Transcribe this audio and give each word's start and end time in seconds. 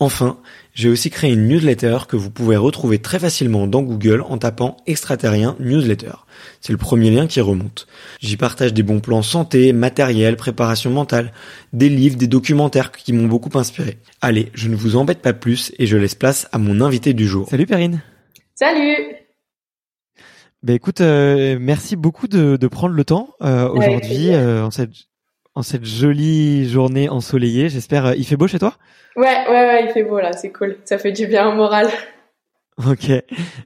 Enfin, 0.00 0.38
j'ai 0.74 0.88
aussi 0.88 1.10
créé 1.10 1.32
une 1.32 1.48
newsletter 1.48 1.98
que 2.08 2.16
vous 2.16 2.30
pouvez 2.30 2.56
retrouver 2.56 3.00
très 3.00 3.18
facilement 3.18 3.66
dans 3.66 3.82
Google 3.82 4.22
en 4.28 4.38
tapant 4.38 4.76
extraterrien 4.86 5.56
newsletter. 5.58 6.12
C'est 6.60 6.72
le 6.72 6.78
premier 6.78 7.10
lien 7.10 7.26
qui 7.26 7.40
remonte. 7.40 7.88
J'y 8.20 8.36
partage 8.36 8.72
des 8.72 8.84
bons 8.84 9.00
plans 9.00 9.22
santé, 9.22 9.72
matériel, 9.72 10.36
préparation 10.36 10.90
mentale, 10.90 11.32
des 11.72 11.88
livres, 11.88 12.16
des 12.16 12.28
documentaires 12.28 12.92
qui 12.92 13.12
m'ont 13.12 13.26
beaucoup 13.26 13.56
inspiré. 13.58 13.98
Allez, 14.20 14.50
je 14.54 14.68
ne 14.68 14.76
vous 14.76 14.94
embête 14.94 15.20
pas 15.20 15.32
plus 15.32 15.72
et 15.78 15.86
je 15.86 15.96
laisse 15.96 16.14
place 16.14 16.46
à 16.52 16.58
mon 16.58 16.80
invité 16.80 17.12
du 17.12 17.26
jour. 17.26 17.48
Salut 17.48 17.66
Perrine. 17.66 18.00
Salut. 18.54 19.16
Ben 20.62 20.74
écoute, 20.74 21.00
euh, 21.00 21.58
merci 21.60 21.96
beaucoup 21.96 22.28
de, 22.28 22.56
de, 22.56 22.68
prendre 22.68 22.94
le 22.94 23.04
temps 23.04 23.34
euh, 23.42 23.68
aujourd'hui 23.68 24.30
euh, 24.30 24.64
en 24.64 24.70
cette 24.72 24.90
en 25.54 25.62
cette 25.62 25.84
jolie 25.84 26.68
journée 26.68 27.08
ensoleillée. 27.08 27.68
J'espère. 27.68 28.06
Euh, 28.06 28.14
il 28.16 28.24
fait 28.24 28.36
beau 28.36 28.46
chez 28.46 28.58
toi? 28.58 28.74
Ouais, 29.16 29.44
ouais, 29.48 29.66
ouais, 29.66 29.84
il 29.86 29.90
fait 29.90 30.04
beau 30.04 30.20
là. 30.20 30.32
C'est 30.32 30.52
cool. 30.52 30.78
Ça 30.84 30.98
fait 30.98 31.12
du 31.12 31.26
bien 31.26 31.48
au 31.48 31.54
moral. 31.54 31.88
Ok. 32.86 33.10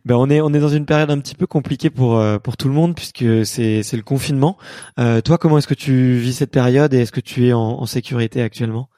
Ben 0.06 0.14
on 0.14 0.30
est 0.30 0.40
on 0.40 0.54
est 0.54 0.58
dans 0.58 0.70
une 0.70 0.86
période 0.86 1.10
un 1.10 1.18
petit 1.18 1.34
peu 1.34 1.46
compliquée 1.46 1.90
pour 1.90 2.18
euh, 2.18 2.38
pour 2.38 2.56
tout 2.56 2.68
le 2.68 2.72
monde 2.72 2.94
puisque 2.94 3.44
c'est 3.44 3.82
c'est 3.82 3.98
le 3.98 4.02
confinement. 4.02 4.56
Euh, 4.98 5.20
toi, 5.20 5.36
comment 5.36 5.58
est-ce 5.58 5.66
que 5.66 5.74
tu 5.74 6.14
vis 6.14 6.32
cette 6.32 6.50
période 6.50 6.94
et 6.94 7.02
est-ce 7.02 7.12
que 7.12 7.20
tu 7.20 7.46
es 7.46 7.52
en, 7.52 7.60
en 7.60 7.84
sécurité 7.84 8.40
actuellement? 8.40 8.88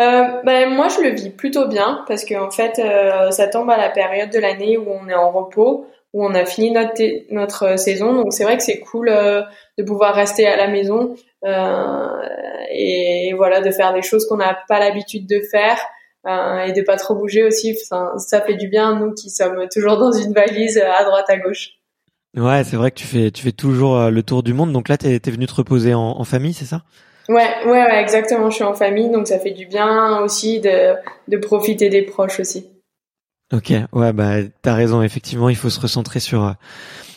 Euh, 0.00 0.40
ben 0.44 0.70
moi 0.72 0.86
je 0.88 1.02
le 1.02 1.10
vis 1.10 1.30
plutôt 1.30 1.66
bien 1.66 2.04
parce 2.06 2.24
que 2.24 2.34
en 2.34 2.50
fait 2.50 2.78
euh, 2.78 3.32
ça 3.32 3.48
tombe 3.48 3.68
à 3.70 3.76
la 3.76 3.90
période 3.90 4.30
de 4.30 4.38
l'année 4.38 4.78
où 4.78 4.86
on 4.88 5.08
est 5.08 5.14
en 5.14 5.32
repos 5.32 5.84
où 6.12 6.24
on 6.24 6.32
a 6.34 6.44
fini 6.44 6.70
notre 6.70 7.02
notre 7.30 7.76
saison 7.78 8.14
donc 8.14 8.32
c'est 8.32 8.44
vrai 8.44 8.56
que 8.56 8.62
c'est 8.62 8.78
cool 8.78 9.10
de 9.80 9.86
pouvoir 9.86 10.14
rester 10.14 10.46
à 10.46 10.56
la 10.56 10.68
maison 10.68 11.14
euh, 11.44 12.06
et 12.70 13.32
voilà 13.36 13.60
de 13.60 13.70
faire 13.70 13.94
des 13.94 14.02
choses 14.02 14.26
qu'on 14.26 14.36
n'a 14.36 14.58
pas 14.68 14.78
l'habitude 14.78 15.26
de 15.26 15.40
faire 15.50 15.78
euh, 16.26 16.64
et 16.64 16.72
de 16.72 16.82
pas 16.82 16.96
trop 16.96 17.14
bouger 17.14 17.44
aussi. 17.44 17.76
Enfin, 17.84 18.12
ça 18.18 18.40
fait 18.40 18.54
du 18.54 18.68
bien 18.68 18.98
nous 18.98 19.14
qui 19.14 19.30
sommes 19.30 19.66
toujours 19.72 19.96
dans 19.96 20.12
une 20.12 20.32
valise 20.32 20.78
à 20.78 21.04
droite 21.04 21.28
à 21.28 21.38
gauche. 21.38 21.70
Ouais, 22.36 22.62
c'est 22.64 22.76
vrai 22.76 22.90
que 22.90 22.96
tu 22.96 23.06
fais 23.06 23.30
tu 23.30 23.42
fais 23.42 23.52
toujours 23.52 23.96
euh, 23.96 24.10
le 24.10 24.22
tour 24.22 24.42
du 24.42 24.52
monde. 24.52 24.72
Donc 24.72 24.88
là, 24.88 24.96
t'es 24.96 25.14
es 25.14 25.30
venu 25.30 25.46
te 25.46 25.54
reposer 25.54 25.94
en, 25.94 26.00
en 26.18 26.24
famille, 26.24 26.52
c'est 26.52 26.64
ça? 26.64 26.82
Ouais, 27.28 27.48
ouais, 27.64 27.84
ouais, 27.84 28.00
exactement. 28.00 28.50
Je 28.50 28.56
suis 28.56 28.64
en 28.64 28.74
famille, 28.74 29.10
donc 29.10 29.28
ça 29.28 29.38
fait 29.38 29.52
du 29.52 29.66
bien 29.66 30.20
aussi 30.20 30.60
de 30.60 30.94
de 31.28 31.36
profiter 31.38 31.88
des 31.88 32.02
proches 32.02 32.40
aussi. 32.40 32.66
Ok, 33.52 33.72
ouais, 33.92 34.12
bah 34.12 34.36
t'as 34.62 34.74
raison. 34.74 35.02
Effectivement, 35.02 35.48
il 35.48 35.56
faut 35.56 35.70
se 35.70 35.80
recentrer 35.80 36.20
sur 36.20 36.54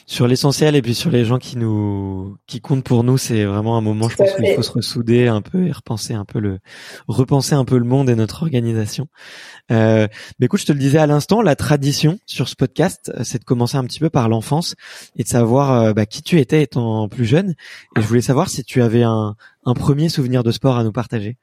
sur 0.06 0.28
l'essentiel 0.28 0.76
et 0.76 0.82
puis 0.82 0.94
sur 0.96 1.10
les 1.10 1.26
gens 1.26 1.38
qui 1.38 1.58
nous 1.58 2.36
qui 2.48 2.60
comptent 2.62 2.84
pour 2.84 3.04
nous 3.04 3.18
c'est 3.18 3.46
vraiment 3.46 3.78
un 3.78 3.82
moment 3.82 4.10
je 4.10 4.16
pense 4.16 4.34
qu'il 4.34 4.54
faut 4.56 4.62
se 4.62 4.72
ressouder 4.72 5.28
un 5.28 5.42
peu 5.42 5.68
et 5.68 5.72
repenser 5.72 6.14
un 6.14 6.26
peu 6.26 6.40
le 6.40 6.60
repenser 7.08 7.56
un 7.56 7.66
peu 7.66 7.78
le 7.78 7.86
monde 7.86 8.10
et 8.10 8.16
notre 8.16 8.44
organisation. 8.44 9.08
Euh, 9.72 10.08
mais 10.40 10.46
écoute 10.48 10.60
je 10.60 10.66
te 10.66 10.72
le 10.74 10.80
disais 10.80 10.98
à 11.00 11.08
l'instant 11.08 11.42
la 11.42 11.56
tradition 11.56 12.20
sur 12.26 12.48
ce 12.50 12.56
podcast 12.56 13.12
c'est 13.24 13.40
de 13.40 13.46
commencer 13.46 13.78
un 13.78 13.84
petit 13.86 14.00
peu 14.00 14.10
par 14.10 14.30
l'enfance 14.30 14.76
et 15.16 15.24
de 15.24 15.28
savoir 15.28 15.72
euh, 15.72 15.94
bah, 15.94 16.06
qui 16.06 16.22
tu 16.22 16.40
étais 16.40 16.62
étant 16.64 17.08
plus 17.08 17.26
jeune. 17.26 17.56
Et 17.98 18.02
je 18.02 18.08
voulais 18.08 18.22
savoir 18.22 18.50
si 18.50 18.64
tu 18.64 18.82
avais 18.82 19.04
un, 19.04 19.36
un 19.66 19.74
premier 19.74 20.10
souvenir 20.10 20.44
de 20.44 20.52
sport 20.52 20.78
à 20.78 20.84
nous 20.84 20.92
partager. 20.92 21.38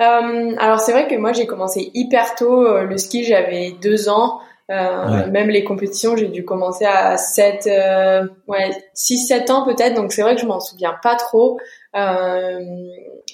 Euh, 0.00 0.54
alors 0.58 0.78
c'est 0.80 0.92
vrai 0.92 1.08
que 1.08 1.16
moi 1.16 1.32
j'ai 1.32 1.46
commencé 1.46 1.90
hyper 1.92 2.36
tôt 2.36 2.64
euh, 2.64 2.84
le 2.84 2.98
ski 2.98 3.24
j'avais 3.24 3.72
deux 3.82 4.08
ans. 4.08 4.38
euh, 4.38 4.47
ouais. 4.68 5.30
Même 5.30 5.48
les 5.48 5.64
compétitions, 5.64 6.16
j'ai 6.16 6.28
dû 6.28 6.44
commencer 6.44 6.84
à 6.84 7.16
7, 7.16 7.66
euh, 7.66 8.26
ouais, 8.48 8.70
6, 8.94 9.26
7 9.26 9.50
ans 9.50 9.64
peut-être, 9.64 9.94
donc 9.94 10.12
c'est 10.12 10.22
vrai 10.22 10.34
que 10.34 10.40
je 10.40 10.46
m'en 10.46 10.60
souviens 10.60 10.94
pas 11.02 11.16
trop. 11.16 11.58
Euh, 11.96 12.60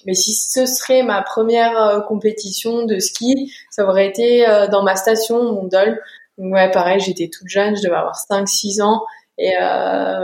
mais 0.07 0.15
si 0.15 0.35
ce 0.35 0.67
serait 0.67 1.03
ma 1.03 1.23
première 1.23 1.77
euh, 1.79 2.01
compétition 2.01 2.85
de 2.85 2.99
ski, 2.99 3.53
ça 3.71 3.85
aurait 3.85 4.07
été 4.07 4.49
euh, 4.49 4.69
dans 4.69 4.83
ma 4.83 4.97
station, 4.97 5.43
mon 5.43 5.65
dol. 5.65 6.01
Donc 6.39 6.53
ouais, 6.53 6.71
pareil, 6.71 7.01
j'étais 7.01 7.29
toute 7.29 7.49
jeune, 7.49 7.77
je 7.77 7.83
devais 7.83 7.97
avoir 7.97 8.17
5, 8.17 8.49
6 8.49 8.81
ans. 8.81 9.03
Et, 9.37 9.53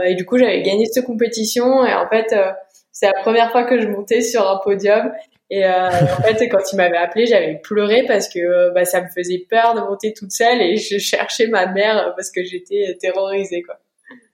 et 0.04 0.15
du 0.15 0.25
coup, 0.25 0.38
j'avais 0.38 0.62
gagné 0.62 0.87
cette 0.87 1.04
compétition. 1.04 1.84
Et 1.84 1.93
en 1.93 2.09
fait, 2.09 2.32
c'est 2.93 3.06
la 3.06 3.20
première 3.22 3.50
fois 3.50 3.65
que 3.65 3.81
je 3.81 3.88
montais 3.88 4.20
sur 4.20 4.49
un 4.49 4.60
podium. 4.62 5.10
Et 5.50 5.65
euh, 5.65 5.88
en 5.88 6.23
fait, 6.23 6.49
quand 6.49 6.73
il 6.73 6.76
m'avait 6.76 6.97
appelé, 6.97 7.26
j'avais 7.26 7.56
pleuré 7.56 8.05
parce 8.06 8.29
que 8.29 8.38
euh, 8.38 8.70
bah, 8.73 8.85
ça 8.85 9.02
me 9.02 9.08
faisait 9.08 9.47
peur 9.50 9.75
de 9.75 9.81
monter 9.81 10.12
toute 10.12 10.31
seule 10.31 10.61
et 10.62 10.76
je 10.76 10.99
cherchais 10.99 11.49
ma 11.49 11.67
mère 11.67 12.12
parce 12.17 12.31
que 12.31 12.44
j'étais 12.44 12.97
terrorisée, 13.00 13.62
quoi. 13.62 13.76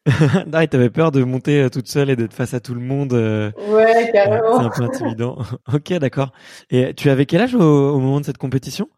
non, 0.46 0.60
il 0.60 0.68
t'avait 0.68 0.90
peur 0.90 1.10
de 1.10 1.24
monter 1.24 1.62
euh, 1.62 1.68
toute 1.68 1.88
seule 1.88 2.10
et 2.10 2.16
d'être 2.16 2.34
face 2.34 2.54
à 2.54 2.60
tout 2.60 2.74
le 2.74 2.80
monde. 2.80 3.12
Ouais, 3.12 4.10
carrément. 4.12 4.58
C'est 4.58 4.66
un 4.66 4.70
peu 4.70 4.82
intimidant. 4.84 5.38
ok, 5.72 5.94
d'accord. 5.94 6.32
Et 6.70 6.94
tu 6.94 7.10
avais 7.10 7.26
quel 7.26 7.40
âge 7.40 7.54
au, 7.54 7.60
au 7.60 7.98
moment 7.98 8.20
de 8.20 8.26
cette 8.26 8.38
compétition? 8.38 8.88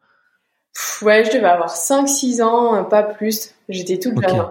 Pff, 0.75 1.03
Ouais, 1.03 1.25
je 1.25 1.31
devais 1.31 1.47
avoir 1.47 1.75
5-6 1.75 2.43
ans, 2.43 2.85
pas 2.85 3.05
plus. 3.05 3.55
J'étais 3.69 3.99
toute 3.99 4.19
okay. 4.19 4.29
jeune. 4.29 4.49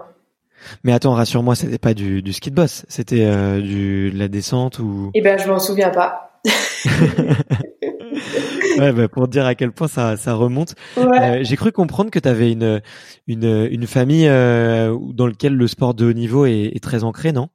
Mais 0.84 0.92
attends, 0.92 1.12
rassure-moi, 1.14 1.54
c'était 1.54 1.78
pas 1.78 1.94
du, 1.94 2.22
du 2.22 2.32
ski 2.32 2.50
de 2.50 2.56
boss, 2.56 2.84
c'était 2.88 3.24
euh, 3.26 3.60
du 3.60 4.10
de 4.10 4.18
la 4.18 4.28
descente 4.28 4.78
ou? 4.78 5.10
Eh 5.14 5.20
ben, 5.20 5.38
je 5.38 5.48
m'en 5.48 5.58
souviens 5.58 5.90
pas. 5.90 6.27
ouais, 8.78 8.92
bah, 8.92 9.08
pour 9.08 9.28
dire 9.28 9.46
à 9.46 9.54
quel 9.54 9.72
point 9.72 9.88
ça, 9.88 10.16
ça 10.16 10.34
remonte. 10.34 10.74
Ouais. 10.96 11.20
Euh, 11.20 11.38
J'ai 11.42 11.56
cru 11.56 11.72
comprendre 11.72 12.10
que 12.10 12.18
tu 12.18 12.28
avais 12.28 12.52
une, 12.52 12.80
une, 13.26 13.68
une 13.70 13.86
famille 13.86 14.28
euh, 14.28 14.96
dans 15.14 15.26
laquelle 15.26 15.54
le 15.54 15.66
sport 15.66 15.94
de 15.94 16.06
haut 16.06 16.12
niveau 16.12 16.46
est, 16.46 16.72
est 16.74 16.82
très 16.82 17.04
ancré, 17.04 17.32
non? 17.32 17.48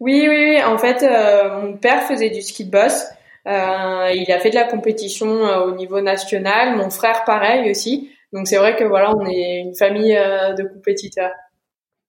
Oui, 0.00 0.26
oui, 0.28 0.50
oui. 0.50 0.62
En 0.62 0.78
fait, 0.78 1.02
euh, 1.02 1.62
mon 1.62 1.76
père 1.76 2.02
faisait 2.02 2.30
du 2.30 2.42
ski 2.42 2.64
de 2.64 2.70
boss. 2.70 3.06
il 3.46 4.32
a 4.32 4.38
fait 4.40 4.50
de 4.50 4.54
la 4.54 4.64
compétition 4.64 5.28
au 5.28 5.74
niveau 5.74 6.00
national. 6.00 6.76
Mon 6.76 6.90
frère, 6.90 7.24
pareil 7.24 7.70
aussi. 7.70 8.10
Donc 8.32 8.46
c'est 8.46 8.58
vrai 8.58 8.76
que 8.76 8.84
voilà, 8.84 9.14
on 9.16 9.26
est 9.26 9.60
une 9.60 9.74
famille 9.74 10.14
de 10.14 10.62
compétiteurs. 10.74 11.32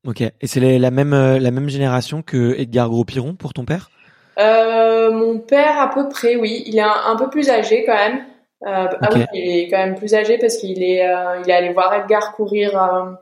Ok. 0.05 0.21
Et 0.21 0.47
c'est 0.47 0.79
la 0.79 0.91
même 0.91 1.11
la 1.11 1.51
même 1.51 1.69
génération 1.69 2.21
que 2.21 2.55
Edgar 2.57 2.89
Gros-Piron 2.89 3.35
pour 3.35 3.53
ton 3.53 3.65
père? 3.65 3.89
Mon 4.39 5.39
père 5.39 5.79
à 5.79 5.89
peu 5.93 6.09
près, 6.09 6.35
oui. 6.35 6.63
Il 6.65 6.77
est 6.77 6.81
un, 6.81 7.15
peu 7.17 7.29
plus 7.29 7.49
âgé 7.49 7.83
quand 7.85 7.95
même. 7.95 8.23
Ah 8.65 8.89
oui, 9.13 9.25
il 9.33 9.57
est 9.57 9.69
quand 9.69 9.77
même 9.77 9.95
plus 9.95 10.13
âgé 10.13 10.37
parce 10.37 10.57
qu'il 10.57 10.83
est 10.83 11.03
il 11.43 11.49
est 11.49 11.53
allé 11.53 11.73
voir 11.73 11.93
Edgar 11.93 12.33
courir 12.33 13.17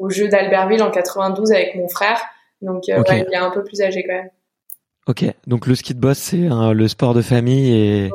au 0.00 0.10
jeu 0.10 0.28
d'Albertville 0.28 0.82
en 0.82 0.90
92 0.90 1.52
avec 1.52 1.76
mon 1.76 1.88
frère. 1.88 2.20
Donc 2.62 2.88
euh, 2.88 3.02
il 3.08 3.32
est 3.32 3.36
un 3.36 3.50
peu 3.50 3.62
plus 3.62 3.80
âgé 3.80 4.02
quand 4.02 4.14
même. 4.14 4.30
Ok, 5.06 5.24
donc 5.46 5.66
le 5.66 5.74
ski 5.74 5.94
de 5.94 6.00
boss 6.00 6.18
c'est 6.18 6.36
le 6.36 6.88
sport 6.88 7.14
de 7.14 7.22
famille 7.22 7.72
et 7.72 8.10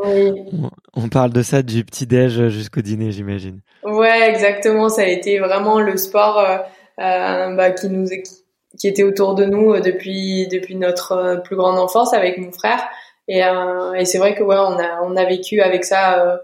on, 0.94 1.10
parle 1.10 1.31
de 1.31 1.42
ça 1.42 1.62
du 1.62 1.84
petit 1.84 2.06
déj 2.06 2.48
jusqu'au 2.50 2.81
dîner, 2.81 3.12
j'imagine. 3.12 3.62
Ouais, 3.84 4.30
exactement. 4.30 4.90
Ça 4.90 5.01
a 5.01 5.06
été 5.06 5.40
vraiment 5.40 5.80
le 5.80 5.98
sport 5.98 6.40
euh, 6.40 6.58
euh 7.00 7.56
bah, 7.56 7.72
qui 7.72 7.90
nous 7.90 8.08
qui 8.08 8.44
était 8.83 9.04
autour 9.04 9.36
de 9.36 9.45
nous 9.45 9.74
euh, 9.74 9.81
depuis 9.81 10.48
depuis 10.48 10.75
notre 10.75 11.42
plus 11.44 11.56
grande 11.56 11.80
enfance 11.80 12.13
avec 12.13 12.38
mon 12.38 12.51
frère. 12.51 12.81
Et, 13.27 13.39
et 13.39 14.06
c'est 14.06 14.19
vrai 14.19 14.36
que 14.36 14.44
ouais, 14.44 14.57
on 14.57 14.77
a 14.77 15.01
on 15.04 15.16
a 15.16 15.25
vécu 15.25 15.60
avec 15.62 15.83
ça 15.83 16.39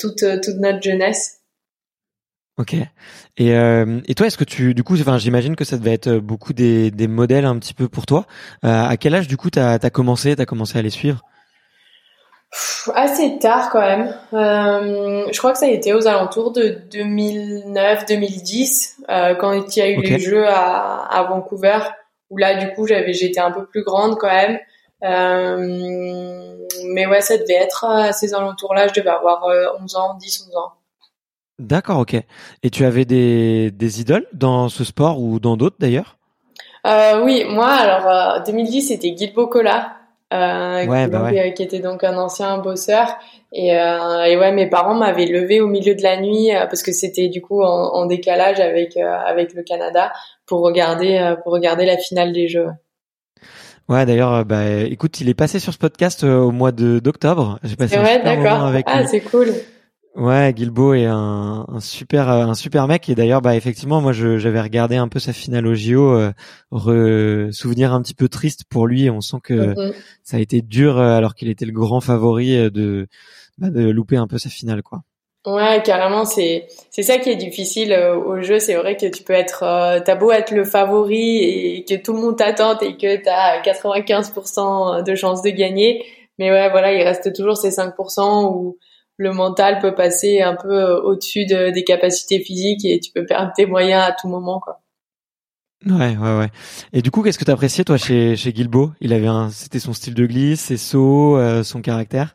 toute 0.00 0.24
toute 0.42 0.56
notre 0.56 0.82
jeunesse. 0.82 1.40
Ok. 2.58 2.74
Et, 3.38 3.54
euh, 3.54 4.00
et 4.06 4.14
toi, 4.14 4.26
est-ce 4.26 4.36
que 4.36 4.44
tu, 4.44 4.74
du 4.74 4.82
coup, 4.82 4.94
enfin, 5.00 5.16
j'imagine 5.16 5.56
que 5.56 5.64
ça 5.64 5.78
devait 5.78 5.94
être 5.94 6.16
beaucoup 6.16 6.52
des, 6.52 6.90
des 6.90 7.08
modèles 7.08 7.46
un 7.46 7.58
petit 7.58 7.72
peu 7.72 7.88
pour 7.88 8.04
toi. 8.04 8.26
Euh, 8.64 8.84
à 8.84 8.96
quel 8.98 9.14
âge, 9.14 9.28
du 9.28 9.38
coup, 9.38 9.48
t'as 9.48 9.78
as 9.80 9.90
commencé, 9.90 10.36
t'as 10.36 10.44
commencé 10.44 10.78
à 10.78 10.82
les 10.82 10.90
suivre? 10.90 11.22
Assez 12.94 13.38
tard 13.38 13.70
quand 13.70 13.80
même. 13.80 14.12
Euh, 14.32 15.28
je 15.30 15.38
crois 15.38 15.52
que 15.52 15.58
ça 15.58 15.66
a 15.66 15.70
été 15.70 15.94
aux 15.94 16.08
alentours 16.08 16.50
de 16.50 16.80
2009-2010 16.90 18.96
euh, 19.08 19.36
quand 19.36 19.76
il 19.76 19.78
y 19.78 19.82
a 19.82 19.90
eu 19.90 20.00
les 20.00 20.18
Jeux 20.18 20.48
à, 20.48 21.06
à, 21.06 21.22
Vancouver, 21.24 21.78
où 22.28 22.38
là, 22.38 22.56
du 22.56 22.72
coup, 22.72 22.88
j'avais, 22.88 23.12
j'étais 23.12 23.40
un 23.40 23.52
peu 23.52 23.66
plus 23.66 23.84
grande 23.84 24.18
quand 24.18 24.28
même. 24.28 24.58
Euh, 25.04 26.66
mais 26.92 27.06
ouais, 27.06 27.20
ça 27.20 27.38
devait 27.38 27.54
être 27.54 27.84
à 27.84 28.12
ces 28.12 28.34
alentours-là. 28.34 28.88
Je 28.88 28.94
devais 28.94 29.10
avoir 29.10 29.46
11 29.80 29.96
ans, 29.96 30.18
10-11 30.18 30.58
ans. 30.58 30.72
D'accord, 31.60 31.98
ok. 31.98 32.16
Et 32.62 32.70
tu 32.70 32.86
avais 32.86 33.04
des, 33.04 33.70
des 33.70 34.00
idoles 34.00 34.26
dans 34.32 34.70
ce 34.70 34.82
sport 34.82 35.20
ou 35.20 35.38
dans 35.38 35.58
d'autres 35.58 35.76
d'ailleurs? 35.78 36.16
Euh, 36.86 37.22
Oui, 37.22 37.44
moi, 37.46 37.68
alors 37.68 38.42
2010, 38.44 38.84
euh, 38.84 38.88
c'était 38.88 39.14
Gilbo 39.14 39.46
Cola, 39.46 39.92
euh, 40.32 40.86
bah 40.86 41.30
euh, 41.32 41.50
qui, 41.50 41.62
était 41.62 41.80
donc 41.80 42.04
un 42.04 42.16
ancien 42.16 42.58
bosseur. 42.58 43.08
Et, 43.52 43.76
euh, 43.76 44.22
et 44.24 44.36
ouais, 44.36 44.52
mes 44.52 44.68
parents 44.68 44.94
m'avaient 44.94 45.26
levé 45.26 45.60
au 45.60 45.66
milieu 45.66 45.96
de 45.96 46.02
la 46.02 46.20
nuit 46.20 46.50
parce 46.68 46.82
que 46.82 46.92
c'était 46.92 47.28
du 47.28 47.42
coup 47.42 47.62
en, 47.62 47.94
en 47.94 48.06
décalage 48.06 48.60
avec 48.60 48.96
avec 48.96 49.54
le 49.54 49.62
Canada 49.62 50.12
pour 50.46 50.60
regarder 50.60 51.34
pour 51.42 51.52
regarder 51.52 51.84
la 51.84 51.96
finale 51.96 52.32
des 52.32 52.46
Jeux. 52.46 52.68
Ouais, 53.88 54.06
d'ailleurs, 54.06 54.44
bah, 54.44 54.66
écoute, 54.88 55.20
il 55.20 55.28
est 55.28 55.34
passé 55.34 55.58
sur 55.58 55.72
ce 55.72 55.78
podcast 55.78 56.22
au 56.22 56.52
mois 56.52 56.70
de 56.70 57.00
d'octobre. 57.00 57.58
J'ai 57.64 57.74
passé 57.74 57.96
un 57.96 58.04
super 58.06 58.36
moment 58.36 58.66
avec 58.66 58.86
ah, 58.88 59.04
c'est 59.06 59.20
cool. 59.20 59.48
Ouais, 60.16 60.52
Gilbo 60.56 60.92
est 60.94 61.06
un, 61.06 61.64
un, 61.68 61.80
super 61.80 62.28
un 62.28 62.54
super 62.54 62.88
mec 62.88 63.08
et 63.08 63.14
d'ailleurs 63.14 63.42
bah 63.42 63.54
effectivement 63.54 64.00
moi 64.00 64.12
j'avais 64.12 64.60
regardé 64.60 64.96
un 64.96 65.06
peu 65.06 65.20
sa 65.20 65.32
finale 65.32 65.68
au 65.68 65.74
JO 65.74 66.14
euh, 66.14 66.32
re, 66.72 67.52
souvenir 67.52 67.92
un 67.92 68.02
petit 68.02 68.14
peu 68.14 68.28
triste 68.28 68.64
pour 68.68 68.88
lui 68.88 69.08
on 69.08 69.20
sent 69.20 69.36
que 69.44 69.54
mm-hmm. 69.54 69.94
ça 70.24 70.38
a 70.38 70.40
été 70.40 70.62
dur 70.62 70.98
euh, 70.98 71.16
alors 71.16 71.36
qu'il 71.36 71.48
était 71.48 71.64
le 71.64 71.72
grand 71.72 72.00
favori 72.00 72.56
euh, 72.56 72.70
de 72.70 73.06
bah, 73.58 73.70
de 73.70 73.88
louper 73.88 74.16
un 74.16 74.26
peu 74.26 74.38
sa 74.38 74.48
finale 74.48 74.82
quoi. 74.82 75.02
Ouais, 75.46 75.80
carrément, 75.82 76.26
c'est 76.26 76.66
c'est 76.90 77.02
ça 77.02 77.16
qui 77.16 77.30
est 77.30 77.36
difficile 77.36 77.94
au 77.94 78.42
jeu. 78.42 78.58
C'est 78.58 78.74
vrai 78.74 78.98
que 78.98 79.06
tu 79.06 79.22
peux 79.22 79.32
être, 79.32 79.60
t'as 80.04 80.14
beau 80.14 80.30
être 80.32 80.50
le 80.50 80.64
favori 80.64 81.38
et 81.38 81.84
que 81.88 81.94
tout 81.94 82.12
le 82.12 82.20
monde 82.20 82.36
t'attend 82.36 82.78
et 82.80 82.98
que 82.98 83.16
t'as 83.16 83.62
95% 83.62 85.02
de 85.02 85.14
chances 85.14 85.40
de 85.40 85.48
gagner, 85.48 86.04
mais 86.38 86.50
ouais, 86.50 86.68
voilà, 86.68 86.92
il 86.92 87.02
reste 87.02 87.34
toujours 87.34 87.56
ces 87.56 87.70
5% 87.70 88.52
où 88.54 88.76
le 89.20 89.32
mental 89.32 89.80
peut 89.80 89.94
passer 89.94 90.40
un 90.40 90.56
peu 90.56 90.72
euh, 90.72 91.00
au-dessus 91.02 91.44
des 91.44 91.84
capacités 91.84 92.40
physiques 92.40 92.86
et 92.86 92.98
tu 93.00 93.12
peux 93.12 93.26
perdre 93.26 93.52
tes 93.54 93.66
moyens 93.66 94.02
à 94.02 94.12
tout 94.18 94.28
moment, 94.28 94.60
quoi. 94.60 94.80
Ouais, 95.86 96.16
ouais, 96.16 96.38
ouais. 96.38 96.48
Et 96.94 97.02
du 97.02 97.10
coup, 97.10 97.22
qu'est-ce 97.22 97.38
que 97.38 97.44
tu 97.44 97.50
appréciais 97.50 97.84
toi 97.84 97.98
chez 97.98 98.36
chez 98.36 98.52
Gilbo 98.54 98.92
Il 99.00 99.12
avait 99.12 99.26
un, 99.26 99.50
c'était 99.50 99.78
son 99.78 99.92
style 99.92 100.14
de 100.14 100.24
glisse, 100.24 100.60
ses 100.60 100.78
sauts, 100.78 101.36
euh, 101.36 101.62
son 101.62 101.82
caractère? 101.82 102.34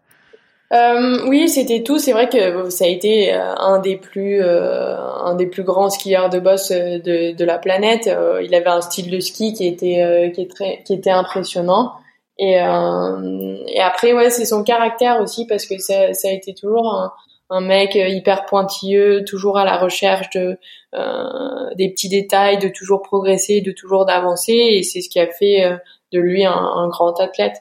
Euh, 0.74 1.28
oui, 1.28 1.50
c'était 1.50 1.82
tout. 1.82 1.98
C'est 1.98 2.12
vrai 2.12 2.30
que 2.30 2.70
ça 2.70 2.86
a 2.86 2.88
été 2.88 3.34
un 3.34 3.80
des 3.80 3.98
plus 3.98 4.44
un 4.44 5.36
des 5.36 5.46
plus 5.48 5.64
grands 5.64 5.90
skieurs 5.90 6.30
de 6.30 6.40
boss 6.40 6.70
de, 6.70 7.36
de 7.36 7.46
la 7.46 7.58
planète. 7.60 8.10
il 8.44 8.54
avait 8.54 8.68
un 8.68 8.82
style 8.82 9.10
de 9.12 9.20
ski 9.20 9.54
qui 9.54 9.68
était 9.68 10.32
qui 10.34 10.42
est 10.42 10.52
très 10.52 10.84
qui 10.84 10.94
était 10.94 11.12
impressionnant. 11.12 11.94
Et, 12.38 12.62
euh, 12.62 13.58
et 13.68 13.80
après, 13.80 14.14
ouais, 14.14 14.30
c'est 14.30 14.46
son 14.46 14.64
caractère 14.64 15.22
aussi 15.22 15.48
parce 15.48 15.66
que 15.66 15.78
ça, 15.78 16.14
ça 16.14 16.28
a 16.28 16.32
été 16.32 16.54
toujours 16.54 16.94
un, 16.94 17.14
un 17.50 17.62
mec 17.62 17.96
hyper 17.96 18.46
pointilleux, 18.46 19.24
toujours 19.26 19.58
à 19.58 19.66
la 19.66 19.78
recherche 19.78 20.30
de 20.32 20.58
euh, 20.96 21.74
des 21.76 21.90
petits 21.90 22.10
détails, 22.10 22.58
de 22.58 22.70
toujours 22.70 23.02
progresser, 23.02 23.62
de 23.62 23.72
toujours 23.72 24.06
d'avancer, 24.06 24.54
et 24.54 24.84
c'est 24.84 25.02
ce 25.02 25.10
qui 25.10 25.20
a 25.20 25.28
fait 25.28 25.64
euh, 25.64 25.78
de 26.12 26.20
lui 26.20 26.46
un, 26.46 26.54
un 26.54 26.88
grand 26.88 27.20
athlète. 27.20 27.58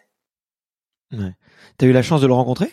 Ouais. 1.12 1.32
T'as 1.76 1.86
eu 1.86 1.92
la 1.92 2.02
chance 2.02 2.20
de 2.20 2.26
le 2.26 2.32
rencontrer? 2.32 2.72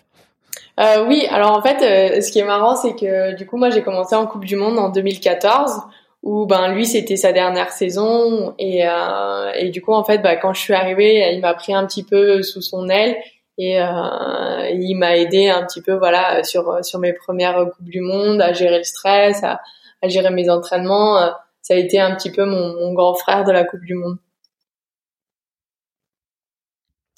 Euh, 0.80 1.06
Oui, 1.08 1.28
alors 1.30 1.52
en 1.52 1.62
fait, 1.62 1.82
euh, 1.82 2.22
ce 2.22 2.32
qui 2.32 2.40
est 2.40 2.46
marrant, 2.46 2.76
c'est 2.76 2.96
que 2.96 3.36
du 3.36 3.46
coup, 3.46 3.58
moi, 3.58 3.70
j'ai 3.70 3.82
commencé 3.84 4.16
en 4.16 4.26
Coupe 4.26 4.46
du 4.46 4.56
Monde 4.56 4.80
en 4.80 4.90
2014 4.90 5.82
où 6.24 6.46
ben 6.46 6.74
lui 6.74 6.86
c'était 6.86 7.16
sa 7.16 7.32
dernière 7.32 7.72
saison. 7.72 8.54
Et 8.60 8.88
euh, 8.88 9.52
et 9.56 9.70
du 9.70 9.82
coup 9.82 9.94
en 9.94 10.04
fait 10.04 10.20
bah 10.20 10.36
quand 10.36 10.54
je 10.54 10.62
suis 10.62 10.74
arrivée 10.74 11.32
il 11.34 11.42
m'a 11.42 11.54
pris 11.54 11.74
un 11.74 11.86
petit 11.86 12.04
peu 12.04 12.42
sous 12.44 12.62
son 12.62 12.90
aile. 12.90 13.18
Et 13.58 13.80
euh, 13.82 14.70
il 14.74 14.96
m'a 14.96 15.18
aidé 15.18 15.50
un 15.50 15.66
petit 15.66 15.82
peu 15.82 15.94
voilà 15.94 16.44
sur 16.44 16.84
sur 16.84 17.00
mes 17.00 17.14
premières 17.14 17.66
coupes 17.76 17.90
du 17.90 18.02
monde 18.02 18.42
à 18.42 18.54
gérer 18.54 18.80
le 18.80 18.84
stress 18.84 19.44
à, 19.44 19.60
à 20.02 20.08
gérer 20.08 20.32
mes 20.32 20.50
entraînements. 20.50 21.20
Ça 21.62 21.76
a 21.76 21.78
été 21.78 22.00
un 22.00 22.16
petit 22.16 22.32
peu 22.32 22.46
mon, 22.46 22.76
mon 22.80 22.94
grand 22.94 23.14
frère 23.14 23.44
de 23.44 23.52
la 23.52 23.64
coupe 23.64 23.86
du 23.86 23.94
monde 23.96 24.18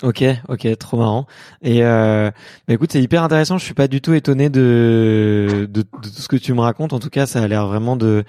Ok, 0.04 0.22
ok, 0.50 0.78
trop 0.78 0.98
marrant. 0.98 1.28
Et 1.62 1.82
euh, 1.82 2.30
bah 2.68 2.74
écoute, 2.74 2.92
c'est 2.92 3.02
hyper 3.02 3.24
intéressant. 3.24 3.58
Je 3.58 3.64
suis 3.64 3.74
pas 3.74 3.88
du 3.88 4.02
tout 4.02 4.14
étonné 4.14 4.50
de, 4.50 5.66
de, 5.70 5.82
de 5.82 5.82
tout 5.84 6.10
ce 6.10 6.28
que 6.28 6.36
tu 6.36 6.54
me 6.54 6.60
racontes. 6.60 6.92
En 6.92 7.00
tout 7.00 7.10
cas, 7.10 7.26
ça 7.26 7.42
a 7.42 7.48
l'air 7.48 7.68
vraiment 7.68 7.96
de. 7.96 8.26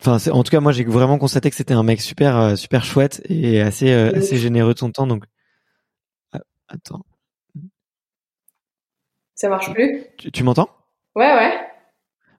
Enfin, 0.00 0.16
en 0.32 0.42
tout 0.42 0.50
cas, 0.50 0.60
moi, 0.60 0.72
j'ai 0.72 0.84
vraiment 0.84 1.18
constaté 1.18 1.50
que 1.50 1.56
c'était 1.56 1.74
un 1.74 1.82
mec 1.82 2.00
super, 2.00 2.34
euh, 2.38 2.56
super 2.56 2.82
chouette 2.82 3.20
et 3.28 3.60
assez, 3.60 3.90
euh, 3.92 4.10
assez 4.16 4.38
généreux 4.38 4.72
de 4.72 4.78
son 4.78 4.90
temps. 4.90 5.06
Donc, 5.06 5.24
ah, 6.32 6.40
attends. 6.68 7.04
Ça 9.34 9.50
marche 9.50 9.70
plus? 9.74 10.06
Tu, 10.16 10.32
tu 10.32 10.42
m'entends? 10.44 10.70
Ouais, 11.14 11.34
ouais. 11.34 11.67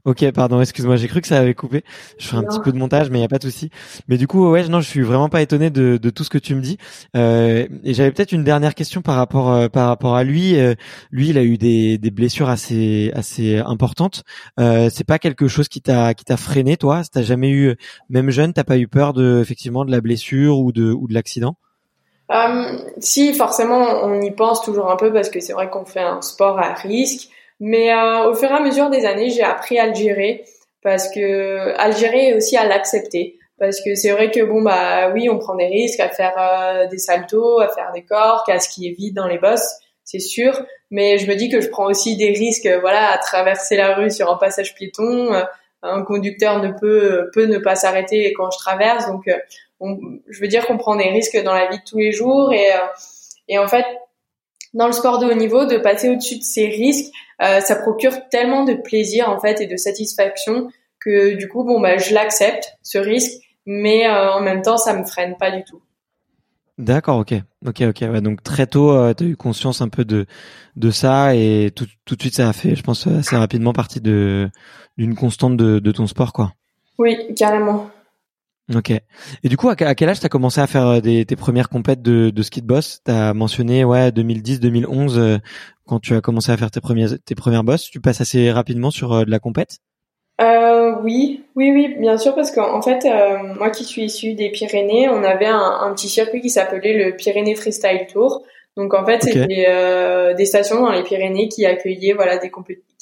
Ok, 0.10 0.25
pardon, 0.32 0.60
excuse-moi, 0.60 0.96
j'ai 0.96 1.08
cru 1.08 1.22
que 1.22 1.28
ça 1.28 1.38
avait 1.38 1.54
coupé. 1.54 1.84
Je 2.18 2.25
fais 2.28 2.36
un 2.36 2.44
petit 2.44 2.60
peu 2.60 2.72
de 2.72 2.78
montage, 2.78 3.12
mais 3.12 3.20
il 3.20 3.22
y 3.22 3.25
a 3.25 3.28
pas 3.28 3.38
de 3.38 3.44
souci. 3.44 3.70
Mais 4.08 4.18
du 4.18 4.25
coup, 4.25 4.50
ouais, 4.50 4.68
non, 4.68 4.82
je 4.82 4.89
suis 4.89 5.04
vraiment 5.04 5.30
pas 5.30 5.39
étonné 5.44 5.70
de, 5.70 5.98
de 5.98 6.10
tout 6.10 6.24
ce 6.24 6.32
que 6.32 6.39
tu 6.39 6.56
me 6.56 6.62
dis. 6.62 6.78
Euh, 7.16 7.68
et 7.84 7.94
j'avais 7.94 8.12
peut-être 8.12 8.32
une 8.32 8.44
dernière 8.44 8.74
question 8.74 9.04
par 9.04 9.16
rapport 9.16 9.51
euh, 9.54 9.68
par 9.70 9.88
rapport 9.88 10.16
à 10.16 10.24
lui. 10.24 10.58
Euh, 10.60 10.74
lui, 11.12 11.30
il 11.30 11.38
a 11.38 11.44
eu 11.44 11.60
des, 11.60 12.00
des 12.00 12.10
blessures 12.10 12.50
assez 12.50 13.12
assez 13.13 13.58
importantes. 13.60 14.24
Euh, 14.60 14.89
c'est 14.92 15.04
pas 15.04 15.20
quelque 15.20 15.48
chose 15.48 15.68
qui 15.68 15.82
t'a 15.82 16.16
qui 16.16 16.25
t'a 16.25 16.38
freiné, 16.38 16.75
toi? 16.75 17.04
T'as 17.12 17.22
jamais 17.22 17.51
eu, 17.51 17.75
même 18.10 18.32
jeune, 18.32 18.51
t'as 18.54 18.63
pas 18.63 18.80
eu 18.80 18.88
peur 18.88 19.13
de 19.13 19.39
effectivement 19.42 19.86
de 19.86 19.92
la 19.92 20.01
blessure 20.01 20.58
ou 20.58 20.72
de 20.72 20.92
ou 20.92 21.08
de 21.08 21.13
l'accident? 21.13 21.56
Euh, 22.32 22.78
Si, 23.00 23.34
forcément, 23.34 24.04
on 24.04 24.22
y 24.22 24.32
pense 24.32 24.62
toujours 24.63 24.92
un 24.92 24.96
peu 24.96 25.12
parce 25.12 25.30
que 25.30 25.39
c'est 25.39 25.54
vrai 25.54 25.70
qu'on 25.70 25.86
fait 25.86 26.01
un 26.01 26.22
sport 26.22 26.60
à 26.60 26.74
risque. 26.74 27.30
Mais 27.60 27.92
euh, 27.94 28.30
au 28.30 28.36
fur 28.36 28.50
et 28.50 28.54
à 28.54 28.62
mesure 28.62 28.89
des 28.89 29.06
années, 29.06 29.30
j'ai 29.30 29.44
appris 29.44 29.78
à 29.80 29.88
le 29.88 29.94
gérer 29.94 30.46
parce 30.82 31.13
que 31.13 31.75
à 31.78 31.89
le 31.89 31.96
gérer 31.96 32.30
et 32.30 32.34
aussi 32.34 32.56
à 32.58 32.66
l'accepter. 32.66 33.38
Parce 33.60 33.82
que 33.82 33.96
c'est 33.96 34.12
vrai 34.12 34.32
que 34.32 34.42
bon 34.42 34.62
bah 34.62 35.12
oui, 35.13 35.30
on 35.30 35.38
prend 35.38 35.56
des 35.56 35.68
risques 35.68 36.00
à 36.00 36.10
faire 36.10 36.34
euh, 36.38 36.88
des 36.88 36.98
saltos, 36.98 37.60
à 37.60 37.68
faire 37.68 37.92
des 37.94 38.04
corps, 38.04 38.46
à 38.48 38.60
skier 38.60 38.92
vite 38.98 39.13
dans 39.13 39.28
les 39.28 39.38
bosses, 39.38 39.75
c'est 40.06 40.20
sûr. 40.20 40.66
Mais 40.92 41.18
je 41.18 41.28
me 41.28 41.36
dis 41.36 41.50
que 41.50 41.60
je 41.60 41.68
prends 41.68 41.86
aussi 41.86 42.16
des 42.16 42.30
risques, 42.30 42.70
voilà, 42.80 43.12
à 43.12 43.18
traverser 43.18 43.75
la 43.75 43.96
rue 43.96 44.10
sur 44.10 44.32
un 44.32 44.38
passage 44.38 44.74
piéton. 44.75 45.34
Euh, 45.34 45.44
un 45.82 46.04
conducteur 46.04 46.62
ne 46.62 46.72
peut 46.72 47.30
peut 47.34 47.46
ne 47.46 47.58
pas 47.58 47.75
s'arrêter 47.75 48.34
quand 48.34 48.50
je 48.51 48.58
traverse, 48.58 49.08
donc 49.08 49.30
je 49.80 50.42
veux 50.42 50.48
dire 50.50 50.66
qu'on 50.68 50.78
prend 50.78 50.98
des 50.98 51.08
risques 51.08 51.42
dans 51.42 51.54
la 51.54 51.68
vie 51.68 51.78
de 51.78 51.84
tous 51.89 52.00
les 52.00 52.12
jours 52.12 52.51
et 52.51 52.68
et 53.48 53.58
en 53.58 53.68
fait 53.70 53.86
dans 54.74 54.88
le 54.88 54.94
sport 54.94 55.20
de 55.20 55.26
haut 55.26 55.36
niveau 55.36 55.66
de 55.66 55.78
passer 55.78 56.10
au-dessus 56.10 56.38
de 56.38 56.44
ces 56.44 56.68
risques 56.68 57.12
euh, 57.42 57.60
ça 57.62 57.76
procure 57.76 58.28
tellement 58.30 58.64
de 58.64 58.74
plaisir 58.74 59.30
en 59.30 59.40
fait 59.40 59.62
et 59.62 59.68
de 59.68 59.78
satisfaction 59.78 60.70
que 61.00 61.36
du 61.36 61.48
coup 61.48 61.64
bon 61.64 61.80
bah 61.80 61.98
je 61.98 62.14
l'accepte 62.14 62.78
ce 62.84 62.98
risque 62.98 63.42
mais 63.66 64.08
euh, 64.08 64.34
en 64.34 64.42
même 64.42 64.62
temps 64.62 64.78
ça 64.78 64.94
me 64.94 65.06
freine 65.06 65.36
pas 65.38 65.52
du 65.52 65.64
tout. 65.64 65.82
D'accord, 66.80 67.18
ok. 67.18 67.34
ok, 67.68 67.82
ok. 67.90 68.06
Ouais, 68.10 68.22
donc 68.22 68.42
très 68.42 68.66
tôt, 68.66 68.92
euh, 68.92 69.14
tu 69.14 69.26
as 69.26 69.28
eu 69.28 69.36
conscience 69.36 69.82
un 69.82 69.90
peu 69.90 70.06
de 70.06 70.26
de 70.78 70.92
ça 70.92 71.36
et 71.36 71.72
tout, 71.76 71.86
tout 72.06 72.16
de 72.16 72.22
suite, 72.22 72.36
ça 72.36 72.48
a 72.48 72.54
fait, 72.54 72.74
je 72.74 72.84
pense, 72.84 73.06
assez 73.06 73.36
rapidement 73.36 73.74
partie 73.74 74.00
de 74.00 74.50
d'une 74.98 75.14
constante 75.14 75.58
de, 75.58 75.80
de 75.80 75.92
ton 75.92 76.08
sport, 76.08 76.32
quoi. 76.32 76.54
Oui, 76.98 77.34
carrément. 77.36 77.92
Ok. 78.76 78.92
Et 78.92 79.50
du 79.50 79.58
coup, 79.58 79.70
à, 79.70 79.76
quel 79.76 80.10
âge 80.10 80.20
t'as 80.20 80.30
commencé 80.30 80.62
à 80.62 80.68
faire 80.68 80.86
euh, 80.86 81.00
des, 81.00 81.26
tes 81.26 81.36
premières 81.36 81.70
compètes 81.70 82.02
de, 82.02 82.30
de 82.30 82.42
ski 82.44 82.62
de 82.62 82.68
boss? 82.68 83.00
T'as 83.04 83.34
mentionné 83.34 83.84
ouais 83.84 84.12
2010, 84.12 84.60
2011 84.60 85.18
euh, 85.18 85.38
quand 85.88 86.00
tu 86.00 86.14
as 86.14 86.22
commencé 86.22 86.52
à 86.52 86.58
faire 86.58 86.70
tes 86.70 86.82
premières 86.82 87.10
tes 87.26 87.36
premières 87.36 87.64
bosses. 87.64 87.90
Tu 87.90 88.00
passes 88.00 88.22
assez 88.22 88.52
rapidement 88.52 88.92
sur 88.92 89.14
euh, 89.14 89.26
de 89.26 89.32
la 89.32 89.40
compète? 89.40 89.78
Euh, 90.40 90.94
Oui, 91.02 91.44
oui, 91.56 91.72
oui, 91.72 91.96
bien 92.00 92.18
sûr, 92.18 92.36
parce 92.36 92.52
qu'en 92.52 92.82
fait, 92.82 93.06
moi 93.58 93.72
qui 93.72 93.84
suis 93.84 94.04
issue 94.04 94.36
des 94.36 94.50
Pyrénées, 94.52 95.10
on 95.10 95.24
avait 95.24 95.48
un, 95.48 95.80
un 95.82 95.94
petit 95.94 96.08
circuit 96.08 96.40
qui 96.40 96.50
s'appelait 96.50 96.94
le 96.94 97.16
Pyrénées 97.16 97.56
Freestyle 97.56 98.06
Tour. 98.12 98.44
Donc 98.78 98.94
en 98.94 99.06
fait, 99.06 99.24
c'était 99.24 100.36
des 100.38 100.46
stations 100.46 100.80
dans 100.80 100.92
les 100.92 101.04
Pyrénées 101.04 101.50
qui 101.50 101.66
accueillaient 101.66 102.14
voilà 102.14 102.38
des 102.38 102.52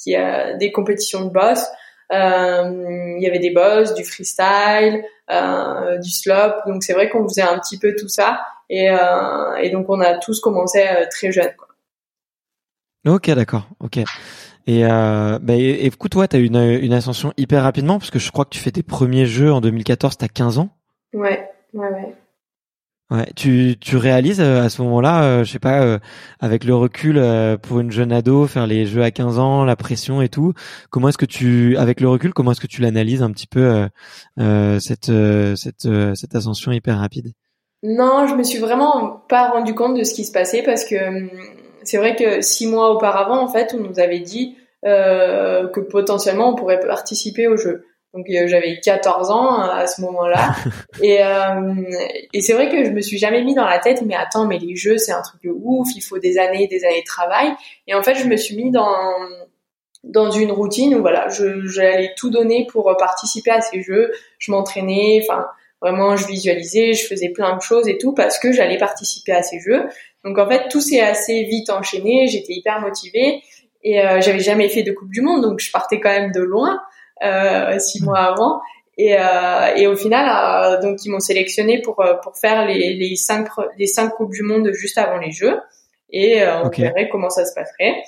qui 0.02 0.16
a 0.16 0.56
des 0.56 0.72
compétitions 0.72 1.26
de 1.26 1.30
boss. 1.30 1.64
Euh, 2.12 3.14
il 3.16 3.22
y 3.22 3.26
avait 3.26 3.38
des 3.38 3.50
boss, 3.50 3.94
du 3.94 4.04
freestyle, 4.04 5.04
euh, 5.30 5.98
du 5.98 6.10
slop. 6.10 6.66
Donc 6.66 6.82
c'est 6.82 6.94
vrai 6.94 7.08
qu'on 7.08 7.28
faisait 7.28 7.42
un 7.42 7.58
petit 7.58 7.78
peu 7.78 7.94
tout 7.96 8.08
ça. 8.08 8.40
Et, 8.70 8.90
euh, 8.90 9.56
et 9.56 9.70
donc 9.70 9.88
on 9.88 10.00
a 10.00 10.18
tous 10.18 10.40
commencé 10.40 10.84
très 11.10 11.32
jeunes. 11.32 11.52
Ok, 13.06 13.30
d'accord. 13.30 13.68
Ok. 13.80 13.98
Et, 14.66 14.84
euh, 14.84 15.38
bah, 15.40 15.54
écoute, 15.54 16.12
toi, 16.12 16.28
tu 16.28 16.36
as 16.36 16.40
une, 16.40 16.56
une 16.56 16.92
ascension 16.92 17.32
hyper 17.38 17.62
rapidement 17.62 17.98
parce 17.98 18.10
que 18.10 18.18
je 18.18 18.30
crois 18.30 18.44
que 18.44 18.50
tu 18.50 18.58
fais 18.58 18.70
tes 18.70 18.82
premiers 18.82 19.24
jeux 19.24 19.50
en 19.50 19.62
2014, 19.62 20.18
tu 20.18 20.24
as 20.24 20.28
15 20.28 20.58
ans? 20.58 20.68
Ouais, 21.14 21.50
ouais, 21.72 21.88
ouais. 21.88 22.14
Ouais, 23.10 23.26
tu, 23.34 23.76
tu 23.80 23.96
réalises 23.96 24.40
euh, 24.40 24.62
à 24.62 24.68
ce 24.68 24.82
moment-là, 24.82 25.22
euh, 25.22 25.44
je 25.44 25.50
sais 25.50 25.58
pas, 25.58 25.80
euh, 25.80 25.98
avec 26.40 26.64
le 26.64 26.74
recul 26.74 27.18
pour 27.62 27.80
une 27.80 27.90
jeune 27.90 28.12
ado, 28.12 28.46
faire 28.46 28.66
les 28.66 28.84
jeux 28.84 29.02
à 29.02 29.10
15 29.10 29.38
ans, 29.38 29.64
la 29.64 29.76
pression 29.76 30.20
et 30.20 30.28
tout. 30.28 30.52
Comment 30.90 31.08
est-ce 31.08 31.16
que 31.16 31.24
tu, 31.24 31.74
avec 31.78 32.02
le 32.02 32.08
recul, 32.08 32.34
comment 32.34 32.52
est-ce 32.52 32.60
que 32.60 32.66
tu 32.66 32.82
l'analyses 32.82 33.22
un 33.22 33.30
petit 33.30 33.46
peu 33.46 33.88
cette 34.36 35.10
cette 35.56 35.88
cette 36.14 36.34
ascension 36.34 36.70
hyper 36.70 36.98
rapide? 36.98 37.32
Non, 37.82 38.26
je 38.26 38.34
me 38.34 38.42
suis 38.42 38.58
vraiment 38.58 39.24
pas 39.28 39.50
rendu 39.50 39.74
compte 39.74 39.96
de 39.96 40.04
ce 40.04 40.12
qui 40.12 40.24
se 40.24 40.32
passait 40.32 40.62
parce 40.62 40.84
que 40.84 41.08
hum, 41.08 41.30
c'est 41.84 41.96
vrai 41.96 42.14
que 42.14 42.42
six 42.42 42.66
mois 42.66 42.90
auparavant, 42.90 43.40
en 43.42 43.48
fait, 43.48 43.74
on 43.78 43.82
nous 43.82 44.00
avait 44.00 44.20
dit 44.20 44.56
que 44.84 45.80
potentiellement 45.80 46.50
on 46.50 46.56
pourrait 46.56 46.80
participer 46.80 47.48
au 47.48 47.56
jeu. 47.56 47.86
Donc 48.18 48.26
euh, 48.30 48.48
j'avais 48.48 48.80
14 48.80 49.30
ans 49.30 49.60
euh, 49.60 49.70
à 49.70 49.86
ce 49.86 50.00
moment-là. 50.00 50.56
et 51.02 51.22
euh, 51.22 51.74
et 52.34 52.40
c'est 52.40 52.52
vrai 52.52 52.68
que 52.68 52.84
je 52.84 52.90
me 52.90 53.00
suis 53.00 53.16
jamais 53.16 53.44
mis 53.44 53.54
dans 53.54 53.64
la 53.64 53.78
tête, 53.78 54.02
mais 54.02 54.16
attends, 54.16 54.46
mais 54.46 54.58
les 54.58 54.74
jeux, 54.74 54.98
c'est 54.98 55.12
un 55.12 55.22
truc 55.22 55.40
de 55.44 55.50
ouf, 55.50 55.88
il 55.94 56.00
faut 56.00 56.18
des 56.18 56.38
années 56.38 56.66
des 56.66 56.84
années 56.84 57.00
de 57.00 57.06
travail. 57.06 57.52
Et 57.86 57.94
en 57.94 58.02
fait, 58.02 58.16
je 58.16 58.24
me 58.24 58.36
suis 58.36 58.56
mis 58.56 58.72
dans 58.72 59.14
dans 60.02 60.32
une 60.32 60.50
routine 60.50 60.96
où 60.96 61.00
voilà, 61.00 61.28
j'allais 61.28 62.12
tout 62.16 62.30
donner 62.30 62.66
pour 62.70 62.92
participer 62.98 63.52
à 63.52 63.60
ces 63.60 63.82
jeux. 63.82 64.10
Je 64.38 64.50
m'entraînais, 64.50 65.20
enfin 65.22 65.46
vraiment, 65.80 66.16
je 66.16 66.26
visualisais, 66.26 66.94
je 66.94 67.06
faisais 67.06 67.28
plein 67.28 67.56
de 67.56 67.62
choses 67.62 67.86
et 67.86 67.98
tout 67.98 68.14
parce 68.14 68.40
que 68.40 68.50
j'allais 68.50 68.78
participer 68.78 69.32
à 69.32 69.44
ces 69.44 69.60
jeux. 69.60 69.84
Donc 70.24 70.38
en 70.38 70.48
fait, 70.48 70.68
tout 70.70 70.80
s'est 70.80 71.00
assez 71.00 71.44
vite 71.44 71.70
enchaîné. 71.70 72.26
J'étais 72.26 72.54
hyper 72.54 72.80
motivée 72.80 73.42
et 73.84 74.00
j'avais 74.20 74.40
jamais 74.40 74.68
fait 74.68 74.82
de 74.82 74.90
Coupe 74.90 75.10
du 75.10 75.20
Monde, 75.20 75.42
donc 75.42 75.60
je 75.60 75.70
partais 75.70 76.00
quand 76.00 76.10
même 76.10 76.32
de 76.32 76.40
loin 76.40 76.80
euh, 76.80 76.80
six 77.78 78.02
mois 78.02 78.20
avant. 78.20 78.60
Et, 79.00 79.16
euh, 79.16 79.74
et 79.76 79.86
au 79.86 79.94
final, 79.94 80.26
euh, 80.28 80.80
donc 80.82 81.04
ils 81.04 81.10
m'ont 81.10 81.20
sélectionné 81.20 81.80
pour 81.82 82.00
euh, 82.00 82.14
pour 82.14 82.36
faire 82.36 82.66
les, 82.66 82.94
les 82.94 83.14
cinq 83.14 83.46
les 83.78 83.86
cinq 83.86 84.08
coupes 84.10 84.32
du 84.32 84.42
monde 84.42 84.72
juste 84.72 84.98
avant 84.98 85.18
les 85.18 85.30
Jeux. 85.30 85.56
Et 86.10 86.42
on 86.64 86.68
verrait 86.68 87.08
comment 87.08 87.30
ça 87.30 87.44
se 87.44 87.54
passerait. 87.54 88.02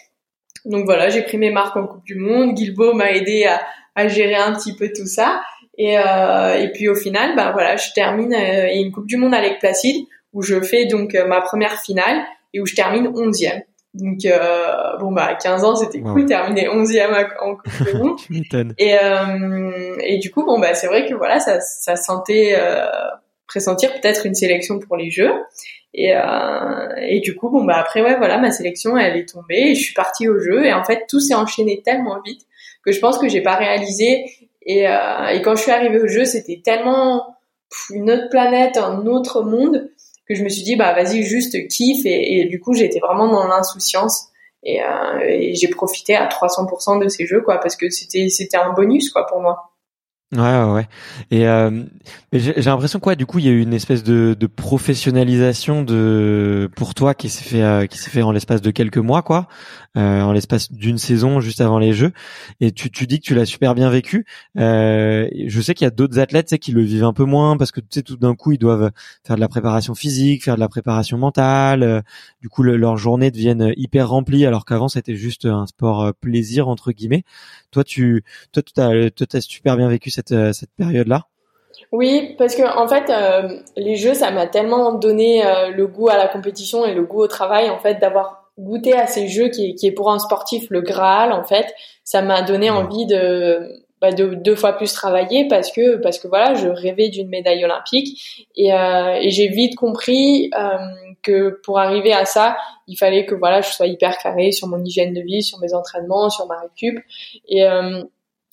Donc 0.64 0.84
voilà, 0.86 1.08
j'ai 1.10 1.22
pris 1.22 1.38
mes 1.38 1.50
marques 1.50 1.76
en 1.76 1.86
Coupe 1.86 2.04
du 2.04 2.16
Monde. 2.16 2.54
Guilbeault 2.54 2.94
m'a 2.94 3.12
aidé 3.12 3.44
à, 3.44 3.60
à 3.94 4.08
gérer 4.08 4.34
un 4.34 4.52
petit 4.52 4.74
peu 4.74 4.90
tout 4.94 5.06
ça. 5.06 5.42
Et, 5.78 5.98
euh, 5.98 6.54
et 6.54 6.72
puis 6.72 6.88
au 6.88 6.94
final, 6.94 7.36
bah 7.36 7.50
voilà, 7.52 7.76
je 7.76 7.92
termine 7.92 8.34
euh, 8.34 8.68
une 8.74 8.90
Coupe 8.90 9.06
du 9.06 9.16
Monde 9.16 9.34
avec 9.34 9.58
Placide 9.60 10.06
où 10.32 10.42
je 10.42 10.60
fais 10.60 10.86
donc 10.86 11.14
ma 11.26 11.40
première 11.40 11.80
finale 11.80 12.22
et 12.52 12.60
où 12.60 12.66
je 12.66 12.74
termine 12.74 13.08
onzième. 13.14 13.62
Donc 13.94 14.24
euh, 14.24 14.96
bon 15.00 15.10
bah 15.10 15.24
à 15.24 15.34
15 15.34 15.64
ans 15.64 15.74
c'était 15.74 16.00
cool, 16.00 16.24
terminer 16.26 16.68
11e 16.68 17.28
en 17.40 17.56
Coupe 17.56 17.90
du 17.90 17.96
Monde. 17.98 18.74
et 18.78 18.94
euh, 18.94 19.96
et 20.00 20.18
du 20.18 20.30
coup 20.30 20.44
bon 20.44 20.60
bah 20.60 20.74
c'est 20.74 20.86
vrai 20.86 21.08
que 21.08 21.14
voilà 21.14 21.40
ça 21.40 21.60
ça 21.60 21.96
sentait 21.96 22.54
euh, 22.56 22.86
pressentir 23.48 23.92
peut-être 23.94 24.26
une 24.26 24.34
sélection 24.34 24.78
pour 24.78 24.96
les 24.96 25.10
Jeux. 25.10 25.32
Et 25.92 26.14
euh, 26.14 26.94
et 26.98 27.18
du 27.18 27.34
coup 27.34 27.50
bon 27.50 27.64
bah 27.64 27.78
après 27.78 28.00
ouais 28.00 28.16
voilà 28.16 28.38
ma 28.38 28.52
sélection 28.52 28.96
elle 28.96 29.16
est 29.16 29.28
tombée 29.28 29.70
et 29.70 29.74
je 29.74 29.82
suis 29.82 29.94
partie 29.94 30.28
au 30.28 30.38
jeu 30.38 30.64
et 30.64 30.72
en 30.72 30.84
fait 30.84 31.06
tout 31.08 31.18
s'est 31.18 31.34
enchaîné 31.34 31.82
tellement 31.82 32.20
vite 32.24 32.42
que 32.84 32.92
je 32.92 33.00
pense 33.00 33.18
que 33.18 33.28
j'ai 33.28 33.40
pas 33.42 33.56
réalisé 33.56 34.24
et 34.62 34.86
euh, 34.86 35.26
et 35.32 35.42
quand 35.42 35.56
je 35.56 35.62
suis 35.62 35.72
arrivée 35.72 35.98
au 35.98 36.06
jeu 36.06 36.24
c'était 36.24 36.60
tellement 36.64 37.36
une 37.92 38.08
autre 38.10 38.28
planète, 38.30 38.76
un 38.76 39.04
autre 39.06 39.42
monde 39.42 39.90
que 40.30 40.36
je 40.36 40.44
me 40.44 40.48
suis 40.48 40.62
dit 40.62 40.76
bah 40.76 40.94
vas-y 40.94 41.24
juste 41.24 41.66
kiffe 41.66 42.02
et, 42.04 42.44
du 42.44 42.60
coup 42.60 42.72
j'étais 42.72 43.00
vraiment 43.00 43.26
dans 43.26 43.48
l'insouciance 43.48 44.28
et, 44.62 44.80
euh, 44.80 45.18
et 45.26 45.54
j'ai 45.56 45.66
profité 45.66 46.14
à 46.14 46.28
300% 46.28 47.02
de 47.02 47.08
ces 47.08 47.26
jeux 47.26 47.40
quoi 47.40 47.58
parce 47.58 47.74
que 47.74 47.90
c'était 47.90 48.28
c'était 48.28 48.56
un 48.56 48.72
bonus 48.72 49.10
quoi 49.10 49.26
pour 49.26 49.40
moi. 49.40 49.69
Ouais, 50.32 50.38
ouais, 50.42 50.72
ouais. 50.74 50.88
Et 51.32 51.48
euh, 51.48 51.82
j'ai 52.32 52.52
l'impression 52.62 53.00
quoi, 53.00 53.16
du 53.16 53.26
coup, 53.26 53.40
il 53.40 53.46
y 53.46 53.48
a 53.48 53.50
eu 53.50 53.62
une 53.62 53.72
espèce 53.74 54.04
de, 54.04 54.36
de 54.38 54.46
professionnalisation 54.46 55.82
de 55.82 56.70
pour 56.76 56.94
toi 56.94 57.14
qui 57.14 57.28
s'est 57.28 57.42
fait 57.42 57.62
euh, 57.62 57.86
qui 57.86 57.98
s'est 57.98 58.10
fait 58.10 58.22
en 58.22 58.30
l'espace 58.30 58.62
de 58.62 58.70
quelques 58.70 58.98
mois, 58.98 59.22
quoi, 59.22 59.48
euh, 59.96 60.20
en 60.22 60.30
l'espace 60.32 60.70
d'une 60.70 60.98
saison 60.98 61.40
juste 61.40 61.60
avant 61.60 61.80
les 61.80 61.92
Jeux. 61.92 62.12
Et 62.60 62.70
tu, 62.70 62.92
tu 62.92 63.08
dis 63.08 63.18
que 63.18 63.24
tu 63.24 63.34
l'as 63.34 63.44
super 63.44 63.74
bien 63.74 63.90
vécu. 63.90 64.24
Euh, 64.56 65.28
je 65.48 65.60
sais 65.60 65.74
qu'il 65.74 65.84
y 65.84 65.88
a 65.88 65.90
d'autres 65.90 66.20
athlètes, 66.20 66.56
qui 66.58 66.70
le 66.70 66.82
vivent 66.82 67.04
un 67.04 67.12
peu 67.12 67.24
moins 67.24 67.56
parce 67.56 67.72
que 67.72 67.80
tu 67.80 67.86
sais, 67.90 68.02
tout 68.02 68.16
d'un 68.16 68.36
coup, 68.36 68.52
ils 68.52 68.58
doivent 68.58 68.92
faire 69.26 69.34
de 69.34 69.40
la 69.40 69.48
préparation 69.48 69.96
physique, 69.96 70.44
faire 70.44 70.54
de 70.54 70.60
la 70.60 70.68
préparation 70.68 71.18
mentale. 71.18 71.82
Euh, 71.82 72.00
du 72.40 72.48
coup, 72.48 72.62
leurs 72.62 72.96
journées 72.98 73.32
deviennent 73.32 73.72
hyper 73.76 74.08
remplies, 74.10 74.46
alors 74.46 74.64
qu'avant, 74.64 74.88
c'était 74.88 75.16
juste 75.16 75.44
un 75.46 75.66
sport 75.66 76.02
euh, 76.04 76.12
plaisir 76.20 76.68
entre 76.68 76.92
guillemets. 76.92 77.24
Toi, 77.70 77.84
tu, 77.84 78.24
toi, 78.52 78.62
tu 78.62 78.80
as, 78.80 79.10
toi, 79.10 79.26
as 79.32 79.40
super 79.40 79.76
bien 79.76 79.88
vécu 79.88 80.10
cette 80.10 80.34
cette 80.52 80.70
période-là. 80.76 81.26
Oui, 81.92 82.34
parce 82.38 82.54
que 82.54 82.62
en 82.62 82.86
fait, 82.86 83.10
euh, 83.10 83.60
les 83.76 83.96
jeux, 83.96 84.14
ça 84.14 84.30
m'a 84.30 84.46
tellement 84.46 84.92
donné 84.92 85.44
euh, 85.44 85.70
le 85.70 85.86
goût 85.86 86.08
à 86.08 86.16
la 86.16 86.28
compétition 86.28 86.84
et 86.84 86.94
le 86.94 87.02
goût 87.02 87.20
au 87.20 87.26
travail, 87.26 87.68
en 87.70 87.78
fait, 87.78 87.96
d'avoir 87.96 88.50
goûté 88.58 88.92
à 88.92 89.06
ces 89.06 89.26
jeux 89.26 89.48
qui, 89.48 89.74
qui 89.74 89.86
est 89.86 89.92
pour 89.92 90.10
un 90.10 90.18
sportif 90.18 90.66
le 90.70 90.82
Graal, 90.82 91.32
en 91.32 91.44
fait, 91.44 91.66
ça 92.04 92.22
m'a 92.22 92.42
donné 92.42 92.70
envie 92.70 93.06
de, 93.06 93.82
bah, 94.00 94.12
de 94.12 94.34
deux 94.34 94.54
fois 94.54 94.74
plus 94.74 94.92
travailler 94.92 95.48
parce 95.48 95.72
que 95.72 95.96
parce 95.96 96.18
que 96.18 96.28
voilà, 96.28 96.54
je 96.54 96.68
rêvais 96.68 97.08
d'une 97.08 97.28
médaille 97.28 97.64
olympique. 97.64 98.46
Et, 98.56 98.72
euh, 98.72 99.14
et 99.20 99.30
j'ai 99.30 99.48
vite 99.48 99.76
compris 99.76 100.50
euh, 100.56 100.78
que 101.22 101.60
pour 101.64 101.78
arriver 101.78 102.12
à 102.12 102.24
ça, 102.24 102.56
il 102.86 102.96
fallait 102.96 103.26
que 103.26 103.34
voilà, 103.34 103.60
je 103.60 103.70
sois 103.70 103.86
hyper 103.86 104.18
carré 104.18 104.52
sur 104.52 104.68
mon 104.68 104.82
hygiène 104.84 105.14
de 105.14 105.20
vie, 105.20 105.42
sur 105.42 105.58
mes 105.58 105.74
entraînements, 105.74 106.30
sur 106.30 106.46
ma 106.46 106.60
récup 106.60 106.98
et 107.48 107.64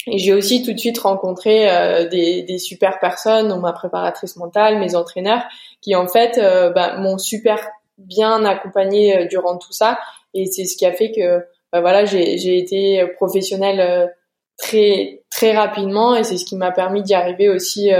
et 0.07 0.17
j'ai 0.19 0.33
aussi 0.33 0.63
tout 0.63 0.73
de 0.73 0.77
suite 0.77 0.99
rencontré 0.99 1.69
euh, 1.69 2.07
des, 2.07 2.43
des, 2.43 2.57
super 2.57 2.99
personnes, 2.99 3.59
ma 3.59 3.73
préparatrice 3.73 4.37
mentale, 4.37 4.79
mes 4.79 4.95
entraîneurs, 4.95 5.43
qui 5.81 5.95
en 5.95 6.07
fait 6.07 6.37
euh, 6.37 6.69
bah, 6.69 6.97
m'ont 6.97 7.17
super 7.17 7.59
bien 7.97 8.45
accompagné 8.45 9.17
euh, 9.17 9.25
durant 9.25 9.57
tout 9.57 9.73
ça. 9.73 9.99
Et 10.33 10.45
c'est 10.45 10.65
ce 10.65 10.77
qui 10.77 10.85
a 10.85 10.93
fait 10.93 11.11
que 11.11 11.45
bah, 11.73 11.81
voilà, 11.81 12.05
j'ai 12.05 12.57
été 12.57 13.05
professionnelle 13.17 14.13
très 14.57 15.23
très 15.29 15.55
rapidement, 15.55 16.15
et 16.15 16.23
c'est 16.23 16.37
ce 16.37 16.45
qui 16.45 16.55
m'a 16.55 16.71
permis 16.71 17.03
d'y 17.03 17.13
arriver 17.13 17.49
aussi 17.49 17.91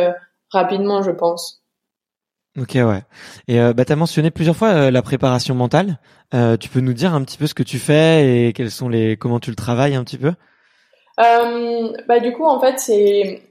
rapidement, 0.49 1.01
je 1.03 1.11
pense. 1.11 1.56
Ok, 2.57 2.71
ouais. 2.75 3.03
Et 3.47 3.59
euh, 3.59 3.73
bah, 3.73 3.85
tu 3.85 3.93
as 3.93 3.95
mentionné 3.95 4.31
plusieurs 4.31 4.55
fois 4.55 4.89
la 4.89 5.01
préparation 5.01 5.53
mentale. 5.55 5.99
tu 6.59 6.69
peux 6.69 6.79
nous 6.79 6.93
dire 6.93 7.13
un 7.13 7.23
petit 7.23 7.37
peu 7.37 7.47
ce 7.47 7.53
que 7.53 7.63
tu 7.63 7.77
fais 7.77 8.47
et 8.47 8.53
quels 8.53 8.71
sont 8.71 8.89
les 8.89 9.15
comment 9.17 9.39
tu 9.39 9.49
le 9.49 9.55
travailles 9.55 9.95
un 9.95 10.03
petit 10.03 10.17
peu? 10.17 10.33
Euh, 11.19 11.93
bah 12.07 12.19
du 12.19 12.31
coup 12.31 12.45
en 12.45 12.59
fait 12.59 12.79
c'est 12.79 13.41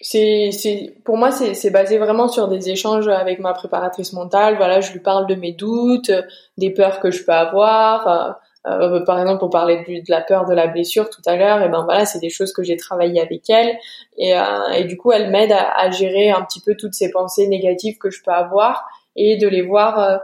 c'est 0.00 0.50
c'est 0.50 0.96
pour 1.04 1.16
moi 1.16 1.30
c'est 1.30 1.54
c'est 1.54 1.70
basé 1.70 1.98
vraiment 1.98 2.26
sur 2.26 2.48
des 2.48 2.70
échanges 2.70 3.06
avec 3.06 3.38
ma 3.38 3.52
préparatrice 3.52 4.12
mentale 4.12 4.56
voilà 4.56 4.80
je 4.80 4.92
lui 4.92 4.98
parle 4.98 5.28
de 5.28 5.36
mes 5.36 5.52
doutes 5.52 6.10
des 6.58 6.70
peurs 6.70 6.98
que 6.98 7.12
je 7.12 7.22
peux 7.24 7.32
avoir 7.32 8.40
euh, 8.66 9.00
euh 9.00 9.04
par 9.04 9.20
exemple 9.20 9.44
on 9.44 9.48
parlait 9.48 9.84
de, 9.88 10.00
de 10.00 10.10
la 10.10 10.20
peur 10.20 10.46
de 10.46 10.54
la 10.54 10.66
blessure 10.66 11.10
tout 11.10 11.22
à 11.26 11.36
l'heure 11.36 11.62
et 11.62 11.68
ben 11.68 11.82
voilà 11.84 12.06
c'est 12.06 12.20
des 12.20 12.30
choses 12.30 12.52
que 12.52 12.62
j'ai 12.62 12.76
travaillé 12.76 13.20
avec 13.20 13.48
elle 13.50 13.76
et 14.16 14.36
euh, 14.36 14.70
et 14.76 14.84
du 14.84 14.96
coup 14.96 15.12
elle 15.12 15.30
m'aide 15.30 15.52
à, 15.52 15.70
à, 15.76 15.90
gérer 15.90 16.30
un 16.30 16.42
petit 16.42 16.60
peu 16.60 16.76
toutes 16.76 16.94
ces 16.94 17.10
pensées 17.10 17.48
négatives 17.48 17.98
que 17.98 18.10
je 18.10 18.22
peux 18.22 18.32
avoir 18.32 18.84
et 19.16 19.36
de 19.36 19.48
les 19.48 19.62
voir 19.62 19.98
euh, 19.98 20.16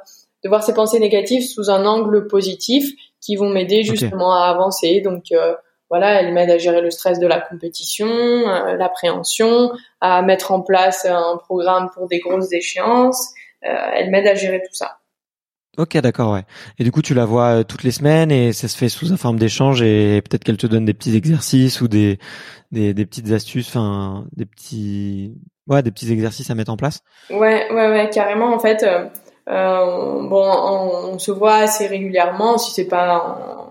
de 0.45 0.49
voir 0.49 0.62
ces 0.62 0.75
pensées 0.75 1.00
négatives 1.00 1.42
sous 1.42 1.71
un 1.71 1.85
angle 1.85 2.26
positif 2.28 2.90
qui 3.21 3.37
vont 3.37 3.49
m'aider 3.49 3.83
justement 3.83 4.35
à 4.35 4.47
avancer 4.47 5.00
donc 5.00 5.33
euh, 5.33 5.54
voilà, 5.90 6.21
elle 6.21 6.33
m'aide 6.35 6.50
à 6.50 6.59
gérer 6.59 6.80
le 6.80 6.90
stress 6.90 7.18
de 7.18 7.26
la 7.26 7.40
compétition, 7.40 8.09
euh, 8.09 8.76
l'appréhension, 8.76 9.73
à 10.00 10.21
mettre 10.23 10.52
en 10.52 10.61
place 10.61 11.07
un 11.07 11.38
programme 11.38 11.90
pour 11.95 12.09
des 12.09 12.18
grosses 12.18 12.52
échéances. 12.52 13.33
Euh, 13.64 13.90
elle 13.95 14.11
m'aide 14.11 14.26
à 14.26 14.35
gérer 14.35 14.61
tout 14.61 14.75
ça. 14.75 14.99
Ok, 15.78 15.97
d'accord, 15.99 16.32
ouais. 16.32 16.42
Et 16.80 16.85
du 16.85 16.90
coup, 16.90 17.02
tu 17.02 17.14
la 17.14 17.25
vois 17.25 17.62
toutes 17.62 17.85
les 17.85 17.92
semaines 17.92 18.32
et 18.32 18.52
ça 18.52 18.66
se 18.66 18.76
fait 18.76 18.88
sous 18.88 19.12
un 19.12 19.16
forme 19.16 19.38
d'échange 19.38 19.80
et 19.80 20.20
peut-être 20.23 20.42
qu'elle 20.42 20.56
te 20.56 20.66
donne 20.66 20.85
des 20.85 20.92
petits 20.92 21.16
exercices 21.16 21.80
ou 21.80 21.87
des 21.87 22.18
des, 22.73 22.94
des 22.94 23.06
petites 23.06 23.30
astuces, 23.30 23.68
enfin 23.68 24.26
des 24.37 24.44
petits 24.44 25.37
ouais 25.68 25.82
des 25.85 25.92
petits 25.92 26.11
exercices 26.12 26.50
à 26.50 26.56
mettre 26.56 26.73
en 26.73 26.76
place. 26.76 27.02
Ouais, 27.30 27.70
ouais, 27.70 27.90
ouais, 27.90 28.11
carrément. 28.12 28.52
En 28.52 28.58
fait, 28.58 28.82
euh, 28.82 30.28
bon, 30.28 30.44
on, 30.44 31.14
on, 31.14 31.18
se 31.20 31.30
voit 31.30 31.58
assez 31.58 31.87
régulièrement. 31.87 32.58
Si 32.58 32.73
c'est 32.73 32.88
pas 32.88 33.68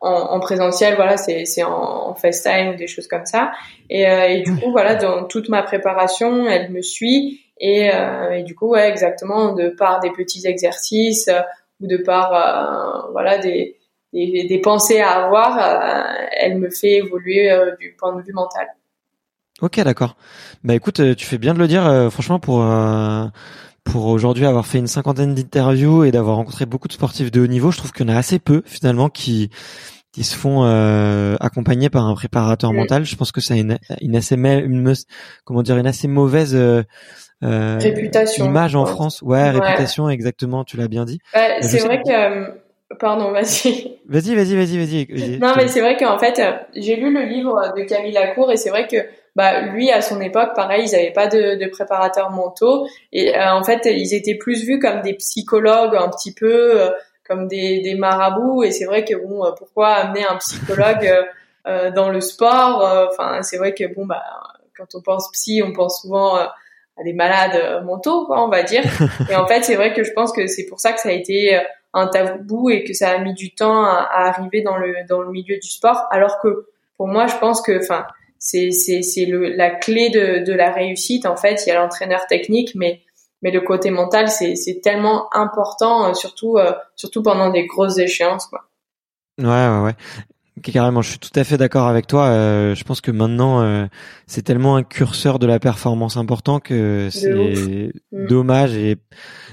en, 0.00 0.40
présentiel, 0.40 0.96
voilà, 0.96 1.16
c'est 1.16 1.44
c'est 1.44 1.62
en, 1.62 2.08
en, 2.08 2.14
FaceTime 2.16 2.70
ou 2.70 2.74
des 2.74 2.88
choses 2.88 3.06
comme 3.06 3.24
ça. 3.24 3.52
Et, 3.88 4.08
euh, 4.08 4.26
et 4.26 4.42
du 4.42 4.56
coup, 4.56 4.72
voilà, 4.72 4.96
dans 4.96 5.24
toute 5.24 5.48
ma 5.48 5.62
préparation, 5.62 6.48
elle 6.48 6.72
me 6.72 6.82
suit. 6.82 7.40
Et, 7.64 7.90
euh, 7.94 8.32
et 8.32 8.42
du 8.42 8.54
coup, 8.56 8.70
ouais, 8.70 8.88
exactement, 8.90 9.54
de 9.54 9.68
par 9.68 10.00
des 10.00 10.10
petits 10.10 10.46
exercices 10.46 11.28
euh, 11.28 11.40
ou 11.80 11.86
de 11.86 11.96
par 11.96 13.08
voilà 13.12 13.38
des, 13.38 13.78
des, 14.12 14.44
des 14.48 14.58
pensées 14.58 15.00
à 15.00 15.24
avoir, 15.24 15.58
elle 16.38 16.58
me 16.58 16.70
fait 16.70 16.98
évoluer 16.98 17.50
du 17.80 17.96
point 17.98 18.14
de 18.14 18.22
vue 18.22 18.32
mental. 18.32 18.66
Ok, 19.60 19.80
d'accord. 19.80 20.16
Bah 20.62 20.74
écoute, 20.74 21.00
tu 21.16 21.26
fais 21.26 21.38
bien 21.38 21.54
de 21.54 21.58
le 21.58 21.66
dire. 21.66 22.10
franchement, 22.12 22.38
pour 22.38 22.64
pour 23.84 24.06
aujourd'hui 24.06 24.46
avoir 24.46 24.66
fait 24.66 24.78
une 24.78 24.86
cinquantaine 24.86 25.34
d'interviews 25.34 26.04
et 26.04 26.12
d'avoir 26.12 26.36
rencontré 26.36 26.66
beaucoup 26.66 26.86
de 26.86 26.92
sportifs 26.92 27.32
de 27.32 27.40
haut 27.40 27.48
niveau, 27.48 27.72
je 27.72 27.78
trouve 27.78 27.90
qu'il 27.92 28.06
y 28.06 28.10
en 28.10 28.14
a 28.14 28.18
assez 28.18 28.38
peu 28.38 28.62
finalement 28.64 29.08
qui 29.08 29.50
qui 30.12 30.24
se 30.24 30.36
font 30.36 30.64
euh, 30.64 31.36
accompagner 31.40 31.88
par 31.88 32.06
un 32.06 32.14
préparateur 32.14 32.72
mental. 32.72 33.04
Je 33.04 33.16
pense 33.16 33.32
que 33.32 33.40
a 33.52 33.56
une, 33.56 33.78
une 34.02 34.14
assez 34.14 34.34
une, 34.34 34.94
comment 35.44 35.62
dire 35.62 35.78
une 35.78 35.86
assez 35.86 36.06
mauvaise 36.06 36.54
euh, 37.42 37.76
euh 37.76 37.78
réputation 37.78 38.46
image 38.46 38.74
en 38.74 38.86
France. 38.86 39.22
Ouais, 39.22 39.50
réputation 39.50 40.08
exactement. 40.08 40.64
Tu 40.64 40.76
l'as 40.76 40.88
bien 40.88 41.04
dit. 41.04 41.18
c'est 41.60 41.78
vrai 41.78 42.02
que 42.02 42.10
euh, 42.12 42.46
pardon, 42.98 43.30
vas-y. 43.32 43.98
Vas-y, 44.06 44.34
vas-y, 44.34 44.56
vas-y, 44.56 45.04
vas-y. 45.06 45.38
Non, 45.38 45.52
mais 45.56 45.68
c'est 45.68 45.80
vrai 45.80 45.96
qu'en 45.96 46.18
fait, 46.18 46.40
j'ai 46.74 46.96
lu 46.96 47.12
le 47.12 47.22
livre 47.22 47.72
de 47.76 47.82
Camille 47.84 48.12
Lacour 48.12 48.50
et 48.52 48.56
c'est 48.56 48.70
vrai 48.70 48.86
que 48.86 48.96
bah 49.34 49.62
lui 49.62 49.90
à 49.90 50.02
son 50.02 50.20
époque 50.20 50.50
pareil 50.54 50.84
ils 50.86 50.92
n'avaient 50.92 51.10
pas 51.10 51.26
de, 51.26 51.58
de 51.58 51.70
préparateurs 51.70 52.30
mentaux 52.30 52.86
et 53.12 53.32
en 53.34 53.64
fait 53.64 53.86
ils 53.86 54.12
étaient 54.12 54.34
plus 54.34 54.66
vus 54.66 54.78
comme 54.78 55.00
des 55.00 55.14
psychologues 55.14 55.96
un 55.96 56.10
petit 56.10 56.34
peu 56.34 56.92
comme 57.26 57.48
des, 57.48 57.80
des 57.80 57.94
marabouts. 57.94 58.62
Et 58.62 58.70
c'est 58.70 58.84
vrai 58.84 59.04
que 59.04 59.14
bon, 59.14 59.44
euh, 59.44 59.52
pourquoi 59.56 59.88
amener 59.88 60.24
un 60.24 60.36
psychologue 60.36 61.06
euh, 61.06 61.22
euh, 61.66 61.90
dans 61.90 62.08
le 62.08 62.20
sport 62.20 63.08
Enfin, 63.10 63.42
c'est 63.42 63.58
vrai 63.58 63.74
que 63.74 63.92
bon, 63.94 64.06
bah, 64.06 64.22
quand 64.76 64.94
on 64.94 65.00
pense 65.00 65.30
psy, 65.32 65.62
on 65.64 65.72
pense 65.72 66.02
souvent 66.02 66.38
à 66.98 67.04
des 67.04 67.12
malades 67.12 67.84
mentaux, 67.84 68.26
quoi, 68.26 68.44
on 68.44 68.48
va 68.48 68.62
dire. 68.62 68.82
Et 69.30 69.34
en 69.34 69.46
fait, 69.46 69.62
c'est 69.62 69.76
vrai 69.76 69.92
que 69.92 70.04
je 70.04 70.12
pense 70.12 70.32
que 70.32 70.46
c'est 70.46 70.66
pour 70.66 70.80
ça 70.80 70.92
que 70.92 71.00
ça 71.00 71.08
a 71.08 71.12
été 71.12 71.60
un 71.94 72.06
tabou 72.06 72.70
et 72.70 72.84
que 72.84 72.94
ça 72.94 73.10
a 73.10 73.18
mis 73.18 73.34
du 73.34 73.54
temps 73.54 73.84
à, 73.84 74.08
arriver 74.12 74.62
dans 74.62 74.76
le 74.76 74.94
dans 75.08 75.20
le 75.20 75.30
milieu 75.30 75.58
du 75.58 75.68
sport. 75.68 76.04
Alors 76.10 76.40
que 76.40 76.66
pour 76.96 77.08
moi, 77.08 77.26
je 77.26 77.36
pense 77.36 77.60
que, 77.60 77.82
enfin, 77.82 78.06
c'est 78.38 78.70
c'est 78.70 79.02
c'est 79.02 79.26
la 79.26 79.70
clé 79.70 80.10
de 80.10 80.44
de 80.44 80.52
la 80.52 80.70
réussite. 80.70 81.26
En 81.26 81.36
fait, 81.36 81.62
il 81.64 81.68
y 81.68 81.72
a 81.72 81.80
l'entraîneur 81.80 82.26
technique, 82.26 82.74
mais 82.74 83.02
mais 83.42 83.50
le 83.50 83.60
côté 83.60 83.90
mental 83.90 84.28
c'est 84.28 84.54
c'est 84.54 84.80
tellement 84.80 85.28
important 85.34 86.08
euh, 86.08 86.14
surtout 86.14 86.56
euh, 86.56 86.72
surtout 86.96 87.22
pendant 87.22 87.50
des 87.50 87.66
grosses 87.66 87.98
échéances 87.98 88.46
quoi. 88.46 88.68
Ouais 89.38 89.46
ouais 89.46 89.80
ouais. 89.84 89.94
Carrément, 90.62 91.00
je 91.00 91.10
suis 91.10 91.18
tout 91.18 91.30
à 91.34 91.44
fait 91.44 91.56
d'accord 91.56 91.86
avec 91.86 92.06
toi. 92.06 92.26
Euh, 92.26 92.74
je 92.74 92.84
pense 92.84 93.00
que 93.00 93.10
maintenant, 93.10 93.88
c'est 94.26 94.42
tellement 94.42 94.76
un 94.76 94.82
curseur 94.82 95.38
de 95.38 95.46
la 95.46 95.58
performance 95.58 96.16
important 96.16 96.60
que 96.60 97.08
c'est 97.10 97.90
mm. 98.12 98.26
dommage 98.26 98.76
et 98.76 98.96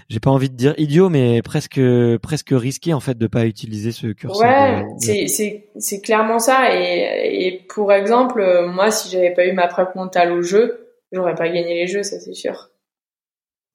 j'ai 0.10 0.20
pas 0.20 0.30
envie 0.30 0.50
de 0.50 0.56
dire 0.56 0.74
idiot, 0.78 1.08
mais 1.10 1.42
presque 1.42 1.80
presque 2.22 2.50
risqué 2.52 2.94
en 2.94 3.00
fait 3.00 3.18
de 3.18 3.28
pas 3.28 3.46
utiliser 3.46 3.92
ce 3.94 4.08
curseur. 4.08 4.42
Ouais, 4.42 4.86
c'est 5.00 5.28
c'est 5.28 5.70
c'est 5.78 6.02
clairement 6.02 6.40
ça. 6.40 6.76
Et 6.76 7.46
et 7.46 7.66
pour 7.70 7.94
exemple, 7.94 8.68
moi, 8.68 8.92
si 8.92 9.10
j'avais 9.10 9.34
pas 9.34 9.46
eu 9.46 9.54
ma 9.54 9.68
prep 9.68 9.96
mentale 9.96 10.34
au 10.34 10.42
jeu, 10.42 10.90
j'aurais 11.14 11.36
pas 11.36 11.48
gagné 11.48 11.76
les 11.76 11.88
jeux, 11.88 12.04
ça 12.04 12.20
c'est 12.20 12.34
sûr. 12.34 12.70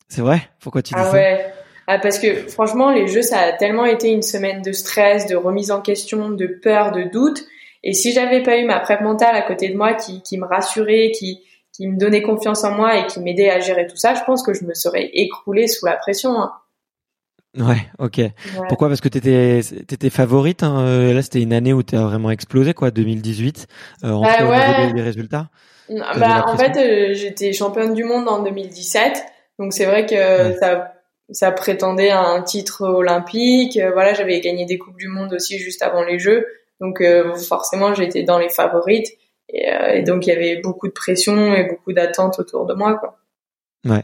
C'est 0.08 0.20
vrai? 0.20 0.42
Pourquoi 0.60 0.82
tu 0.82 0.94
dis 0.94 1.00
ah 1.00 1.06
ça? 1.06 1.12
ouais. 1.12 1.54
Ah 1.86 1.98
parce 1.98 2.18
que 2.18 2.34
franchement, 2.48 2.90
les 2.90 3.08
jeux, 3.08 3.22
ça 3.22 3.38
a 3.38 3.52
tellement 3.52 3.84
été 3.84 4.10
une 4.10 4.22
semaine 4.22 4.62
de 4.62 4.72
stress, 4.72 5.26
de 5.26 5.36
remise 5.36 5.70
en 5.70 5.80
question, 5.80 6.30
de 6.30 6.46
peur, 6.46 6.92
de 6.92 7.02
doute. 7.04 7.44
Et 7.82 7.92
si 7.92 8.12
j'avais 8.12 8.42
pas 8.42 8.58
eu 8.58 8.64
ma 8.64 8.80
prep 8.80 9.02
mentale 9.02 9.36
à 9.36 9.42
côté 9.42 9.68
de 9.68 9.76
moi 9.76 9.92
qui, 9.94 10.22
qui 10.22 10.38
me 10.38 10.46
rassurait, 10.46 11.10
qui, 11.10 11.42
qui 11.72 11.86
me 11.86 11.98
donnait 11.98 12.22
confiance 12.22 12.64
en 12.64 12.70
moi 12.70 12.98
et 12.98 13.06
qui 13.06 13.20
m'aidait 13.20 13.50
à 13.50 13.60
gérer 13.60 13.86
tout 13.86 13.96
ça, 13.96 14.14
je 14.14 14.22
pense 14.24 14.42
que 14.42 14.54
je 14.54 14.64
me 14.64 14.72
serais 14.72 15.10
écroulée 15.12 15.66
sous 15.66 15.84
la 15.84 15.96
pression. 15.96 16.40
Hein. 16.40 16.52
Ouais, 17.58 17.86
ok. 17.98 18.20
Pourquoi? 18.68 18.88
Parce 18.88 19.00
que 19.00 19.08
t'étais 19.08 19.60
étais 19.60 20.10
favorite. 20.10 20.62
Hein. 20.62 20.80
Euh, 20.80 21.12
là, 21.12 21.22
c'était 21.22 21.42
une 21.42 21.52
année 21.52 21.72
où 21.72 21.82
t'as 21.82 22.02
vraiment 22.02 22.30
explosé, 22.30 22.74
quoi. 22.74 22.90
2018. 22.90 23.66
Euh, 24.02 24.10
en 24.10 24.22
bah, 24.22 24.44
ouais. 24.44 24.92
des 24.92 25.02
résultats. 25.02 25.50
Bah, 25.88 26.46
en 26.48 26.56
fait, 26.56 26.76
euh, 26.76 27.14
j'étais 27.14 27.52
championne 27.52 27.94
du 27.94 28.04
monde 28.04 28.28
en 28.28 28.42
2017. 28.42 29.24
Donc 29.58 29.72
c'est 29.72 29.84
vrai 29.84 30.06
que 30.06 30.58
ça 30.58 30.94
ça 31.30 31.52
prétendait 31.52 32.10
un 32.10 32.42
titre 32.42 32.82
olympique. 32.82 33.76
Euh, 33.76 33.92
voilà, 33.92 34.14
j'avais 34.14 34.40
gagné 34.40 34.66
des 34.66 34.78
coupes 34.78 34.98
du 34.98 35.08
monde 35.08 35.32
aussi 35.32 35.58
juste 35.58 35.82
avant 35.82 36.02
les 36.02 36.18
Jeux. 36.18 36.46
Donc 36.80 37.00
euh, 37.00 37.34
forcément, 37.36 37.94
j'étais 37.94 38.22
dans 38.22 38.38
les 38.38 38.48
favorites 38.48 39.08
et, 39.48 39.72
euh, 39.72 39.94
et 39.94 40.02
donc 40.02 40.26
il 40.26 40.30
y 40.30 40.32
avait 40.32 40.60
beaucoup 40.62 40.88
de 40.88 40.92
pression 40.92 41.54
et 41.54 41.64
beaucoup 41.64 41.92
d'attentes 41.92 42.38
autour 42.38 42.66
de 42.66 42.74
moi 42.74 42.94
quoi. 42.94 43.18
Ouais. 43.86 44.02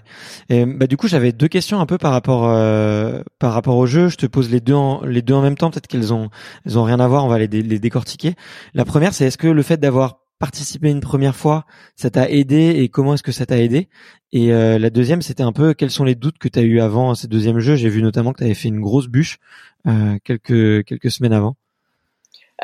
Et 0.51 0.67
bah 0.67 0.87
du 0.87 0.99
coup, 0.99 1.09
j'avais 1.09 1.33
deux 1.33 1.49
questions 1.49 1.81
un 1.81 1.87
peu 1.87 1.97
par 1.97 2.13
rapport 2.13 2.43
par 3.39 3.55
rapport 3.55 3.79
au 3.79 3.87
jeu. 3.87 4.09
Je 4.11 4.17
te 4.17 4.27
pose 4.27 4.51
les 4.51 4.61
deux 4.61 4.75
en, 4.75 5.03
les 5.07 5.23
deux 5.23 5.33
en 5.33 5.41
même 5.41 5.57
temps. 5.57 5.71
Peut-être 5.71 5.87
qu'elles 5.87 6.13
ont 6.13 6.29
elles 6.67 6.79
ont 6.79 6.85
rien 6.85 7.01
à 7.01 7.09
voir. 7.09 7.25
On 7.25 7.29
va 7.29 7.39
les, 7.39 7.47
les 7.47 7.79
décortiquer. 7.79 8.35
La 8.75 8.85
première, 8.85 9.15
c'est 9.15 9.25
est-ce 9.25 9.39
que 9.39 9.47
le 9.47 9.63
fait 9.63 9.79
d'avoir 9.79 10.21
participer 10.41 10.91
une 10.91 11.01
première 11.01 11.37
fois, 11.37 11.67
ça 11.95 12.11
t'a 12.11 12.29
aidé 12.29 12.71
et 12.79 12.89
comment 12.89 13.15
est-ce 13.15 13.23
que 13.23 13.31
ça 13.31 13.47
t'a 13.47 13.59
aidé? 13.59 13.89
Et 14.33 14.53
euh, 14.53 14.79
la 14.79 14.91
deuxième, 14.91 15.23
c'était 15.23 15.43
un 15.43 15.53
peu 15.53 15.75
quels 15.75 15.91
sont 15.91 16.03
les 16.03 16.15
doutes 16.15 16.39
que 16.39 16.49
tu 16.49 16.59
as 16.59 16.63
eu 16.63 16.81
avant 16.81 17.15
ces 17.15 17.29
deuxième 17.29 17.61
jeu 17.61 17.77
J'ai 17.77 17.91
vu 17.91 18.03
notamment 18.03 18.33
que 18.33 18.39
tu 18.39 18.45
avais 18.45 18.55
fait 18.55 18.69
une 18.69 18.81
grosse 18.81 19.07
bûche 19.07 19.39
euh, 19.87 20.17
quelques 20.25 20.85
quelques 20.87 21.11
semaines 21.11 21.35
avant. 21.35 21.57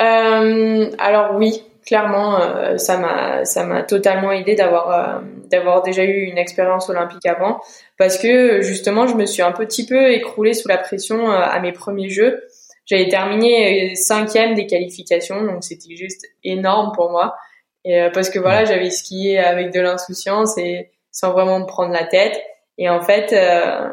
Euh, 0.00 0.90
alors 0.98 1.36
oui, 1.36 1.62
clairement, 1.86 2.38
ça 2.78 2.98
m'a 2.98 3.44
ça 3.44 3.64
m'a 3.64 3.82
totalement 3.82 4.32
aidé 4.32 4.54
d'avoir 4.54 5.22
d'avoir 5.50 5.82
déjà 5.82 6.02
eu 6.04 6.24
une 6.24 6.38
expérience 6.38 6.88
olympique 6.88 7.26
avant, 7.26 7.60
parce 7.98 8.16
que 8.16 8.62
justement, 8.62 9.06
je 9.06 9.14
me 9.16 9.26
suis 9.26 9.42
un 9.42 9.52
petit 9.52 9.84
peu 9.84 10.12
écroulée 10.12 10.54
sous 10.54 10.68
la 10.68 10.78
pression 10.78 11.30
à 11.30 11.60
mes 11.60 11.72
premiers 11.72 12.08
jeux. 12.08 12.42
J'avais 12.86 13.08
terminé 13.08 13.96
cinquième 13.96 14.54
des 14.54 14.66
qualifications, 14.66 15.44
donc 15.44 15.62
c'était 15.62 15.96
juste 15.96 16.24
énorme 16.42 16.92
pour 16.94 17.10
moi. 17.10 17.34
Et 17.86 18.02
euh, 18.02 18.10
parce 18.10 18.30
que 18.30 18.38
voilà, 18.40 18.64
j'avais 18.64 18.90
skié 18.90 19.38
avec 19.38 19.72
de 19.72 19.80
l'insouciance 19.80 20.58
et 20.58 20.90
sans 21.12 21.32
vraiment 21.32 21.60
me 21.60 21.66
prendre 21.66 21.92
la 21.92 22.04
tête. 22.04 22.36
Et 22.78 22.90
en 22.90 23.00
fait, 23.00 23.32
euh, 23.32 23.88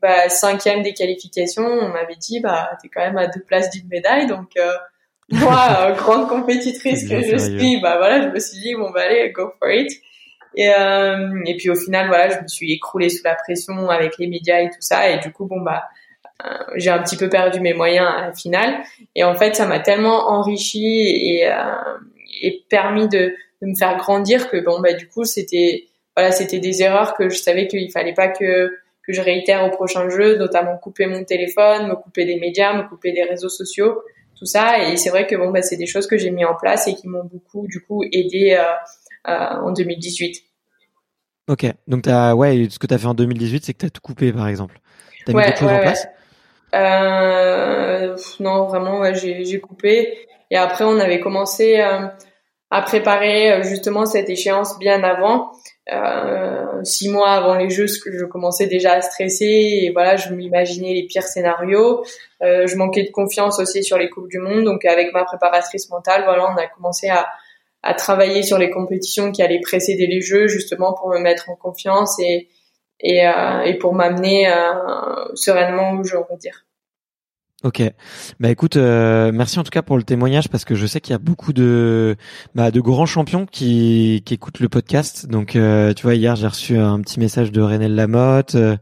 bah, 0.00 0.30
cinquième 0.30 0.80
des 0.82 0.94
qualifications, 0.94 1.66
on 1.66 1.88
m'avait 1.90 2.16
dit 2.16 2.40
bah 2.40 2.70
t'es 2.80 2.88
quand 2.88 3.02
même 3.02 3.18
à 3.18 3.26
deux 3.26 3.42
places 3.42 3.68
d'une 3.70 3.86
médaille, 3.88 4.26
donc 4.26 4.56
euh, 4.56 4.72
moi, 5.28 5.68
euh, 5.80 5.94
grande 5.94 6.28
compétitrice 6.28 7.06
que 7.06 7.20
je 7.20 7.36
suis, 7.36 7.80
bah 7.82 7.98
voilà, 7.98 8.22
je 8.22 8.28
me 8.28 8.38
suis 8.38 8.58
dit 8.58 8.74
bon 8.74 8.90
bah 8.90 9.02
allez, 9.02 9.30
go 9.30 9.52
for 9.58 9.70
it. 9.70 9.92
Et, 10.56 10.70
euh, 10.70 11.42
et 11.44 11.56
puis 11.58 11.68
au 11.68 11.76
final, 11.76 12.08
voilà, 12.08 12.30
je 12.30 12.42
me 12.42 12.48
suis 12.48 12.72
écroulée 12.72 13.10
sous 13.10 13.22
la 13.22 13.34
pression 13.34 13.90
avec 13.90 14.16
les 14.18 14.26
médias 14.26 14.60
et 14.60 14.70
tout 14.70 14.80
ça. 14.80 15.10
Et 15.10 15.18
du 15.18 15.30
coup, 15.30 15.44
bon 15.44 15.60
bah, 15.60 15.84
j'ai 16.76 16.90
un 16.90 17.02
petit 17.02 17.16
peu 17.16 17.28
perdu 17.28 17.60
mes 17.60 17.74
moyens 17.74 18.08
à 18.08 18.26
la 18.28 18.32
finale. 18.32 18.82
Et 19.14 19.24
en 19.24 19.34
fait, 19.34 19.54
ça 19.54 19.66
m'a 19.66 19.78
tellement 19.78 20.30
enrichi 20.30 21.02
et, 21.06 21.46
euh, 21.46 21.54
et 22.40 22.64
permis 22.68 23.08
de, 23.08 23.34
de, 23.62 23.66
me 23.66 23.74
faire 23.74 23.96
grandir 23.96 24.50
que 24.50 24.58
bon 24.58 24.80
bah 24.80 24.92
du 24.92 25.08
coup 25.08 25.24
c'était 25.24 25.84
voilà 26.16 26.32
c'était 26.32 26.58
des 26.58 26.82
erreurs 26.82 27.14
que 27.14 27.28
je 27.28 27.36
savais 27.36 27.66
qu'il 27.66 27.90
fallait 27.92 28.14
pas 28.14 28.28
que 28.28 28.70
que 29.06 29.12
je 29.12 29.22
réitère 29.22 29.64
au 29.64 29.70
prochain 29.70 30.08
jeu, 30.10 30.36
notamment 30.36 30.76
couper 30.76 31.06
mon 31.06 31.24
téléphone, 31.24 31.88
me 31.88 31.94
couper 31.94 32.26
des 32.26 32.38
médias, 32.38 32.74
me 32.74 32.88
couper 32.88 33.12
des 33.12 33.22
réseaux 33.22 33.48
sociaux, 33.48 34.02
tout 34.38 34.44
ça. 34.44 34.88
Et 34.88 34.96
c'est 34.96 35.10
vrai 35.10 35.26
que 35.26 35.36
bon 35.36 35.50
bah 35.50 35.62
c'est 35.62 35.76
des 35.76 35.86
choses 35.86 36.06
que 36.06 36.18
j'ai 36.18 36.30
mis 36.30 36.44
en 36.44 36.54
place 36.54 36.86
et 36.86 36.94
qui 36.94 37.08
m'ont 37.08 37.24
beaucoup 37.24 37.66
du 37.66 37.80
coup 37.80 38.02
aidé 38.04 38.56
euh, 38.58 38.64
euh, 39.28 39.66
en 39.66 39.72
2018. 39.72 40.42
Ok, 41.48 41.66
donc 41.88 42.06
as, 42.06 42.36
ouais, 42.36 42.68
ce 42.70 42.78
que 42.78 42.86
tu 42.86 42.94
as 42.94 42.98
fait 42.98 43.06
en 43.06 43.14
2018, 43.14 43.64
c'est 43.64 43.72
que 43.72 43.78
tu 43.78 43.86
as 43.86 43.90
tout 43.90 44.00
coupé 44.00 44.32
par 44.32 44.46
exemple. 44.46 44.78
Tu 45.26 45.32
as 45.32 45.34
mis 45.34 45.42
quelque 45.42 45.58
chose 45.58 45.72
en 45.72 45.80
place? 45.80 46.06
euh, 46.74 48.16
Non, 48.38 48.66
vraiment, 48.66 49.00
ouais, 49.00 49.14
j'ai 49.14 49.60
coupé. 49.60 50.28
Et 50.50 50.56
après, 50.56 50.84
on 50.84 50.98
avait 50.98 51.20
commencé 51.20 51.80
euh, 51.80 52.06
à 52.70 52.82
préparer 52.82 53.52
euh, 53.52 53.62
justement 53.62 54.06
cette 54.06 54.30
échéance 54.30 54.78
bien 54.78 55.02
avant. 55.02 55.52
Euh, 55.92 56.84
six 56.84 57.08
mois 57.08 57.30
avant 57.30 57.56
les 57.56 57.68
Jeux, 57.68 57.86
que 58.04 58.16
je 58.16 58.24
commençais 58.24 58.66
déjà 58.66 58.92
à 58.92 59.00
stresser 59.00 59.44
et 59.44 59.90
voilà, 59.92 60.16
je 60.16 60.32
m'imaginais 60.32 60.94
les 60.94 61.06
pires 61.06 61.24
scénarios. 61.24 62.04
Euh, 62.42 62.66
je 62.68 62.76
manquais 62.76 63.02
de 63.02 63.10
confiance 63.10 63.58
aussi 63.58 63.82
sur 63.82 63.98
les 63.98 64.08
coupes 64.08 64.28
du 64.28 64.38
monde, 64.38 64.64
donc 64.64 64.84
avec 64.84 65.12
ma 65.12 65.24
préparatrice 65.24 65.90
mentale, 65.90 66.22
voilà, 66.24 66.44
on 66.52 66.56
a 66.56 66.66
commencé 66.68 67.08
à, 67.08 67.26
à 67.82 67.94
travailler 67.94 68.44
sur 68.44 68.56
les 68.56 68.70
compétitions 68.70 69.32
qui 69.32 69.42
allaient 69.42 69.60
précéder 69.60 70.06
les 70.06 70.20
Jeux, 70.20 70.46
justement 70.46 70.92
pour 70.92 71.08
me 71.10 71.18
mettre 71.18 71.50
en 71.50 71.56
confiance 71.56 72.18
et 72.20 72.48
et, 73.02 73.24
et 73.64 73.78
pour 73.78 73.94
m'amener 73.94 74.46
sereinement 75.34 75.92
où 75.92 76.04
je 76.04 76.16
veux 76.16 76.22
dire. 76.38 76.66
Ok, 77.62 77.82
bah 78.38 78.48
écoute, 78.48 78.76
euh, 78.76 79.32
merci 79.34 79.58
en 79.58 79.62
tout 79.64 79.70
cas 79.70 79.82
pour 79.82 79.98
le 79.98 80.02
témoignage 80.02 80.48
parce 80.48 80.64
que 80.64 80.74
je 80.74 80.86
sais 80.86 81.02
qu'il 81.02 81.12
y 81.12 81.14
a 81.14 81.18
beaucoup 81.18 81.52
de 81.52 82.16
bah, 82.54 82.70
de 82.70 82.80
grands 82.80 83.04
champions 83.04 83.44
qui, 83.44 84.22
qui 84.24 84.32
écoutent 84.32 84.60
le 84.60 84.70
podcast. 84.70 85.26
Donc 85.26 85.56
euh, 85.56 85.92
tu 85.92 86.04
vois, 86.04 86.14
hier 86.14 86.36
j'ai 86.36 86.46
reçu 86.46 86.78
un 86.78 86.98
petit 87.02 87.20
message 87.20 87.52
de 87.52 87.60
Renel 87.60 87.94
Lamotte. 87.94 88.54
Euh, 88.54 88.78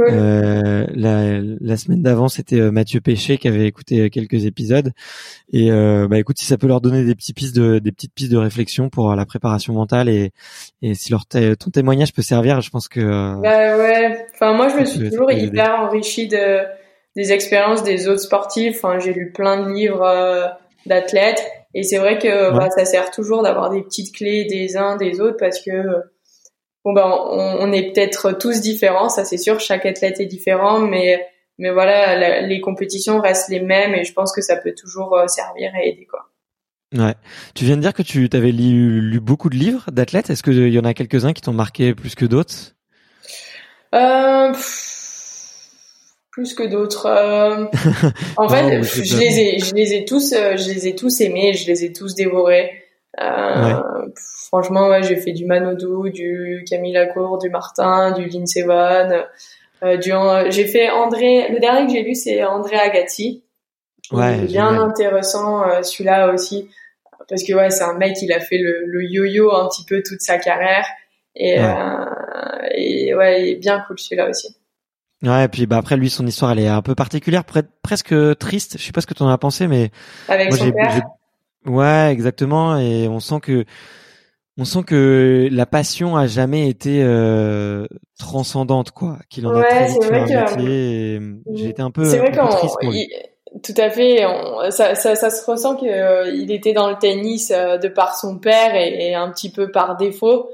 euh 0.00 0.86
la, 0.92 1.40
la 1.40 1.76
semaine 1.76 2.02
d'avant 2.02 2.26
c'était 2.26 2.60
Mathieu 2.72 3.00
Péché 3.00 3.38
qui 3.38 3.46
avait 3.46 3.68
écouté 3.68 4.10
quelques 4.10 4.44
épisodes. 4.44 4.90
Et 5.52 5.70
bah 5.70 6.18
écoute, 6.18 6.38
si 6.40 6.46
ça 6.46 6.58
peut 6.58 6.66
leur 6.66 6.80
donner 6.80 7.04
des 7.04 7.14
petites 7.14 7.36
pistes 7.36 7.54
de 7.54 7.78
des 7.78 7.92
petites 7.92 8.12
pistes 8.12 8.32
de 8.32 8.38
réflexion 8.38 8.88
pour 8.88 9.14
la 9.14 9.24
préparation 9.24 9.72
mentale 9.72 10.08
et 10.08 10.32
et 10.82 10.94
si 10.94 11.12
leur 11.12 11.26
ton 11.26 11.70
témoignage 11.70 12.12
peut 12.12 12.22
servir, 12.22 12.60
je 12.60 12.70
pense 12.70 12.88
que. 12.88 13.40
Bah 13.40 13.76
ouais. 13.76 14.26
Enfin 14.34 14.52
moi 14.52 14.66
je 14.68 14.80
me 14.80 14.84
suis 14.84 15.10
toujours 15.10 15.30
hyper 15.30 15.76
enrichi 15.78 16.26
de 16.26 16.66
des 17.16 17.32
expériences 17.32 17.82
des 17.82 18.08
autres 18.08 18.20
sportifs. 18.20 18.76
Enfin, 18.76 18.98
j'ai 19.00 19.12
lu 19.12 19.32
plein 19.32 19.62
de 19.62 19.72
livres 19.72 20.04
euh, 20.04 20.46
d'athlètes 20.84 21.44
et 21.74 21.82
c'est 21.82 21.98
vrai 21.98 22.18
que 22.18 22.56
bah, 22.56 22.70
ça 22.70 22.84
sert 22.84 23.10
toujours 23.10 23.42
d'avoir 23.42 23.70
des 23.70 23.82
petites 23.82 24.14
clés 24.14 24.44
des 24.44 24.76
uns 24.76 24.96
des 24.96 25.20
autres 25.20 25.36
parce 25.38 25.60
que 25.60 25.70
bon 26.84 26.92
ben 26.92 27.06
on, 27.08 27.72
est 27.72 27.92
peut-être 27.92 28.32
tous 28.32 28.60
différents, 28.60 29.08
ça 29.08 29.24
c'est 29.24 29.38
sûr. 29.38 29.58
Chaque 29.58 29.84
athlète 29.84 30.20
est 30.20 30.26
différent, 30.26 30.78
mais 30.78 31.26
mais 31.58 31.70
voilà, 31.70 32.42
les 32.42 32.60
compétitions 32.60 33.20
restent 33.20 33.48
les 33.48 33.60
mêmes 33.60 33.94
et 33.94 34.04
je 34.04 34.12
pense 34.12 34.32
que 34.32 34.42
ça 34.42 34.56
peut 34.56 34.74
toujours 34.74 35.16
euh, 35.16 35.26
servir 35.26 35.72
et 35.74 35.88
aider 35.88 36.06
quoi. 36.06 36.28
Ouais. 36.96 37.14
Tu 37.54 37.64
viens 37.64 37.76
de 37.76 37.82
dire 37.82 37.92
que 37.92 38.02
tu 38.02 38.28
avais 38.32 38.52
lu, 38.52 39.00
lu, 39.00 39.18
beaucoup 39.18 39.50
de 39.50 39.56
livres 39.56 39.90
d'athlètes. 39.90 40.30
Est-ce 40.30 40.44
qu'il 40.44 40.72
y 40.72 40.78
en 40.78 40.84
a 40.84 40.94
quelques-uns 40.94 41.32
qui 41.32 41.42
t'ont 41.42 41.52
marqué 41.52 41.94
plus 41.94 42.14
que 42.14 42.24
d'autres? 42.24 42.76
Euh, 43.92 44.54
plus 46.36 46.52
que 46.52 46.64
d'autres. 46.64 47.06
Euh, 47.06 47.64
en 48.36 48.46
fait, 48.50 48.82
je 48.82 49.16
les 49.16 49.40
ai, 49.40 49.58
je 49.58 49.74
les 49.74 49.94
ai 49.94 50.04
tous, 50.04 50.34
euh, 50.34 50.58
je 50.58 50.68
les 50.68 50.86
ai 50.86 50.94
tous 50.94 51.22
aimés, 51.22 51.54
je 51.54 51.66
les 51.66 51.86
ai 51.86 51.94
tous 51.94 52.14
dévorés. 52.14 52.72
Euh, 53.18 53.80
franchement, 54.46 54.88
ouais, 54.88 55.02
j'ai 55.02 55.16
fait 55.16 55.32
du 55.32 55.46
Manodou, 55.46 56.10
du 56.10 56.62
Camille 56.68 56.92
Lacour, 56.92 57.38
du 57.38 57.48
Martin, 57.48 58.12
du 58.12 58.26
Lindsey 58.26 58.64
Vonn, 58.64 59.24
du. 59.98 60.12
J'ai 60.50 60.66
fait 60.66 60.90
André. 60.90 61.48
Le 61.48 61.58
dernier 61.58 61.86
que 61.86 61.92
j'ai 61.92 62.02
lu, 62.02 62.14
c'est 62.14 62.44
André 62.44 62.76
Agati. 62.76 63.42
Ouais, 64.12 64.36
bien 64.42 64.78
intéressant 64.78 65.82
celui-là 65.82 66.32
aussi 66.32 66.68
parce 67.28 67.42
que 67.42 67.54
ouais, 67.54 67.70
c'est 67.70 67.82
un 67.82 67.94
mec 67.94 68.14
il 68.22 68.32
a 68.32 68.38
fait 68.38 68.58
le, 68.58 69.02
yo-yo 69.02 69.52
un 69.52 69.68
petit 69.68 69.84
peu 69.84 70.00
toute 70.06 70.20
sa 70.20 70.38
carrière 70.38 70.86
et 71.34 71.56
et 72.74 73.14
ouais, 73.14 73.42
il 73.42 73.48
est 73.48 73.56
bien 73.56 73.82
cool 73.88 73.98
celui-là 73.98 74.28
aussi. 74.28 74.54
Ouais, 75.26 75.44
et 75.44 75.48
puis 75.48 75.66
bah 75.66 75.78
après 75.78 75.96
lui 75.96 76.08
son 76.08 76.26
histoire 76.26 76.52
elle 76.52 76.60
est 76.60 76.68
un 76.68 76.82
peu 76.82 76.94
particulière, 76.94 77.44
presque 77.44 78.14
triste. 78.38 78.76
Je 78.78 78.84
sais 78.84 78.92
pas 78.92 79.00
ce 79.00 79.06
que 79.06 79.14
tu 79.14 79.22
en 79.22 79.28
as 79.28 79.38
pensé, 79.38 79.66
mais 79.66 79.90
avec 80.28 80.52
son 80.54 80.70
père. 80.70 81.02
Ouais, 81.66 82.10
exactement. 82.12 82.78
Et 82.78 83.08
on 83.08 83.20
sent 83.20 83.40
que 83.42 83.64
on 84.58 84.64
sent 84.64 84.84
que 84.86 85.48
la 85.50 85.66
passion 85.66 86.16
a 86.16 86.26
jamais 86.26 86.68
été 86.68 87.02
euh, 87.02 87.86
transcendante, 88.18 88.90
quoi. 88.90 89.18
Qu'il 89.28 89.46
en 89.46 89.54
a 89.54 89.62
très 89.62 89.88
vite 89.88 90.04
fait 90.04 90.14
un 90.14 90.56
métier. 90.56 91.20
J'ai 91.54 91.68
été 91.68 91.82
un 91.82 91.90
peu, 91.90 92.04
c'est 92.04 92.18
vrai 92.18 92.30
triste 92.30 92.76
Tout 93.62 93.74
à 93.76 93.90
fait. 93.90 94.24
ça, 94.70 94.94
ça, 94.94 95.14
ça, 95.14 95.30
se 95.30 95.44
ressent 95.50 95.76
qu'il 95.76 95.90
euh, 95.90 96.46
était 96.48 96.72
dans 96.72 96.88
le 96.88 96.96
tennis 96.96 97.52
euh, 97.54 97.76
de 97.76 97.88
par 97.88 98.16
son 98.16 98.38
père 98.38 98.74
et, 98.74 99.10
et, 99.10 99.14
un 99.14 99.30
petit 99.30 99.50
peu 99.50 99.70
par 99.70 99.96
défaut. 99.96 100.48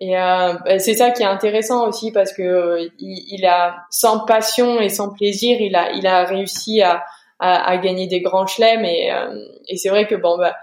Et 0.00 0.18
euh, 0.18 0.54
c'est 0.78 0.94
ça 0.94 1.10
qui 1.10 1.22
est 1.22 1.26
intéressant 1.26 1.88
aussi 1.88 2.12
parce 2.12 2.32
que 2.32 2.42
euh, 2.42 2.88
il, 2.98 3.46
a 3.46 3.86
sans 3.90 4.24
passion 4.26 4.80
et 4.80 4.88
sans 4.88 5.10
plaisir, 5.10 5.58
il 5.60 5.74
a 5.74 5.92
il 5.92 6.06
a 6.06 6.24
réussi 6.24 6.82
à 6.82 7.04
à, 7.38 7.68
à 7.68 7.76
gagner 7.78 8.06
des 8.06 8.20
grands 8.20 8.46
chelems 8.46 8.84
et 8.84 9.12
euh, 9.12 9.34
et 9.68 9.76
c'est 9.76 9.88
vrai 9.88 10.06
que 10.06 10.14
bon 10.14 10.36
bah 10.38 10.54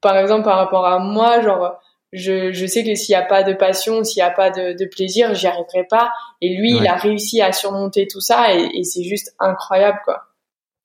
par 0.00 0.16
exemple 0.16 0.44
par 0.44 0.56
rapport 0.56 0.86
à 0.86 0.98
moi 0.98 1.40
genre 1.42 1.78
je, 2.12 2.52
je 2.52 2.66
sais 2.66 2.84
que 2.84 2.94
s'il 2.94 3.14
n'y 3.14 3.22
a 3.22 3.24
pas 3.24 3.42
de 3.42 3.52
passion, 3.52 4.02
s'il 4.02 4.22
n'y 4.22 4.28
a 4.28 4.32
pas 4.32 4.50
de, 4.50 4.72
de 4.72 4.86
plaisir, 4.86 5.34
j'y 5.34 5.48
arriverai 5.48 5.84
pas. 5.84 6.12
Et 6.40 6.56
lui, 6.56 6.74
il 6.76 6.86
a 6.86 6.94
réussi 6.94 7.42
à 7.42 7.52
surmonter 7.52 8.06
tout 8.06 8.20
ça 8.20 8.54
et, 8.54 8.70
et 8.74 8.84
c'est 8.84 9.02
juste 9.02 9.34
incroyable, 9.38 9.98
quoi. 10.04 10.22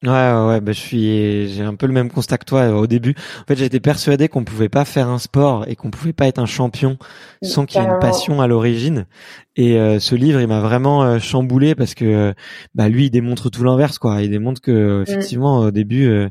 Ouais, 0.04 0.10
ouais, 0.10 0.62
bah, 0.62 0.72
je 0.72 0.80
suis, 0.80 1.50
j'ai 1.50 1.62
un 1.62 1.76
peu 1.76 1.86
le 1.86 1.94
même 1.94 2.10
constat 2.10 2.40
que 2.40 2.46
toi 2.46 2.70
au 2.70 2.88
début. 2.88 3.14
En 3.42 3.46
fait, 3.48 3.56
j'étais 3.56 3.80
persuadé 3.80 4.30
qu'on 4.30 4.44
pouvait 4.44 4.68
pas 4.68 4.84
faire 4.84 5.08
un 5.08 5.20
sport 5.20 5.66
et 5.68 5.76
qu'on 5.76 5.92
pouvait 5.92 6.14
pas 6.14 6.26
être 6.26 6.40
un 6.40 6.48
champion 6.48 6.98
sans 7.44 7.68
qu'il 7.68 7.80
y 7.80 7.84
ait 7.84 7.88
une 7.88 8.00
passion 8.00 8.42
à 8.42 8.48
l'origine. 8.48 9.06
Et 9.58 9.78
euh, 9.78 10.00
ce 10.00 10.16
livre, 10.16 10.42
il 10.42 10.48
m'a 10.48 10.60
vraiment 10.60 11.04
euh, 11.04 11.20
chamboulé 11.20 11.76
parce 11.76 11.94
que, 11.94 12.34
bah, 12.74 12.90
lui, 12.90 13.06
il 13.06 13.10
démontre 13.12 13.52
tout 13.52 13.64
l'inverse, 13.64 14.00
quoi. 14.00 14.24
Il 14.24 14.32
démontre 14.32 14.60
que, 14.60 15.02
mm. 15.02 15.04
effectivement, 15.04 15.60
au 15.60 15.72
début, 15.72 16.10
euh, 16.10 16.30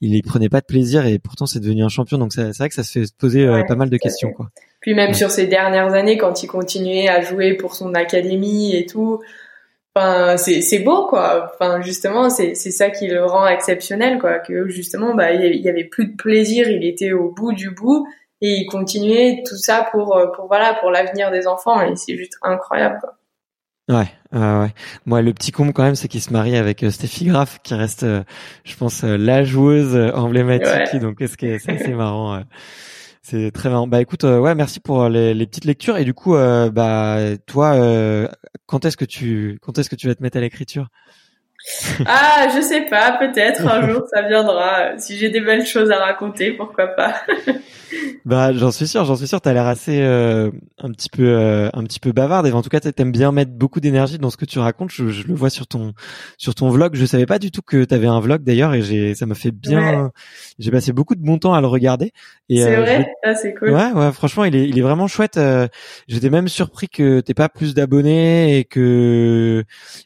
il 0.00 0.14
y 0.14 0.22
prenait 0.22 0.48
pas 0.48 0.60
de 0.60 0.66
plaisir 0.66 1.04
et 1.04 1.18
pourtant, 1.18 1.46
c'est 1.46 1.58
devenu 1.58 1.82
un 1.82 1.88
champion. 1.88 2.18
Donc, 2.18 2.32
c'est 2.32 2.56
vrai 2.56 2.68
que 2.68 2.74
ça 2.76 2.84
se 2.84 3.00
fait 3.00 3.12
poser 3.18 3.46
pas 3.66 3.74
mal 3.74 3.90
de 3.90 3.96
questions, 3.96 4.32
quoi. 4.32 4.50
Puis 4.80 4.94
même 4.94 5.12
sur 5.12 5.32
ces 5.32 5.48
dernières 5.48 5.92
années, 5.94 6.18
quand 6.18 6.44
il 6.44 6.46
continuait 6.46 7.08
à 7.08 7.20
jouer 7.20 7.54
pour 7.54 7.74
son 7.74 7.94
académie 7.94 8.76
et 8.76 8.86
tout, 8.86 9.20
Enfin, 9.94 10.36
c'est 10.36 10.60
c'est 10.60 10.80
beau 10.80 11.06
quoi. 11.06 11.50
Enfin 11.52 11.80
justement, 11.80 12.30
c'est 12.30 12.54
c'est 12.54 12.70
ça 12.70 12.90
qui 12.90 13.08
le 13.08 13.24
rend 13.24 13.46
exceptionnel 13.46 14.18
quoi. 14.18 14.38
Que 14.38 14.68
justement, 14.68 15.14
bah 15.14 15.32
il 15.32 15.60
y 15.60 15.68
avait 15.68 15.84
plus 15.84 16.06
de 16.06 16.16
plaisir, 16.16 16.68
il 16.68 16.84
était 16.84 17.12
au 17.12 17.30
bout 17.30 17.52
du 17.52 17.70
bout 17.70 18.06
et 18.40 18.58
il 18.58 18.66
continuait 18.66 19.42
tout 19.46 19.56
ça 19.56 19.88
pour 19.90 20.16
euh, 20.16 20.26
pour 20.28 20.46
voilà 20.46 20.74
pour 20.74 20.90
l'avenir 20.90 21.30
des 21.30 21.46
enfants 21.46 21.80
et 21.80 21.96
c'est 21.96 22.16
juste 22.16 22.38
incroyable 22.42 22.98
quoi. 23.00 23.14
Ouais, 23.88 24.08
ouais. 24.38 24.74
Moi, 25.06 25.22
le 25.22 25.32
petit 25.32 25.50
comble 25.50 25.72
quand 25.72 25.82
même, 25.82 25.94
c'est 25.94 26.08
qu'il 26.08 26.20
se 26.20 26.30
marie 26.30 26.58
avec 26.58 26.82
euh, 26.82 26.90
Steffi 26.90 27.24
Graf, 27.24 27.58
qui 27.62 27.72
reste, 27.72 28.02
euh, 28.02 28.22
je 28.64 28.76
pense, 28.76 29.02
la 29.02 29.44
joueuse 29.44 29.96
emblématique. 30.14 31.00
Donc, 31.00 31.22
est-ce 31.22 31.38
que 31.38 31.56
c'est 31.56 31.72
assez 31.72 31.94
marrant 31.94 32.42
c'est 33.30 33.50
très 33.50 33.68
bien. 33.68 33.86
Bah 33.86 34.00
écoute, 34.00 34.24
euh, 34.24 34.38
ouais, 34.40 34.54
merci 34.54 34.80
pour 34.80 35.02
euh, 35.02 35.08
les, 35.10 35.34
les, 35.34 35.46
petites 35.46 35.66
lectures. 35.66 35.98
Et 35.98 36.04
du 36.06 36.14
coup, 36.14 36.34
euh, 36.34 36.70
bah 36.70 37.18
toi, 37.46 37.76
quand 38.66 38.86
est-ce 38.86 38.96
que 38.96 39.04
tu, 39.04 39.58
quand 39.60 39.76
est-ce 39.78 39.90
que 39.90 39.96
tu 39.96 40.06
vas 40.06 40.14
te 40.14 40.22
mettre 40.22 40.38
à 40.38 40.40
l'écriture? 40.40 40.88
ah, 42.06 42.48
je 42.54 42.60
sais 42.60 42.82
pas, 42.82 43.18
peut-être 43.18 43.66
un 43.66 43.88
jour 43.88 44.02
ça 44.12 44.22
viendra. 44.22 44.96
Si 44.98 45.18
j'ai 45.18 45.28
des 45.28 45.40
belles 45.40 45.66
choses 45.66 45.90
à 45.90 45.98
raconter, 45.98 46.52
pourquoi 46.52 46.88
pas. 46.88 47.14
bah, 48.24 48.52
j'en 48.52 48.70
suis 48.70 48.86
sûr, 48.86 49.04
j'en 49.04 49.16
suis 49.16 49.26
sûr. 49.26 49.40
T'as 49.40 49.52
l'air 49.52 49.66
assez 49.66 50.00
euh, 50.00 50.50
un 50.78 50.90
petit 50.90 51.10
peu, 51.10 51.26
euh, 51.26 51.68
un 51.74 51.84
petit 51.84 52.00
peu 52.00 52.12
bavarde. 52.12 52.46
Et 52.46 52.52
en 52.52 52.62
tout 52.62 52.70
cas, 52.70 52.80
t'aimes 52.80 53.12
bien 53.12 53.32
mettre 53.32 53.52
beaucoup 53.52 53.80
d'énergie 53.80 54.18
dans 54.18 54.30
ce 54.30 54.36
que 54.36 54.44
tu 54.44 54.58
racontes. 54.58 54.90
Je, 54.90 55.08
je, 55.08 55.26
le 55.26 55.34
vois 55.34 55.50
sur 55.50 55.66
ton, 55.66 55.92
sur 56.38 56.54
ton 56.54 56.70
vlog. 56.70 56.94
Je 56.94 57.04
savais 57.04 57.26
pas 57.26 57.38
du 57.38 57.50
tout 57.50 57.62
que 57.62 57.84
t'avais 57.84 58.06
un 58.06 58.20
vlog 58.20 58.44
d'ailleurs, 58.44 58.72
et 58.74 58.82
j'ai, 58.82 59.14
ça 59.14 59.26
m'a 59.26 59.34
fait 59.34 59.50
bien. 59.50 60.10
J'ai 60.58 60.70
passé 60.70 60.92
beaucoup 60.92 61.14
de 61.14 61.22
bon 61.22 61.38
temps 61.38 61.54
à 61.54 61.60
le 61.60 61.66
regarder. 61.66 62.12
C'est 62.48 62.76
euh, 62.76 62.80
vrai, 62.80 63.12
ah, 63.24 63.34
c'est 63.34 63.52
cool. 63.54 63.70
Ouais, 63.70 63.92
ouais. 63.92 64.12
Franchement, 64.12 64.44
il 64.44 64.56
est, 64.56 64.68
il 64.68 64.78
est 64.78 64.82
vraiment 64.82 65.06
chouette. 65.06 65.38
J'étais 66.08 66.30
même 66.30 66.48
surpris 66.48 66.88
que 66.88 67.20
t'aies 67.20 67.34
pas 67.34 67.48
plus 67.48 67.74
d'abonnés 67.74 68.58
et 68.58 68.64
que, 68.64 69.64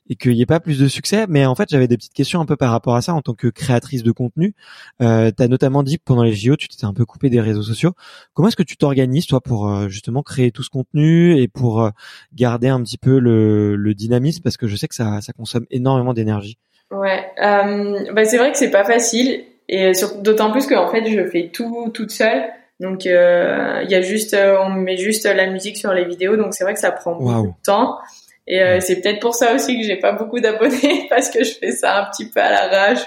et 0.08 0.16
qu'il 0.16 0.32
y 0.32 0.42
ait 0.42 0.46
pas 0.46 0.60
plus 0.60 0.80
de 0.80 0.88
succès, 0.88 1.26
mais 1.28 1.46
en 1.46 1.51
fait, 1.54 1.68
j'avais 1.70 1.88
des 1.88 1.96
petites 1.96 2.12
questions 2.12 2.40
un 2.40 2.46
peu 2.46 2.56
par 2.56 2.70
rapport 2.70 2.94
à 2.94 3.02
ça 3.02 3.14
en 3.14 3.22
tant 3.22 3.34
que 3.34 3.48
créatrice 3.48 4.02
de 4.02 4.12
contenu. 4.12 4.54
Euh, 5.00 5.30
tu 5.36 5.42
as 5.42 5.48
notamment 5.48 5.82
dit 5.82 5.98
que 5.98 6.02
pendant 6.04 6.22
les 6.22 6.32
JO, 6.32 6.56
tu 6.56 6.68
t'étais 6.68 6.84
un 6.84 6.92
peu 6.92 7.04
coupé 7.04 7.30
des 7.30 7.40
réseaux 7.40 7.62
sociaux. 7.62 7.92
Comment 8.34 8.48
est-ce 8.48 8.56
que 8.56 8.62
tu 8.62 8.76
t'organises, 8.76 9.26
toi, 9.26 9.40
pour 9.40 9.68
euh, 9.68 9.88
justement 9.88 10.22
créer 10.22 10.50
tout 10.50 10.62
ce 10.62 10.70
contenu 10.70 11.40
et 11.40 11.48
pour 11.48 11.82
euh, 11.82 11.90
garder 12.34 12.68
un 12.68 12.82
petit 12.82 12.98
peu 12.98 13.18
le, 13.18 13.76
le, 13.76 13.94
dynamisme? 13.94 14.42
Parce 14.42 14.56
que 14.56 14.66
je 14.66 14.76
sais 14.76 14.88
que 14.88 14.94
ça, 14.94 15.20
ça 15.20 15.32
consomme 15.32 15.66
énormément 15.70 16.14
d'énergie. 16.14 16.58
Ouais, 16.90 17.24
euh, 17.42 18.12
bah 18.12 18.24
c'est 18.24 18.36
vrai 18.36 18.52
que 18.52 18.58
c'est 18.58 18.70
pas 18.70 18.84
facile 18.84 19.44
et 19.68 19.92
d'autant 20.20 20.52
plus 20.52 20.66
que 20.66 20.74
en 20.74 20.90
fait, 20.90 21.08
je 21.08 21.26
fais 21.26 21.50
tout 21.52 21.90
toute 21.94 22.10
seule. 22.10 22.44
Donc 22.80 23.04
il 23.04 23.10
y 23.10 23.94
a 23.94 24.00
juste, 24.02 24.36
on 24.36 24.70
met 24.70 24.96
juste 24.96 25.24
la 25.24 25.46
musique 25.46 25.76
sur 25.76 25.92
les 25.92 26.04
vidéos, 26.04 26.36
donc 26.36 26.52
c'est 26.52 26.64
vrai 26.64 26.74
que 26.74 26.80
ça 26.80 26.90
prend 26.90 27.14
beaucoup 27.14 27.46
de 27.46 27.64
temps. 27.64 27.98
Et 28.52 28.60
euh, 28.60 28.80
c'est 28.80 29.00
peut-être 29.00 29.18
pour 29.18 29.34
ça 29.34 29.54
aussi 29.54 29.80
que 29.80 29.86
j'ai 29.86 29.96
pas 29.96 30.12
beaucoup 30.12 30.38
d'abonnés 30.38 31.06
parce 31.10 31.30
que 31.30 31.42
je 31.42 31.52
fais 31.54 31.72
ça 31.72 32.02
un 32.02 32.10
petit 32.10 32.28
peu 32.28 32.38
à 32.38 32.50
l'arrache. 32.50 33.06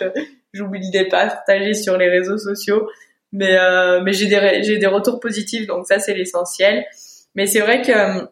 J'oublie 0.53 0.89
de 0.89 0.97
les 0.97 1.07
partager 1.07 1.75
sur 1.75 1.97
les 1.99 2.09
réseaux 2.09 2.39
sociaux, 2.39 2.89
mais 3.31 3.55
euh, 3.55 4.01
mais 4.01 4.11
j'ai 4.11 4.25
des 4.25 4.63
j'ai 4.63 4.79
des 4.79 4.87
retours 4.87 5.19
positifs 5.19 5.67
donc 5.67 5.85
ça 5.85 5.99
c'est 5.99 6.15
l'essentiel. 6.15 6.83
Mais 7.35 7.45
c'est 7.45 7.59
vrai 7.59 7.83
que 7.83 7.91
euh, 7.91 8.25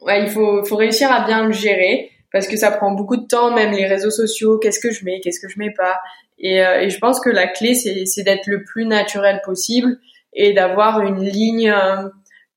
ouais 0.00 0.24
il 0.24 0.28
faut 0.28 0.64
faut 0.64 0.74
réussir 0.74 1.12
à 1.12 1.24
bien 1.24 1.46
le 1.46 1.52
gérer 1.52 2.10
parce 2.32 2.48
que 2.48 2.56
ça 2.56 2.72
prend 2.72 2.90
beaucoup 2.90 3.16
de 3.16 3.28
temps 3.28 3.54
même 3.54 3.70
les 3.70 3.86
réseaux 3.86 4.10
sociaux. 4.10 4.58
Qu'est-ce 4.58 4.80
que 4.80 4.90
je 4.90 5.04
mets, 5.04 5.20
qu'est-ce 5.20 5.38
que 5.38 5.48
je 5.48 5.56
mets 5.56 5.72
pas? 5.72 6.00
Et, 6.40 6.64
euh, 6.64 6.80
et 6.80 6.90
je 6.90 6.98
pense 6.98 7.20
que 7.20 7.30
la 7.30 7.46
clé 7.46 7.74
c'est 7.74 8.06
c'est 8.06 8.24
d'être 8.24 8.48
le 8.48 8.64
plus 8.64 8.86
naturel 8.86 9.40
possible 9.44 10.00
et 10.32 10.52
d'avoir 10.52 11.00
une 11.02 11.22
ligne 11.22 11.72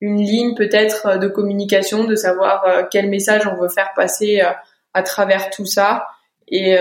une 0.04 0.20
ligne 0.20 0.54
peut-être 0.54 1.06
euh, 1.06 1.16
de 1.16 1.28
communication, 1.28 2.04
de 2.04 2.14
savoir 2.14 2.64
euh, 2.66 2.82
quel 2.90 3.08
message 3.08 3.46
on 3.46 3.60
veut 3.60 3.68
faire 3.68 3.90
passer 3.96 4.42
euh, 4.42 4.50
à 4.92 5.02
travers 5.02 5.50
tout 5.50 5.66
ça 5.66 6.06
et 6.46 6.76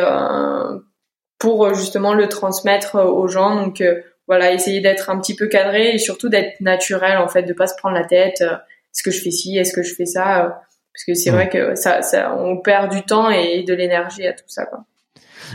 pour 1.39 1.73
justement 1.73 2.13
le 2.13 2.27
transmettre 2.27 2.95
aux 2.97 3.27
gens. 3.27 3.55
Donc 3.55 3.81
voilà, 4.27 4.51
essayer 4.51 4.81
d'être 4.81 5.09
un 5.09 5.17
petit 5.19 5.35
peu 5.35 5.47
cadré 5.47 5.95
et 5.95 5.97
surtout 5.97 6.29
d'être 6.29 6.59
naturel 6.59 7.17
en 7.17 7.27
fait, 7.27 7.43
de 7.43 7.53
pas 7.53 7.65
se 7.65 7.73
prendre 7.77 7.95
la 7.95 8.03
tête. 8.03 8.41
Est-ce 8.41 9.01
que 9.01 9.09
je 9.09 9.19
fais 9.19 9.31
ci, 9.31 9.57
est-ce 9.57 9.73
que 9.73 9.81
je 9.81 9.95
fais 9.95 10.05
ça 10.05 10.61
parce 10.93 11.05
que 11.05 11.13
c'est 11.15 11.31
vrai 11.31 11.49
que 11.49 11.73
ça, 11.73 12.03
ça, 12.03 12.35
on 12.37 12.57
perd 12.57 12.91
du 12.91 13.01
temps 13.01 13.31
et 13.31 13.63
de 13.63 13.73
l'énergie 13.73 14.27
à 14.27 14.33
tout 14.33 14.43
ça, 14.45 14.65
quoi. 14.65 14.83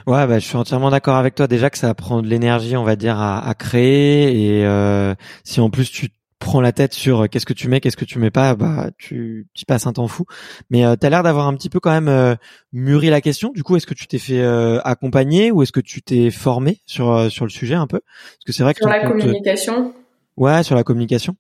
Ouais, 0.07 0.27
bah, 0.27 0.39
je 0.39 0.47
suis 0.47 0.57
entièrement 0.57 0.91
d'accord 0.91 1.17
avec 1.17 1.35
toi. 1.35 1.47
Déjà 1.47 1.71
que 1.71 1.79
ça 1.79 1.95
prend 1.95 2.23
de 2.23 2.29
l'énergie, 2.29 2.77
on 2.77 2.85
va 2.85 2.97
dire, 2.97 3.19
à, 3.19 3.47
à 3.47 3.55
créer. 3.55 4.59
Et 4.59 4.67
euh, 4.67 5.15
si 5.45 5.61
en 5.61 5.71
plus 5.71 5.91
tu 5.91 6.09
prends 6.39 6.61
la 6.61 6.73
tête 6.73 6.93
sur 6.93 7.23
euh, 7.23 7.27
qu'est-ce 7.27 7.47
que 7.47 7.53
tu 7.53 7.69
mets, 7.69 7.81
qu'est-ce 7.81 7.97
que 7.97 8.05
tu 8.05 8.19
mets 8.19 8.31
pas, 8.31 8.55
bah 8.55 8.91
tu, 8.99 9.49
tu 9.55 9.65
passes 9.65 9.87
un 9.87 9.93
temps 9.93 10.09
fou. 10.09 10.25
Mais 10.71 10.85
euh, 10.85 10.97
tu 10.99 11.07
as 11.07 11.11
l'air 11.11 11.23
d'avoir 11.23 11.47
un 11.47 11.55
petit 11.55 11.69
peu 11.69 11.81
quand 11.81 11.91
même 11.91 12.09
euh, 12.09 12.35
mûri 12.73 13.11
la 13.11 13.21
question. 13.21 13.51
Du 13.53 13.63
coup, 13.63 13.77
est-ce 13.77 13.87
que 13.87 13.95
tu 13.95 14.07
t'es 14.07 14.19
fait 14.19 14.41
euh, 14.41 14.81
accompagner 14.85 15.51
ou 15.51 15.63
est-ce 15.63 15.73
que 15.73 15.81
tu 15.81 16.03
t'es 16.03 16.31
formé 16.31 16.81
sur 16.87 17.31
sur 17.31 17.45
le 17.45 17.51
sujet 17.51 17.75
un 17.75 17.87
peu? 17.87 18.01
Parce 18.01 18.45
que 18.47 18.53
c'est 18.53 18.63
vrai 18.63 18.75
que 18.75 18.81
sur 18.81 18.89
la 18.89 19.05
communication. 19.05 19.93
Ouais, 20.37 20.63
sur 20.63 20.77
la 20.77 20.85
communication. 20.85 21.37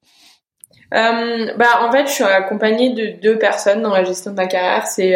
Euh, 0.94 1.52
bah 1.56 1.82
en 1.82 1.92
fait, 1.92 2.06
je 2.06 2.12
suis 2.12 2.24
accompagnée 2.24 2.94
de 2.94 3.20
deux 3.20 3.38
personnes 3.38 3.82
dans 3.82 3.92
la 3.92 4.04
gestion 4.04 4.32
de 4.32 4.36
ma 4.36 4.46
carrière. 4.46 4.86
C'est 4.86 5.14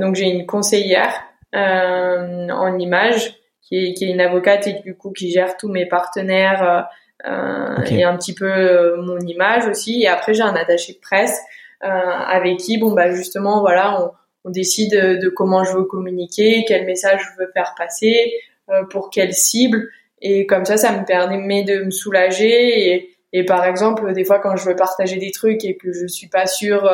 donc 0.00 0.14
j'ai 0.14 0.28
une 0.28 0.46
conseillère 0.46 1.12
euh, 1.54 2.48
en 2.48 2.78
image, 2.78 3.34
qui 3.62 3.76
est, 3.76 3.94
qui 3.94 4.04
est 4.04 4.10
une 4.10 4.20
avocate 4.20 4.66
et 4.66 4.80
du 4.84 4.94
coup 4.94 5.12
qui 5.12 5.30
gère 5.30 5.56
tous 5.56 5.68
mes 5.68 5.86
partenaires 5.86 6.86
euh, 7.26 7.82
et 7.90 8.04
un 8.04 8.16
petit 8.16 8.34
peu 8.34 8.50
euh, 8.50 8.96
mon 9.02 9.18
image 9.20 9.66
aussi. 9.66 10.02
Et 10.02 10.08
après 10.08 10.34
j'ai 10.34 10.42
un 10.42 10.54
attaché 10.54 10.94
de 10.94 10.98
presse 10.98 11.40
avec 11.84 12.58
qui 12.58 12.78
bon 12.78 12.92
bah 12.92 13.10
justement 13.10 13.60
voilà 13.60 14.00
on, 14.00 14.10
on 14.44 14.50
décide 14.50 14.92
de 14.92 15.28
comment 15.28 15.64
je 15.64 15.72
veux 15.72 15.82
communiquer, 15.82 16.64
quel 16.68 16.86
message 16.86 17.20
je 17.20 17.42
veux 17.42 17.50
faire 17.52 17.74
passer, 17.76 18.32
pour 18.90 19.10
quelle 19.10 19.34
cible. 19.34 19.88
Et 20.20 20.46
comme 20.46 20.64
ça, 20.64 20.76
ça 20.76 20.92
me 20.96 21.04
permet 21.04 21.64
de 21.64 21.82
me 21.82 21.90
soulager. 21.90 22.92
Et, 22.92 23.16
et, 23.32 23.44
par 23.44 23.64
exemple, 23.64 24.12
des 24.12 24.24
fois, 24.24 24.38
quand 24.38 24.54
je 24.54 24.64
veux 24.64 24.76
partager 24.76 25.16
des 25.16 25.32
trucs 25.32 25.64
et 25.64 25.76
que 25.76 25.92
je 25.92 26.06
suis 26.06 26.28
pas 26.28 26.46
sûre 26.46 26.88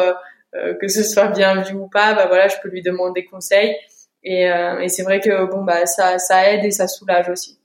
que 0.80 0.88
ce 0.88 1.02
soit 1.02 1.28
bien 1.28 1.60
vu 1.60 1.74
ou 1.74 1.88
pas, 1.88 2.14
bah 2.14 2.24
voilà, 2.26 2.48
je 2.48 2.56
peux 2.62 2.70
lui 2.70 2.80
demander 2.80 3.26
conseil. 3.26 3.76
Et, 4.24 4.50
euh, 4.50 4.80
et 4.80 4.88
c'est 4.88 5.02
vrai 5.02 5.20
que 5.20 5.50
bon 5.50 5.62
bah 5.64 5.86
ça 5.86 6.18
ça 6.18 6.50
aide 6.50 6.64
et 6.64 6.70
ça 6.70 6.88
soulage 6.88 7.28
aussi. 7.28 7.57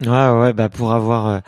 Ouais 0.00 0.30
ouais 0.30 0.52
bah 0.52 0.68
pour 0.68 0.92
avoir 0.92 1.28
euh, 1.28 1.38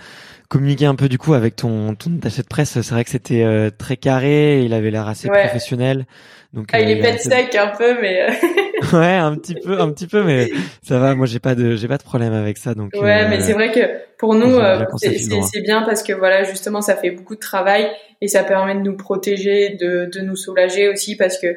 communiqué 0.48 0.86
un 0.86 0.94
peu 0.94 1.08
du 1.08 1.18
coup 1.18 1.34
avec 1.34 1.56
ton 1.56 1.94
ton 1.94 2.16
attaché 2.16 2.42
de 2.42 2.46
presse, 2.46 2.80
c'est 2.80 2.90
vrai 2.94 3.04
que 3.04 3.10
c'était 3.10 3.42
euh, 3.42 3.70
très 3.76 3.96
carré, 3.96 4.62
il 4.62 4.72
avait 4.72 4.90
l'air 4.90 5.08
assez 5.08 5.28
professionnel. 5.28 6.06
Donc 6.52 6.68
ah, 6.72 6.80
il 6.80 6.88
est 6.90 7.00
pet 7.00 7.20
sec 7.20 7.54
un 7.54 7.68
peu 7.76 8.00
mais 8.00 8.28
Ouais, 8.92 9.14
un 9.14 9.34
petit 9.36 9.54
peu 9.54 9.80
un 9.80 9.90
petit 9.90 10.06
peu 10.06 10.22
mais 10.22 10.48
ça 10.82 10.98
va, 10.98 11.14
moi 11.14 11.26
j'ai 11.26 11.40
pas 11.40 11.54
de 11.54 11.76
j'ai 11.76 11.88
pas 11.88 11.98
de 11.98 12.04
problème 12.04 12.32
avec 12.32 12.56
ça 12.56 12.74
donc 12.74 12.92
Ouais, 12.94 13.28
mais 13.28 13.40
c'est 13.40 13.52
vrai 13.52 13.72
que 13.72 13.80
pour 14.18 14.34
nous 14.34 14.58
c'est 14.96 15.62
bien 15.62 15.82
parce 15.82 16.02
que 16.02 16.12
voilà, 16.12 16.44
justement 16.44 16.80
ça 16.80 16.96
fait 16.96 17.10
beaucoup 17.10 17.34
de 17.34 17.40
travail 17.40 17.88
et 18.20 18.28
ça 18.28 18.44
permet 18.44 18.74
de 18.74 18.80
nous 18.80 18.96
protéger, 18.96 19.70
de 19.70 20.08
de 20.12 20.20
nous 20.20 20.36
soulager 20.36 20.88
aussi 20.88 21.16
parce 21.16 21.38
que 21.38 21.48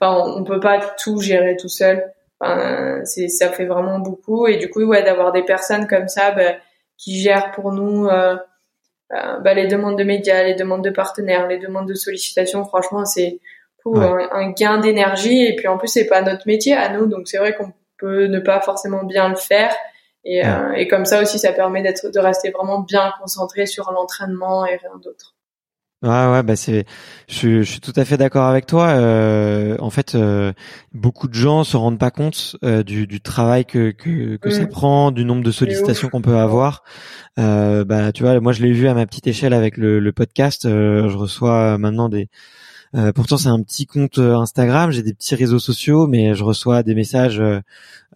enfin 0.00 0.34
on, 0.36 0.44
peut 0.44 0.60
pas 0.60 0.80
tout 1.02 1.20
gérer 1.20 1.56
tout 1.56 1.68
seul. 1.68 2.04
Enfin, 2.42 3.02
ça 3.04 3.50
fait 3.50 3.66
vraiment 3.66 4.00
beaucoup. 4.00 4.46
Et 4.46 4.56
du 4.56 4.68
coup 4.68 4.82
ouais 4.82 5.02
d'avoir 5.02 5.32
des 5.32 5.44
personnes 5.44 5.86
comme 5.86 6.08
ça 6.08 6.32
bah, 6.32 6.54
qui 6.98 7.20
gèrent 7.20 7.52
pour 7.52 7.72
nous 7.72 8.06
euh, 8.06 8.36
euh, 9.12 9.38
bah, 9.38 9.54
les 9.54 9.68
demandes 9.68 9.98
de 9.98 10.04
médias, 10.04 10.42
les 10.42 10.54
demandes 10.54 10.84
de 10.84 10.90
partenaires, 10.90 11.46
les 11.46 11.58
demandes 11.58 11.88
de 11.88 11.94
sollicitation, 11.94 12.64
franchement 12.64 13.04
c'est 13.04 13.38
pour 13.82 14.00
un, 14.00 14.50
gain 14.52 14.78
d'énergie. 14.78 15.44
Et 15.44 15.56
puis 15.56 15.68
en 15.68 15.78
plus 15.78 15.88
c'est 15.88 16.06
pas 16.06 16.22
notre 16.22 16.46
métier 16.46 16.74
à 16.74 16.88
nous. 16.88 17.06
Donc 17.06 17.28
c'est 17.28 17.38
vrai 17.38 17.54
qu'on 17.54 17.72
peut 17.98 18.26
ne 18.26 18.40
pas 18.40 18.60
forcément 18.60 19.04
bien 19.04 19.28
le 19.28 19.36
faire. 19.36 19.74
Et, 20.24 20.44
euh, 20.46 20.72
et 20.72 20.88
comme 20.88 21.04
ça 21.04 21.20
aussi 21.20 21.38
ça 21.38 21.52
permet 21.52 21.82
d'être 21.82 22.08
de 22.08 22.18
rester 22.18 22.50
vraiment 22.50 22.80
bien 22.80 23.12
concentré 23.20 23.66
sur 23.66 23.90
l'entraînement 23.92 24.66
et 24.66 24.76
rien 24.76 24.96
d'autre. 25.02 25.34
Ouais, 26.02 26.08
ouais, 26.08 26.42
bah 26.42 26.56
c'est, 26.56 26.84
je, 27.28 27.62
je, 27.62 27.70
suis 27.70 27.80
tout 27.80 27.92
à 27.94 28.04
fait 28.04 28.16
d'accord 28.16 28.46
avec 28.46 28.66
toi. 28.66 28.88
Euh, 28.88 29.76
en 29.78 29.90
fait, 29.90 30.16
euh, 30.16 30.52
beaucoup 30.92 31.28
de 31.28 31.34
gens 31.34 31.62
se 31.62 31.76
rendent 31.76 31.98
pas 31.98 32.10
compte 32.10 32.56
euh, 32.64 32.82
du, 32.82 33.06
du, 33.06 33.20
travail 33.20 33.64
que 33.64 33.92
que, 33.92 34.34
que 34.36 34.50
ça 34.50 34.64
mm. 34.64 34.68
prend, 34.68 35.10
du 35.12 35.24
nombre 35.24 35.44
de 35.44 35.52
sollicitations 35.52 36.08
qu'on 36.08 36.20
peut 36.20 36.38
avoir. 36.38 36.82
Euh, 37.38 37.84
bah, 37.84 38.10
tu 38.10 38.24
vois, 38.24 38.40
moi 38.40 38.52
je 38.52 38.62
l'ai 38.62 38.72
vu 38.72 38.88
à 38.88 38.94
ma 38.94 39.06
petite 39.06 39.28
échelle 39.28 39.52
avec 39.52 39.76
le, 39.76 40.00
le 40.00 40.12
podcast. 40.12 40.66
Euh, 40.66 41.08
je 41.08 41.16
reçois 41.16 41.78
maintenant 41.78 42.08
des 42.08 42.28
euh, 42.94 43.12
pourtant, 43.12 43.38
c'est 43.38 43.48
un 43.48 43.62
petit 43.62 43.86
compte 43.86 44.18
euh, 44.18 44.36
Instagram, 44.36 44.90
j'ai 44.90 45.02
des 45.02 45.14
petits 45.14 45.34
réseaux 45.34 45.58
sociaux, 45.58 46.06
mais 46.06 46.34
je 46.34 46.44
reçois 46.44 46.82
des 46.82 46.94
messages 46.94 47.40
euh, 47.40 47.60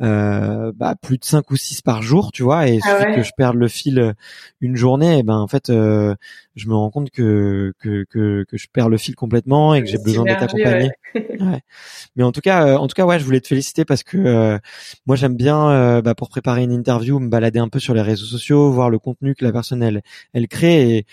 euh 0.03 0.71
bah, 0.77 0.95
plus 1.01 1.17
de 1.17 1.25
5 1.25 1.51
ou 1.51 1.57
6 1.57 1.81
par 1.81 2.03
jour, 2.03 2.31
tu 2.31 2.43
vois, 2.43 2.69
et 2.69 2.79
ah 2.85 3.15
que 3.15 3.23
je 3.23 3.31
perde 3.35 3.57
le 3.57 3.69
fil 3.69 4.15
une 4.61 4.77
journée, 4.77 5.21
et 5.21 5.23
ben 5.23 5.39
en 5.39 5.47
fait, 5.47 5.69
je 5.69 6.69
me 6.69 6.75
rends 6.75 6.91
compte 6.91 7.11
que, 7.11 7.73
que, 7.79 8.05
que, 8.05 8.45
que, 8.45 8.57
je 8.59 8.67
perds 8.71 8.91
le 8.91 8.99
fil 8.99 9.15
complètement 9.15 9.75
et 9.75 9.83
que 9.83 9.89
j'ai 9.89 9.99
besoin 9.99 10.25
d'être 10.25 10.43
accompagné. 10.43 10.91
Ouais. 11.15 11.61
Mais 12.17 12.25
en 12.25 12.33
tout 12.33 12.41
cas, 12.41 12.77
en 12.77 12.87
tout 12.87 12.95
cas, 12.95 13.07
ouais, 13.07 13.19
je 13.19 13.25
voulais 13.25 13.41
te 13.41 13.47
féliciter 13.49 13.85
parce 13.87 14.03
que 14.03 14.59
moi 15.07 15.17
j'aime 15.17 15.37
bien, 15.37 16.03
bah, 16.03 16.15
pour 16.15 16.29
préparer 16.29 16.63
une 16.63 16.73
interview, 16.73 17.19
me 17.19 17.29
balader 17.29 17.59
un 17.59 17.69
peu 17.69 17.79
sur 17.79 17.95
les 17.95 18.03
réseaux 18.03 18.27
sociaux, 18.27 18.71
voir 18.71 18.91
le 18.91 18.99
contenu 18.99 19.35
que 19.35 19.45
la 19.45 19.53
personne 19.53 19.83
elle, 19.83 20.03
elle 20.35 20.49
crée 20.49 20.99
et, 20.99 21.07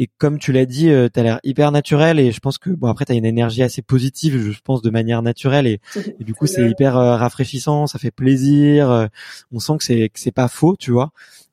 et 0.00 0.08
comme 0.18 0.38
tu 0.38 0.52
l'as 0.52 0.64
dit, 0.64 0.90
euh, 0.90 1.08
tu 1.12 1.18
as 1.18 1.24
l'air 1.24 1.40
hyper 1.42 1.72
naturel 1.72 2.20
et 2.20 2.30
je 2.30 2.38
pense 2.38 2.56
que 2.56 2.70
bon 2.70 2.86
après 2.86 3.04
tu 3.04 3.12
as 3.12 3.16
une 3.16 3.24
énergie 3.24 3.64
assez 3.64 3.82
positive, 3.82 4.52
je 4.52 4.60
pense 4.62 4.80
de 4.80 4.90
manière 4.90 5.22
naturelle 5.22 5.66
et, 5.66 5.80
du 6.20 6.34
coup 6.34 6.46
c'est 6.46 6.70
hyper 6.70 6.96
euh, 6.96 7.16
rafraîchissant, 7.16 7.88
ça 7.88 7.98
fait 7.98 8.12
plaisir, 8.12 8.90
euh, 8.90 9.06
on 9.52 9.58
sent 9.58 9.72
que 9.78 9.84
c'est 9.84 10.08
que 10.08 10.20
c'est 10.20 10.30
pas 10.30 10.46
faux, 10.46 10.76
tu 10.78 10.92
vois. 10.92 11.10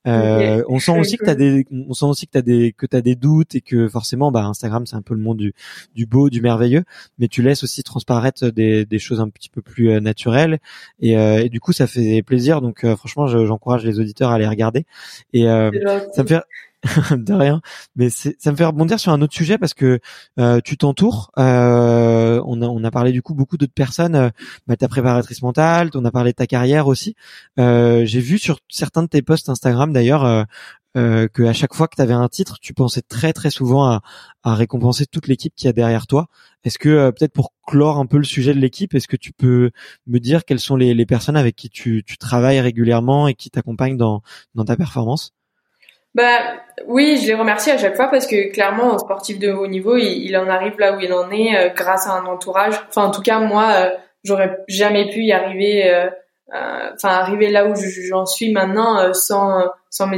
Euh, 0.08 0.64
on 0.70 0.78
sent 0.78 1.00
aussi 1.00 1.18
que 1.18 1.26
t'as 1.26 1.34
des, 1.34 1.66
on 1.72 1.96
sent 1.96 2.06
aussi 2.06 2.28
que 2.28 2.34
t'as 2.34 2.44
des, 2.44 2.74
que 2.78 2.86
t'as 2.86 3.02
des 3.02 3.16
doutes 3.16 3.56
et 3.56 3.62
que 3.62 3.88
forcément, 3.88 4.32
bah 4.32 4.46
Instagram 4.46 4.86
c'est 4.86 4.96
un 4.96 5.02
peu 5.02 5.16
le 5.16 5.22
monde 5.22 5.38
du, 5.38 5.56
du 5.96 6.06
beau, 6.06 6.30
du 6.30 6.42
merveilleux, 6.42 6.84
mais 7.18 7.28
tu 7.28 7.42
laisses 7.42 7.64
aussi 7.64 7.82
transparaître 7.82 8.52
des, 8.52 8.86
des 8.86 9.00
choses 9.00 9.20
un 9.20 9.30
petit 9.30 9.50
peu 9.50 9.64
plus 9.64 10.00
naturelles 10.02 10.60
et, 11.00 11.14
et 11.14 11.50
du 11.50 11.60
coup 11.60 11.74
ça 11.74 11.88
fait 11.88 12.22
plaisir. 12.22 12.62
Donc 12.62 12.86
franchement, 12.96 13.26
j'encourage 13.26 13.84
les 13.84 14.00
auditeurs 14.00 14.30
à 14.30 14.38
les 14.38 14.48
regarder 14.48 14.86
et 15.34 15.46
ça 15.46 16.22
me 16.22 16.28
fait, 16.28 16.42
de 17.12 17.34
rien. 17.34 17.62
Mais 17.96 18.10
ça 18.10 18.52
me 18.52 18.56
fait 18.56 18.66
rebondir 18.66 19.00
sur 19.00 19.12
un 19.12 19.22
autre 19.22 19.34
sujet 19.34 19.58
parce 19.58 19.74
que 19.74 20.00
euh, 20.40 20.60
tu 20.64 20.78
t'entoures. 20.78 21.32
Euh, 21.38 22.42
on, 22.46 22.62
a, 22.62 22.68
on 22.68 22.84
a 22.84 22.92
parlé 22.92 23.12
du 23.12 23.22
coup 23.22 23.34
beaucoup 23.34 23.58
d'autres 23.58 23.74
personnes. 23.74 24.16
Euh, 24.16 24.30
bah, 24.68 24.76
ta 24.76 24.88
préparatrice 24.88 25.42
mentale, 25.42 25.90
on 25.96 26.06
a 26.06 26.12
parlé 26.12 26.32
de 26.32 26.36
ta 26.36 26.48
carrière 26.48 26.88
aussi. 26.88 27.16
Euh, 27.60 28.06
j'ai 28.06 28.20
vu 28.20 28.38
sur 28.38 28.60
certains 28.70 29.04
de 29.04 29.08
tes 29.08 29.22
posts 29.22 29.50
Instagram 29.50 29.94
d'ailleurs 29.94 30.26
euh, 30.26 30.44
euh, 30.98 31.28
que 31.28 31.44
à 31.44 31.54
chaque 31.54 31.74
fois 31.74 31.88
que 31.88 31.96
tu 31.96 32.02
avais 32.02 32.14
un 32.14 32.30
titre, 32.30 32.58
tu 32.62 32.74
pensais 32.74 33.02
très 33.02 33.34
très 33.34 33.50
souvent 33.50 33.86
à, 33.86 34.02
à 34.44 34.56
récompenser 34.56 35.06
toute 35.06 35.28
l'équipe 35.28 35.54
qui 35.56 35.68
a 35.68 35.74
derrière 35.74 36.08
toi. 36.08 36.28
Est-ce 36.64 36.80
que 36.80 37.10
peut-être 37.12 37.34
pour 37.34 37.54
clore 37.68 37.98
un 37.98 38.06
peu 38.06 38.18
le 38.18 38.24
sujet 38.24 38.54
de 38.54 38.60
l'équipe, 38.60 38.94
est-ce 38.96 39.08
que 39.08 39.18
tu 39.18 39.34
peux 39.34 39.72
me 40.08 40.20
dire 40.20 40.46
quelles 40.46 40.60
sont 40.60 40.76
les, 40.76 40.94
les 40.94 41.06
personnes 41.06 41.38
avec 41.38 41.56
qui 41.56 41.70
tu, 41.70 42.04
tu 42.06 42.18
travailles 42.18 42.60
régulièrement 42.60 43.28
et 43.28 43.34
qui 43.34 43.50
t'accompagnent 43.50 43.98
dans, 43.98 44.22
dans 44.56 44.66
ta 44.66 44.76
performance? 44.78 45.34
Bah 46.16 46.40
oui, 46.88 47.20
je 47.22 47.28
les 47.28 47.36
remercie 47.36 47.72
à 47.72 47.78
chaque 47.78 47.98
fois 47.98 48.08
parce 48.08 48.26
que 48.26 48.50
clairement, 48.52 48.94
un 48.94 48.98
sportif 48.98 49.38
de 49.38 49.52
haut 49.52 49.68
niveau, 49.68 49.98
il, 49.98 50.36
en 50.38 50.48
arrive 50.48 50.80
là 50.80 50.96
où 50.96 51.00
il 51.02 51.12
en 51.14 51.30
est 51.30 51.58
euh, 51.58 51.74
grâce 51.76 52.08
à 52.08 52.14
un 52.14 52.26
entourage. 52.26 52.76
Enfin, 52.88 53.04
en 53.04 53.12
tout 53.12 53.22
cas, 53.22 53.40
moi, 53.40 53.72
euh, 53.76 53.90
j'aurais 54.24 54.60
jamais 54.70 55.10
pu 55.10 55.24
y 55.24 55.34
arriver, 55.34 55.90
euh, 55.90 56.10
enfin 56.94 57.10
arriver 57.10 57.50
là 57.50 57.68
où 57.68 57.74
j'en 58.10 58.26
suis 58.26 58.54
maintenant 58.54 59.14
sans 59.14 59.66
sans 59.90 60.08
mes 60.08 60.18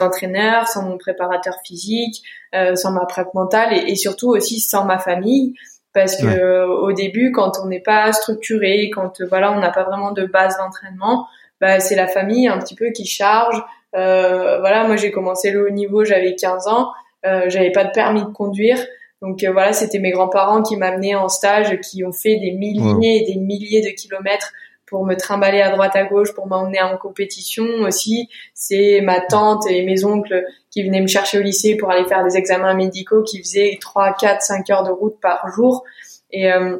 Entraîneur, 0.00 0.68
sans 0.68 0.82
mon 0.82 0.96
préparateur 0.98 1.54
physique, 1.64 2.22
euh, 2.54 2.74
sans 2.74 2.92
ma 2.92 3.04
prep 3.06 3.32
mentale 3.34 3.72
et, 3.88 3.94
surtout 3.94 4.30
aussi 4.30 4.60
sans 4.60 4.84
ma 4.84 4.98
famille 4.98 5.54
parce 5.94 6.16
que 6.16 6.26
euh, 6.26 6.66
au 6.66 6.92
début 6.92 7.32
quand 7.32 7.52
on 7.62 7.66
n'est 7.66 7.80
pas 7.80 8.12
structuré, 8.12 8.90
quand 8.94 9.20
euh, 9.20 9.26
voilà 9.28 9.52
on 9.52 9.60
n'a 9.60 9.70
pas 9.70 9.84
vraiment 9.84 10.12
de 10.12 10.24
base 10.24 10.56
d'entraînement, 10.56 11.26
bah, 11.60 11.80
c'est 11.80 11.96
la 11.96 12.06
famille 12.06 12.48
un 12.48 12.58
petit 12.58 12.74
peu 12.74 12.90
qui 12.90 13.04
charge. 13.04 13.62
voilà, 13.92 14.84
moi 14.86 14.96
j'ai 14.96 15.10
commencé 15.10 15.50
le 15.50 15.66
haut 15.66 15.70
niveau, 15.70 16.04
j'avais 16.04 16.34
15 16.34 16.66
ans, 16.68 16.90
j'avais 17.22 17.72
pas 17.72 17.84
de 17.84 17.90
permis 17.90 18.22
de 18.22 18.30
conduire. 18.30 18.78
Donc 19.20 19.44
voilà, 19.44 19.72
c'était 19.72 19.98
mes 19.98 20.10
grands-parents 20.10 20.62
qui 20.62 20.76
m'amenaient 20.76 21.14
en 21.14 21.28
stage, 21.28 21.78
qui 21.80 22.02
ont 22.04 22.12
fait 22.12 22.36
des 22.36 22.52
milliers 22.52 23.22
et 23.22 23.32
des 23.32 23.38
milliers 23.38 23.82
de 23.82 23.94
kilomètres 23.94 24.52
pour 24.92 25.06
me 25.06 25.16
trimballer 25.16 25.62
à 25.62 25.70
droite 25.70 25.96
à 25.96 26.04
gauche, 26.04 26.34
pour 26.34 26.46
m'emmener 26.46 26.82
en 26.82 26.98
compétition 26.98 27.64
aussi. 27.80 28.28
C'est 28.52 29.00
ma 29.00 29.22
tante 29.22 29.66
et 29.68 29.82
mes 29.84 30.04
oncles 30.04 30.44
qui 30.70 30.84
venaient 30.84 31.00
me 31.00 31.06
chercher 31.06 31.38
au 31.38 31.42
lycée 31.42 31.78
pour 31.78 31.90
aller 31.90 32.04
faire 32.04 32.22
des 32.22 32.36
examens 32.36 32.74
médicaux 32.74 33.22
qui 33.22 33.38
faisaient 33.38 33.78
3, 33.80 34.14
4, 34.20 34.42
5 34.42 34.70
heures 34.70 34.84
de 34.84 34.90
route 34.90 35.18
par 35.22 35.48
jour. 35.48 35.82
Et, 36.30 36.52
euh, 36.52 36.76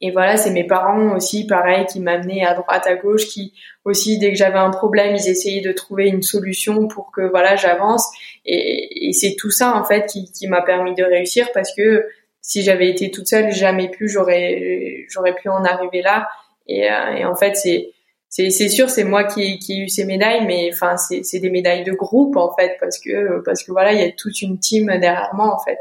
et 0.00 0.12
voilà, 0.12 0.36
c'est 0.36 0.52
mes 0.52 0.64
parents 0.64 1.16
aussi, 1.16 1.44
pareil, 1.44 1.86
qui 1.86 1.98
m'amenaient 1.98 2.44
à 2.44 2.54
droite, 2.54 2.86
à 2.86 2.94
gauche, 2.94 3.26
qui 3.26 3.52
aussi, 3.84 4.16
dès 4.18 4.30
que 4.30 4.38
j'avais 4.38 4.58
un 4.58 4.70
problème, 4.70 5.16
ils 5.16 5.28
essayaient 5.28 5.60
de 5.60 5.72
trouver 5.72 6.06
une 6.06 6.22
solution 6.22 6.86
pour 6.86 7.10
que 7.10 7.22
voilà, 7.22 7.56
j'avance. 7.56 8.08
Et, 8.46 9.10
c'est 9.12 9.34
tout 9.36 9.50
ça 9.50 9.74
en 9.74 9.82
fait 9.82 10.06
qui, 10.06 10.46
m'a 10.46 10.62
permis 10.62 10.94
de 10.94 11.02
réussir 11.02 11.48
parce 11.52 11.74
que 11.74 12.06
si 12.40 12.62
j'avais 12.62 12.88
été 12.88 13.10
toute 13.10 13.26
seule, 13.26 13.50
jamais 13.50 13.88
pu, 13.88 14.08
j'aurais 14.08 15.04
j'aurais 15.08 15.34
pu 15.34 15.48
en 15.48 15.64
arriver 15.64 16.00
là. 16.00 16.28
Et, 16.70 16.90
euh, 16.90 17.16
et 17.16 17.24
en 17.24 17.34
fait, 17.34 17.56
c'est 17.56 17.90
c'est 18.28 18.68
sûr, 18.68 18.88
c'est 18.88 19.02
moi 19.02 19.24
qui 19.24 19.58
qui 19.58 19.72
ai 19.72 19.84
eu 19.84 19.88
ces 19.88 20.04
médailles, 20.04 20.46
mais 20.46 20.70
enfin 20.72 20.96
c'est 20.96 21.40
des 21.40 21.50
médailles 21.50 21.82
de 21.82 21.92
groupe 21.92 22.36
en 22.36 22.54
fait 22.54 22.76
parce 22.78 23.00
que 23.00 23.42
parce 23.44 23.64
que 23.64 23.72
voilà, 23.72 23.92
il 23.92 24.00
y 24.00 24.04
a 24.04 24.12
toute 24.12 24.40
une 24.40 24.56
team 24.58 24.86
derrière 24.86 25.30
moi 25.34 25.52
en 25.52 25.58
fait. 25.58 25.78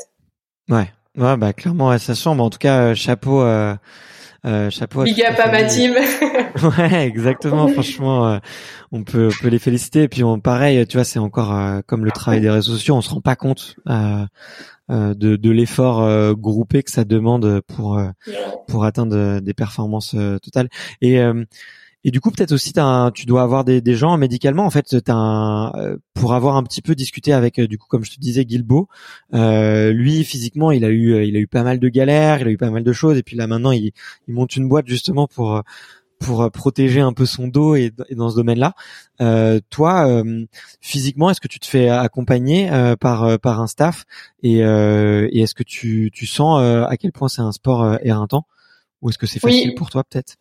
Ouais, 0.67 0.91
ouais, 1.15 1.38
bah 1.38 1.54
clairement, 1.54 1.95
ça 1.99 2.15
semble. 2.15 2.41
En 2.41 2.49
tout 2.49 2.58
cas, 2.58 2.89
euh, 2.89 2.95
chapeau. 2.95 3.43
Euh... 4.45 4.60
Euh, 4.60 4.69
chapeau. 4.69 5.04
Big 5.04 5.21
up 5.21 5.39
à 5.39 5.52
ma 5.52 5.63
team. 5.63 5.93
ouais, 6.78 7.08
exactement. 7.08 7.67
Franchement, 7.73 8.28
euh, 8.28 8.38
on 8.91 9.04
peut, 9.04 9.30
on 9.30 9.43
peut 9.43 9.49
les 9.49 9.60
féliciter. 9.60 10.04
Et 10.04 10.08
puis, 10.08 10.23
on, 10.23 10.39
pareil, 10.39 10.86
tu 10.88 10.97
vois, 10.97 11.04
c'est 11.04 11.19
encore 11.19 11.56
euh, 11.56 11.82
comme 11.86 12.06
le 12.06 12.12
travail 12.12 12.41
des 12.41 12.49
réseaux 12.49 12.73
sociaux. 12.73 12.95
On 12.95 13.02
se 13.02 13.10
rend 13.10 13.21
pas 13.21 13.36
compte 13.36 13.75
euh, 13.88 14.25
de, 14.89 15.36
de 15.36 15.52
l'effort 15.52 16.02
euh, 16.02 16.34
groupé 16.34 16.84
que 16.84 16.91
ça 16.91 17.04
demande 17.04 17.62
pour 17.62 17.99
euh, 17.99 18.10
pour 18.67 18.86
atteindre 18.86 19.39
des 19.39 19.54
performances 19.54 20.15
totales. 20.41 20.69
Et 21.02 21.19
et 22.03 22.12
du 22.12 22.21
coup, 22.21 22.31
peut-être 22.31 22.51
aussi, 22.51 22.73
as 22.77 23.12
tu 23.13 23.25
dois 23.25 23.41
avoir 23.41 23.63
des, 23.65 23.81
des 23.81 23.95
gens 23.95 24.17
médicalement. 24.17 24.65
En 24.65 24.69
fait, 24.69 24.95
as 25.07 25.13
un, 25.13 25.71
pour 26.13 26.33
avoir 26.33 26.55
un 26.55 26.63
petit 26.63 26.81
peu 26.81 26.95
discuté 26.95 27.33
avec, 27.33 27.59
du 27.59 27.77
coup, 27.77 27.88
comme 27.89 28.05
je 28.05 28.12
te 28.12 28.19
disais, 28.19 28.45
Guilbeault. 28.45 28.88
Euh, 29.33 29.91
lui, 29.91 30.23
physiquement, 30.23 30.71
il 30.71 30.85
a 30.85 30.89
eu, 30.89 31.25
il 31.25 31.35
a 31.35 31.39
eu 31.39 31.47
pas 31.47 31.63
mal 31.63 31.79
de 31.79 31.89
galères, 31.89 32.41
il 32.41 32.47
a 32.47 32.51
eu 32.51 32.57
pas 32.57 32.69
mal 32.69 32.83
de 32.83 32.93
choses. 32.93 33.17
Et 33.17 33.23
puis 33.23 33.35
là, 33.35 33.47
maintenant, 33.47 33.71
il, 33.71 33.91
il 34.27 34.33
monte 34.33 34.55
une 34.55 34.69
boîte 34.69 34.88
justement 34.88 35.27
pour 35.27 35.62
pour 36.19 36.41
euh, 36.41 36.49
protéger 36.49 36.99
un 36.99 37.13
peu 37.13 37.25
son 37.25 37.47
dos 37.47 37.75
et, 37.75 37.93
dans 38.12 38.29
ce 38.29 38.35
domaine-là. 38.35 38.73
Euh, 39.21 39.59
toi, 39.69 40.07
euh, 40.07 40.45
physiquement, 40.81 41.29
est-ce 41.29 41.41
que 41.41 41.47
tu 41.47 41.59
te 41.59 41.65
fais 41.65 41.89
accompagner 41.89 42.69
euh, 42.71 42.95
par 42.95 43.39
par 43.39 43.62
un 43.62 43.67
staff? 43.67 44.05
Et, 44.43 44.59
et 44.59 45.39
est-ce 45.41 45.55
que 45.55 45.63
tu, 45.63 46.12
tu 46.13 46.25
sens 46.25 46.62
à 46.62 46.97
quel 46.97 47.12
point 47.12 47.29
c'est 47.29 47.41
un 47.41 47.51
sport 47.51 47.97
éreintant? 48.03 48.45
Ou 49.01 49.09
est-ce 49.09 49.17
que 49.17 49.27
c'est 49.27 49.39
facile 49.39 49.75
pour 49.75 49.89
toi 49.89 50.03
peut-être? 50.03 50.35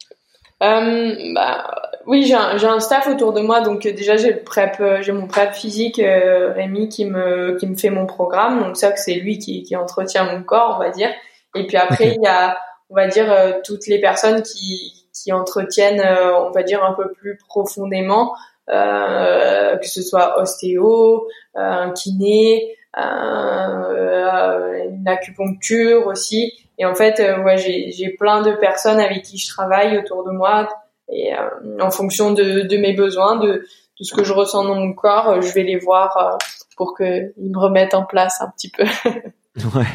Bah, 0.60 1.70
oui, 2.06 2.24
j'ai 2.24 2.34
un, 2.34 2.56
un 2.56 2.80
staff 2.80 3.06
autour 3.08 3.32
de 3.32 3.40
moi, 3.40 3.60
donc 3.60 3.82
déjà 3.82 4.16
j'ai 4.16 4.32
le 4.32 4.42
prep, 4.42 4.82
j'ai 5.00 5.12
mon 5.12 5.26
prep 5.26 5.52
physique 5.54 6.00
Rémi 6.02 6.88
qui 6.88 7.04
me 7.04 7.56
qui 7.56 7.66
me 7.66 7.76
fait 7.76 7.90
mon 7.90 8.06
programme, 8.06 8.62
donc 8.62 8.76
ça 8.76 8.92
que 8.92 8.98
c'est 8.98 9.14
lui 9.14 9.38
qui, 9.38 9.62
qui 9.62 9.76
entretient 9.76 10.24
mon 10.24 10.42
corps, 10.42 10.74
on 10.76 10.82
va 10.82 10.90
dire. 10.90 11.10
Et 11.54 11.66
puis 11.66 11.76
après 11.76 12.14
il 12.16 12.22
y 12.22 12.26
a, 12.26 12.56
on 12.90 12.94
va 12.94 13.06
dire 13.06 13.60
toutes 13.64 13.86
les 13.86 14.00
personnes 14.00 14.42
qui 14.42 14.98
qui 15.22 15.32
entretiennent, 15.32 16.00
euh, 16.00 16.38
on 16.40 16.50
va 16.50 16.62
dire, 16.62 16.84
un 16.84 16.94
peu 16.94 17.12
plus 17.12 17.36
profondément, 17.48 18.34
euh, 18.68 19.76
que 19.76 19.86
ce 19.86 20.02
soit 20.02 20.40
ostéo, 20.40 21.26
euh, 21.56 21.60
un 21.60 21.90
kiné, 21.92 22.76
une 22.94 23.04
acupuncture 25.06 26.06
aussi. 26.06 26.52
Et 26.78 26.86
en 26.86 26.94
fait, 26.94 27.20
ouais, 27.44 27.58
j'ai 27.58 28.08
plein 28.10 28.42
de 28.42 28.52
personnes 28.52 29.00
avec 29.00 29.22
qui 29.22 29.36
je 29.38 29.48
travaille 29.48 29.98
autour 29.98 30.24
de 30.24 30.30
moi 30.30 30.68
et 31.10 31.32
en 31.80 31.90
fonction 31.90 32.32
de, 32.32 32.62
de 32.62 32.76
mes 32.76 32.92
besoins, 32.92 33.36
de, 33.36 33.48
de 33.98 34.04
ce 34.04 34.14
que 34.14 34.22
je 34.22 34.32
ressens 34.32 34.64
dans 34.64 34.76
mon 34.76 34.92
corps, 34.92 35.42
je 35.42 35.52
vais 35.52 35.64
les 35.64 35.78
voir 35.78 36.38
pour 36.76 36.96
qu'ils 36.96 37.32
me 37.36 37.58
remettent 37.58 37.94
en 37.94 38.04
place 38.04 38.40
un 38.40 38.48
petit 38.50 38.70
peu. 38.70 38.84
ouais. 39.74 39.86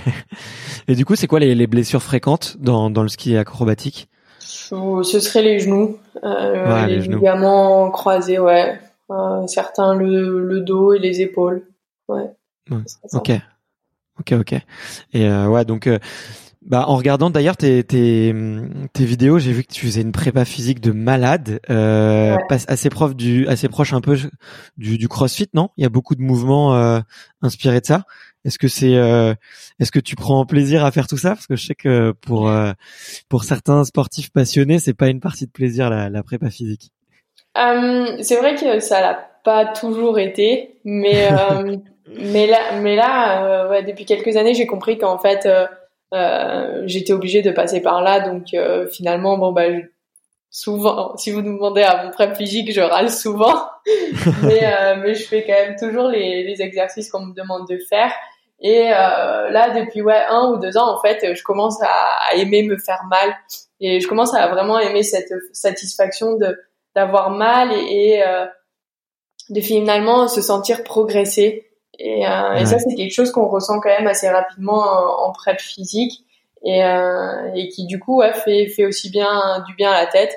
Et 0.87 0.95
du 0.95 1.05
coup, 1.05 1.15
c'est 1.15 1.27
quoi 1.27 1.39
les, 1.39 1.55
les 1.55 1.67
blessures 1.67 2.03
fréquentes 2.03 2.57
dans, 2.59 2.89
dans 2.89 3.03
le 3.03 3.09
ski 3.09 3.37
acrobatique? 3.37 4.09
Ce 4.39 5.19
serait 5.19 5.41
les 5.41 5.59
genoux, 5.59 5.97
euh, 6.23 6.85
les, 6.85 6.99
ligaments 6.99 7.89
croisés, 7.91 8.39
ouais. 8.39 8.79
Euh, 9.09 9.47
certains 9.47 9.95
le, 9.95 10.45
le, 10.45 10.61
dos 10.61 10.93
et 10.93 10.99
les 10.99 11.21
épaules, 11.21 11.67
ouais. 12.07 12.29
Ok, 13.13 13.31
ok, 14.19 14.33
ok. 14.39 14.53
Et 15.13 15.27
euh, 15.27 15.47
ouais, 15.47 15.65
donc. 15.65 15.89
Bah, 16.65 16.85
en 16.87 16.95
regardant 16.95 17.29
d'ailleurs 17.29 17.57
tes, 17.57 17.83
tes, 17.83 18.33
tes 18.93 19.05
vidéos, 19.05 19.37
j'ai 19.37 19.51
vu 19.51 19.63
que 19.63 19.73
tu 19.73 19.85
faisais 19.85 20.01
une 20.01 20.13
prépa 20.13 20.45
physique 20.45 20.79
de 20.79 20.91
malade, 20.91 21.59
euh, 21.69 22.37
assez 22.49 22.89
proche 22.89 23.15
du, 23.15 23.45
assez 23.47 23.67
proche 23.67 23.91
un 23.91 23.99
peu 23.99 24.17
du, 24.77 24.97
du 24.97 25.07
CrossFit, 25.09 25.49
non? 25.53 25.69
Il 25.75 25.83
y 25.83 25.85
a 25.85 25.89
beaucoup 25.89 26.15
de 26.15 26.21
mouvements 26.21 26.73
euh, 26.75 26.99
inspirés 27.41 27.81
de 27.81 27.85
ça. 27.85 28.05
Est-ce 28.45 28.57
que 28.57 28.69
c'est, 28.69 28.95
euh, 28.95 29.33
est-ce 29.79 29.91
que 29.91 29.99
tu 29.99 30.15
prends 30.15 30.45
plaisir 30.45 30.85
à 30.85 30.91
faire 30.91 31.07
tout 31.07 31.17
ça? 31.17 31.29
Parce 31.29 31.47
que 31.47 31.57
je 31.57 31.65
sais 31.65 31.75
que 31.75 32.11
pour 32.11 32.49
euh, 32.49 32.71
pour 33.27 33.43
certains 33.43 33.83
sportifs 33.83 34.31
passionnés, 34.31 34.79
c'est 34.79 34.93
pas 34.93 35.07
une 35.07 35.19
partie 35.19 35.45
de 35.45 35.51
plaisir 35.51 35.89
la, 35.89 36.09
la 36.09 36.23
prépa 36.23 36.49
physique. 36.49 36.91
Euh, 37.57 38.17
c'est 38.21 38.37
vrai 38.37 38.55
que 38.55 38.79
ça 38.79 39.01
l'a 39.01 39.29
pas 39.43 39.65
toujours 39.65 40.17
été, 40.17 40.77
mais 40.85 41.29
mais 42.07 42.47
là, 42.47 42.79
mais 42.81 42.95
là, 42.95 43.69
ouais, 43.69 43.83
depuis 43.83 44.05
quelques 44.05 44.37
années, 44.37 44.53
j'ai 44.53 44.67
compris 44.67 44.97
qu'en 44.97 45.17
fait, 45.17 45.47
j'étais 46.85 47.13
obligée 47.13 47.41
de 47.41 47.51
passer 47.51 47.81
par 47.81 48.01
là. 48.01 48.19
Donc 48.19 48.55
finalement, 48.91 49.37
bon 49.37 49.51
bah 49.51 49.63
souvent, 50.49 51.17
si 51.17 51.31
vous 51.31 51.41
nous 51.41 51.55
demandez 51.55 51.81
à 51.81 52.03
mon 52.03 52.11
prep 52.11 52.35
physique, 52.35 52.71
je 52.71 52.81
râle 52.81 53.09
souvent, 53.09 53.67
mais, 54.43 54.61
mais 55.01 55.15
je 55.15 55.27
fais 55.27 55.43
quand 55.43 55.53
même 55.53 55.75
toujours 55.75 56.07
les, 56.09 56.43
les 56.43 56.61
exercices 56.61 57.09
qu'on 57.09 57.25
me 57.25 57.33
demande 57.33 57.67
de 57.67 57.77
faire. 57.89 58.11
Et 58.63 58.93
euh, 58.93 59.49
là, 59.49 59.71
depuis 59.71 60.01
ouais 60.01 60.23
un 60.29 60.51
ou 60.51 60.57
deux 60.57 60.77
ans, 60.77 60.89
en 60.89 61.01
fait, 61.01 61.35
je 61.35 61.43
commence 61.43 61.81
à, 61.81 62.33
aimer 62.35 62.63
me 62.63 62.77
faire 62.77 63.03
mal 63.09 63.35
et 63.81 63.99
je 63.99 64.07
commence 64.07 64.33
à 64.33 64.47
vraiment 64.47 64.79
aimer 64.79 65.03
cette 65.03 65.33
satisfaction 65.51 66.37
de 66.37 66.57
d'avoir 66.95 67.31
mal 67.31 67.71
et, 67.73 68.13
et 68.13 68.23
euh, 68.23 68.45
de 69.49 69.59
finalement 69.59 70.27
se 70.29 70.41
sentir 70.41 70.83
progresser. 70.83 71.67
Et, 71.99 72.27
euh, 72.27 72.55
et 72.55 72.65
ça, 72.65 72.79
c'est 72.79 72.95
quelque 72.95 73.13
chose 73.13 73.31
qu'on 73.31 73.47
ressent 73.47 73.79
quand 73.79 73.89
même 73.89 74.07
assez 74.07 74.29
rapidement 74.29 74.81
en, 74.81 75.27
en 75.27 75.31
prep 75.31 75.59
physique 75.59 76.23
et, 76.63 76.83
euh, 76.83 77.51
et 77.53 77.67
qui 77.69 77.85
du 77.85 77.99
coup 77.99 78.19
ouais, 78.19 78.33
fait 78.33 78.67
fait 78.67 78.85
aussi 78.85 79.09
bien 79.09 79.63
du 79.67 79.75
bien 79.75 79.91
à 79.91 80.01
la 80.01 80.07
tête. 80.07 80.35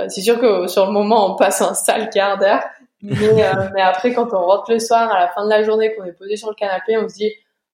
Euh, 0.00 0.06
c'est 0.08 0.22
sûr 0.22 0.40
que 0.40 0.66
sur 0.66 0.86
le 0.86 0.92
moment, 0.92 1.32
on 1.32 1.36
passe 1.36 1.60
un 1.60 1.74
sale 1.74 2.10
quart 2.10 2.38
d'heure, 2.38 2.62
mais, 3.02 3.44
euh, 3.44 3.68
mais 3.74 3.82
après, 3.82 4.12
quand 4.12 4.32
on 4.32 4.44
rentre 4.46 4.70
le 4.72 4.78
soir 4.78 5.10
à 5.10 5.20
la 5.20 5.28
fin 5.28 5.44
de 5.44 5.50
la 5.50 5.62
journée, 5.62 5.94
qu'on 5.94 6.04
est 6.04 6.12
posé 6.12 6.36
sur 6.36 6.48
le 6.48 6.54
canapé, 6.54 6.96
on 6.96 7.08
se 7.08 7.14
dit 7.14 7.32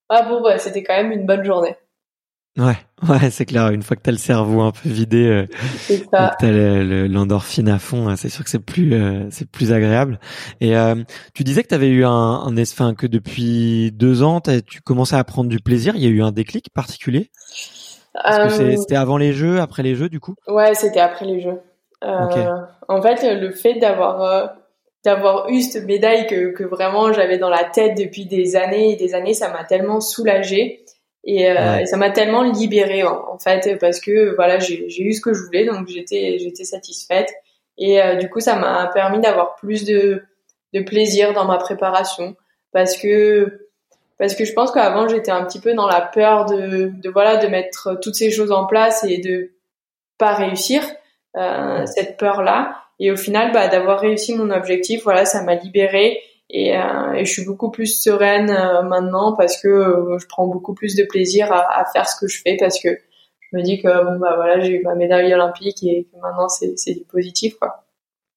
ah 0.09 0.23
bon, 0.23 0.41
bah, 0.41 0.57
c'était 0.57 0.83
quand 0.83 0.95
même 0.95 1.11
une 1.11 1.25
bonne 1.25 1.43
journée. 1.43 1.75
Ouais, 2.57 2.75
ouais, 3.09 3.29
c'est 3.29 3.45
clair. 3.45 3.69
Une 3.69 3.81
fois 3.81 3.95
que 3.95 4.01
t'as 4.01 4.11
le 4.11 4.17
cerveau 4.17 4.61
un 4.61 4.71
peu 4.71 4.89
vidé, 4.89 5.25
euh, 5.25 5.45
que 5.87 6.37
t'as 6.39 7.07
l'endorphine 7.07 7.69
à 7.69 7.79
fond, 7.79 8.09
hein, 8.09 8.17
c'est 8.17 8.29
sûr 8.29 8.43
que 8.43 8.49
c'est 8.49 8.59
plus, 8.59 8.93
euh, 8.93 9.27
c'est 9.31 9.49
plus 9.49 9.71
agréable. 9.71 10.19
Et 10.59 10.75
euh, 10.75 10.95
tu 11.33 11.43
disais 11.43 11.63
que 11.63 11.69
t'avais 11.69 11.87
eu 11.87 12.03
un, 12.03 12.09
un 12.09 12.57
enfin, 12.57 12.93
que 12.93 13.07
depuis 13.07 13.91
deux 13.93 14.21
ans, 14.21 14.41
tu 14.41 14.81
commençais 14.81 15.15
à 15.15 15.23
prendre 15.23 15.49
du 15.49 15.59
plaisir. 15.59 15.95
Il 15.95 16.03
y 16.03 16.07
a 16.07 16.09
eu 16.09 16.21
un 16.21 16.31
déclic 16.31 16.69
particulier? 16.73 17.31
C'était 18.39 18.97
avant 18.97 19.17
les 19.17 19.31
jeux, 19.31 19.61
après 19.61 19.83
les 19.83 19.95
jeux, 19.95 20.09
du 20.09 20.19
coup? 20.19 20.35
Ouais, 20.47 20.75
c'était 20.75 20.99
après 20.99 21.25
les 21.25 21.39
jeux. 21.39 21.61
En 22.01 23.01
fait, 23.01 23.39
le 23.39 23.51
fait 23.51 23.75
d'avoir 23.75 24.57
d'avoir 25.03 25.49
eu 25.49 25.61
cette 25.61 25.85
médaille 25.85 26.27
que, 26.27 26.51
que 26.51 26.63
vraiment 26.63 27.11
j'avais 27.11 27.39
dans 27.39 27.49
la 27.49 27.63
tête 27.63 27.97
depuis 27.97 28.25
des 28.25 28.55
années 28.55 28.91
et 28.91 28.95
des 28.97 29.15
années, 29.15 29.33
ça 29.33 29.49
m'a 29.49 29.63
tellement 29.63 29.99
soulagée 29.99 30.83
et, 31.23 31.49
euh, 31.49 31.85
ça 31.85 31.97
m'a 31.97 32.09
tellement 32.09 32.41
libérée 32.41 33.03
en, 33.03 33.37
fait 33.37 33.77
parce 33.79 33.99
que 33.99 34.35
voilà 34.35 34.59
j'ai 34.59 35.03
eu 35.03 35.13
ce 35.13 35.21
que 35.21 35.33
je 35.33 35.43
voulais 35.43 35.65
donc 35.65 35.87
j'étais 35.87 36.37
j'étais 36.39 36.63
satisfaite. 36.63 37.31
Et 37.77 38.01
euh, 38.01 38.15
du 38.15 38.29
coup 38.29 38.39
ça 38.39 38.55
m'a 38.55 38.87
permis 38.93 39.19
d'avoir 39.19 39.55
plus 39.55 39.85
de 39.85 40.23
de 40.73 40.81
plaisir 40.81 41.33
dans 41.33 41.45
ma 41.45 41.57
préparation 41.57 42.35
parce 42.71 42.97
que 42.97 43.67
parce 44.17 44.35
que 44.35 44.45
je 44.45 44.53
pense 44.53 44.71
qu'avant 44.71 45.07
j'étais 45.07 45.31
un 45.31 45.43
petit 45.45 45.59
peu 45.59 45.73
dans 45.73 45.87
la 45.87 46.01
peur 46.01 46.45
de 46.45 46.91
de 46.93 47.09
voilà 47.09 47.37
de 47.37 47.47
mettre 47.47 47.99
toutes 48.01 48.15
ces 48.15 48.31
choses 48.31 48.51
en 48.51 48.65
place 48.65 49.03
et 49.03 49.17
de 49.17 49.51
pas 50.17 50.33
réussir 50.33 50.83
euh, 51.37 51.85
cette 51.85 52.17
peur 52.17 52.41
là 52.41 52.81
et 53.01 53.11
au 53.11 53.17
final, 53.17 53.51
bah, 53.51 53.67
d'avoir 53.67 53.99
réussi 53.99 54.35
mon 54.35 54.51
objectif, 54.51 55.01
voilà, 55.03 55.25
ça 55.25 55.41
m'a 55.41 55.55
libérée 55.55 56.21
et, 56.53 56.75
euh, 56.75 57.13
et, 57.13 57.25
je 57.25 57.31
suis 57.31 57.45
beaucoup 57.45 57.71
plus 57.71 58.01
sereine 58.01 58.49
euh, 58.49 58.83
maintenant 58.83 59.33
parce 59.35 59.61
que 59.61 59.67
euh, 59.69 60.17
je 60.19 60.27
prends 60.27 60.47
beaucoup 60.47 60.73
plus 60.73 60.95
de 60.95 61.05
plaisir 61.05 61.51
à, 61.51 61.79
à, 61.79 61.85
faire 61.85 62.07
ce 62.07 62.19
que 62.19 62.27
je 62.27 62.41
fais 62.41 62.57
parce 62.59 62.77
que 62.81 62.89
je 63.39 63.57
me 63.57 63.63
dis 63.63 63.81
que 63.81 63.87
bon 63.87 64.19
bah 64.19 64.35
voilà, 64.35 64.59
j'ai 64.59 64.79
eu 64.79 64.83
ma 64.83 64.95
médaille 64.95 65.33
olympique 65.33 65.81
et 65.83 66.07
que 66.11 66.19
maintenant 66.21 66.49
c'est 66.49 66.73
c'est 66.77 66.93
du 66.93 67.05
positif 67.05 67.55
quoi. 67.57 67.85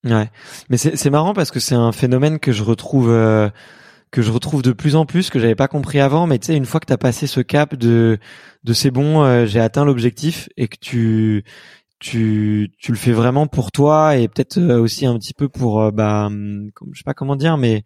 Ouais, 0.04 0.28
mais 0.68 0.76
c'est 0.76 0.96
c'est 0.96 1.10
marrant 1.10 1.34
parce 1.34 1.50
que 1.50 1.58
c'est 1.58 1.74
un 1.74 1.92
phénomène 1.92 2.38
que 2.38 2.52
je 2.52 2.62
retrouve 2.62 3.08
que 4.10 4.22
je 4.22 4.30
retrouve 4.30 4.62
de 4.62 4.72
plus 4.72 4.94
en 4.94 5.06
plus 5.06 5.28
que 5.28 5.40
j'avais 5.40 5.54
pas 5.56 5.66
compris 5.66 5.98
avant 5.98 6.26
mais 6.28 6.38
tu 6.38 6.46
sais 6.46 6.56
une 6.56 6.66
fois 6.66 6.78
que 6.78 6.86
tu 6.86 6.92
as 6.92 6.98
passé 6.98 7.26
ce 7.26 7.40
cap 7.40 7.74
de 7.74 8.18
de 8.62 8.72
c'est 8.72 8.90
bon 8.90 9.44
j'ai 9.46 9.60
atteint 9.60 9.84
l'objectif 9.84 10.48
et 10.56 10.68
que 10.68 10.76
tu 10.80 11.44
tu 12.04 12.70
tu 12.78 12.92
le 12.92 12.98
fais 12.98 13.12
vraiment 13.12 13.46
pour 13.46 13.72
toi 13.72 14.16
et 14.16 14.28
peut-être 14.28 14.60
aussi 14.74 15.06
un 15.06 15.18
petit 15.18 15.32
peu 15.32 15.48
pour 15.48 15.90
bah 15.92 16.26
hum, 16.26 16.70
je 16.92 16.98
sais 16.98 17.04
pas 17.04 17.14
comment 17.14 17.36
dire 17.36 17.56
mais 17.56 17.84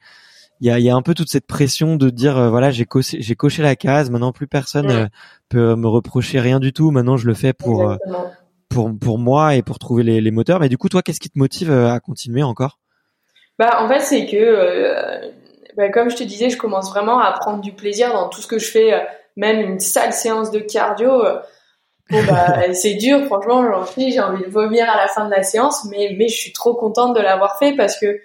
il 0.61 0.67
y 0.67 0.71
a, 0.71 0.81
y 0.81 0.91
a 0.91 0.95
un 0.97 1.03
peu 1.03 1.15
toute 1.15 1.31
cette 1.31 1.47
pression 1.47 1.95
de 1.95 2.11
dire 2.11 2.51
voilà 2.51 2.73
j'ai 2.73 2.85
coché 2.85 3.19
j'ai 3.21 3.37
coché 3.37 3.63
la 3.63 3.77
case 3.77 4.11
maintenant 4.11 4.33
plus 4.33 4.49
personne 4.49 5.09
peut 5.49 5.77
me 5.77 5.87
reprocher 5.87 6.41
rien 6.41 6.59
du 6.59 6.73
tout 6.73 6.91
maintenant 6.91 7.17
je 7.17 7.27
le 7.27 7.35
fais 7.35 7.53
pour 7.53 7.97
pour 8.69 8.91
pour 8.99 9.19
moi 9.19 9.55
et 9.55 9.63
pour 9.63 9.79
trouver 9.79 10.03
les, 10.03 10.21
les 10.21 10.31
moteurs. 10.33 10.59
Mais 10.59 10.69
du 10.69 10.79
coup 10.79 10.89
toi 10.89 11.03
qu'est-ce 11.03 11.21
qui 11.21 11.31
te 11.31 11.39
motive 11.39 11.71
à 11.71 12.01
continuer 12.01 12.43
encore? 12.43 12.79
Bah 13.59 13.83
en 13.83 13.89
fait 13.89 14.01
c'est 14.01 14.27
que 14.27 15.31
bah, 15.79 15.91
comme 15.91 16.11
je 16.11 16.17
te 16.17 16.25
disais, 16.25 16.51
je 16.51 16.57
commence 16.57 16.91
vraiment 16.91 17.21
à 17.21 17.31
prendre 17.31 17.61
du 17.61 17.73
plaisir 17.73 18.13
dans 18.13 18.29
tout 18.29 18.41
ce 18.41 18.49
que 18.49 18.59
je 18.59 18.69
fais, 18.69 18.93
euh, 18.93 18.99
même 19.37 19.61
une 19.61 19.79
sale 19.79 20.13
séance 20.13 20.51
de 20.51 20.59
cardio. 20.59 21.23
Euh, 22.13 22.23
bon 22.23 22.33
bah 22.33 22.73
c'est 22.75 22.95
dur, 22.95 23.25
franchement, 23.27 23.65
j'en 23.71 23.85
suis, 23.87 24.13
j'ai 24.13 24.21
envie 24.21 24.45
de 24.45 24.51
vomir 24.51 24.89
à 24.89 24.97
la 24.97 25.09
fin 25.09 25.27
de 25.27 25.31
la 25.31 25.43
séance, 25.43 25.85
mais 25.91 26.15
mais 26.19 26.29
je 26.29 26.37
suis 26.37 26.53
trop 26.53 26.75
contente 26.75 27.15
de 27.15 27.21
l'avoir 27.21 27.59
fait 27.59 27.75
parce 27.77 27.99
que 27.99 28.21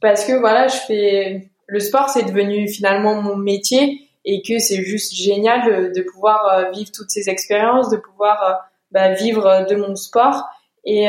parce 0.00 0.24
que 0.24 0.32
voilà, 0.32 0.68
je 0.68 0.76
fais 0.76 1.50
le 1.66 1.80
sport, 1.80 2.08
c'est 2.08 2.24
devenu 2.24 2.68
finalement 2.68 3.20
mon 3.20 3.36
métier 3.36 4.08
et 4.24 4.42
que 4.42 4.58
c'est 4.58 4.82
juste 4.82 5.14
génial 5.14 5.92
de, 5.92 6.02
pouvoir 6.02 6.46
euh, 6.46 6.70
vivre 6.70 6.90
toutes 6.92 7.10
ces 7.10 7.30
expériences, 7.30 7.90
de 7.90 7.96
pouvoir 7.96 8.68
bah, 8.90 9.12
vivre 9.12 9.66
de 9.68 9.76
mon 9.76 9.94
sport 9.96 10.44
et 10.84 11.08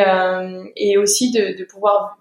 et 0.76 0.97
aussi 0.97 1.32
de, 1.32 1.58
de 1.58 1.64
pouvoir 1.66 2.18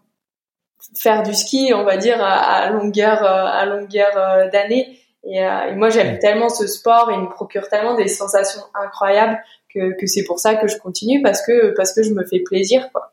faire 0.95 1.23
du 1.23 1.35
ski, 1.35 1.73
on 1.75 1.85
va 1.85 1.97
dire, 1.97 2.23
à, 2.23 2.71
longueur, 2.71 3.23
euh, 3.23 3.47
à 3.47 3.67
longueur 3.67 4.17
euh, 4.17 4.49
d'année. 4.51 4.99
Euh, 5.25 5.71
et, 5.71 5.75
moi, 5.75 5.91
j'aime 5.91 6.19
tellement 6.19 6.49
ce 6.49 6.67
sport 6.67 7.11
il 7.13 7.21
me 7.21 7.29
procure 7.29 7.69
tellement 7.69 7.95
des 7.95 8.09
sensations 8.09 8.63
incroyables 8.75 9.39
que, 9.77 9.99
que 9.99 10.07
c'est 10.07 10.25
pour 10.25 10.39
ça 10.39 10.55
que 10.55 10.69
je 10.69 10.77
continue 10.79 11.23
parce 11.23 11.45
que 11.45 11.75
parce 11.77 11.93
que 11.93 12.03
je 12.03 12.13
me 12.13 12.25
fais 12.25 12.41
plaisir, 12.41 12.91
quoi. 12.93 13.13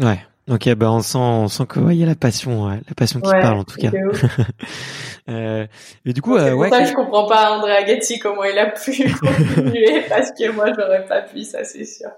Ouais. 0.00 0.18
Ok, 0.50 0.66
ben 0.74 0.88
on 0.88 1.02
sent, 1.02 1.18
on 1.18 1.48
sent 1.48 1.66
que 1.68 1.78
il 1.90 1.98
y 1.98 2.02
a 2.02 2.06
la 2.06 2.14
passion, 2.14 2.68
la 2.68 2.80
passion 2.96 3.20
qui 3.20 3.30
parle 3.30 3.58
en 3.58 3.64
tout 3.64 3.76
cas. 3.76 3.90
euh, 5.28 5.66
mais 6.06 6.12
du 6.14 6.22
coup, 6.22 6.38
c'est 6.38 6.52
pour 6.52 6.68
ça 6.68 6.80
que 6.80 6.88
je 6.88 6.94
comprends 6.94 7.26
pas 7.26 7.52
André 7.52 7.72
Agassi 7.72 8.18
comment 8.18 8.44
il 8.44 8.58
a 8.58 8.70
pu 8.70 9.12
continuer 9.20 10.04
parce 10.08 10.30
que 10.30 10.50
moi 10.52 10.72
j'aurais 10.74 11.04
pas 11.04 11.20
pu, 11.20 11.42
ça 11.42 11.64
c'est 11.64 11.84
sûr. 11.84 12.08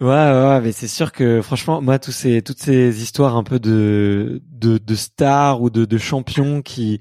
Ouais, 0.00 0.08
ouais, 0.08 0.60
mais 0.60 0.72
c'est 0.72 0.88
sûr 0.88 1.12
que 1.12 1.40
franchement, 1.42 1.80
moi, 1.80 2.00
tous 2.00 2.10
ces, 2.10 2.42
toutes 2.42 2.58
ces 2.58 3.00
histoires 3.00 3.36
un 3.36 3.44
peu 3.44 3.60
de, 3.60 4.42
de, 4.50 4.78
de 4.78 4.94
stars 4.96 5.62
ou 5.62 5.70
de, 5.70 5.84
de 5.84 5.98
champions 5.98 6.60
qui, 6.60 7.00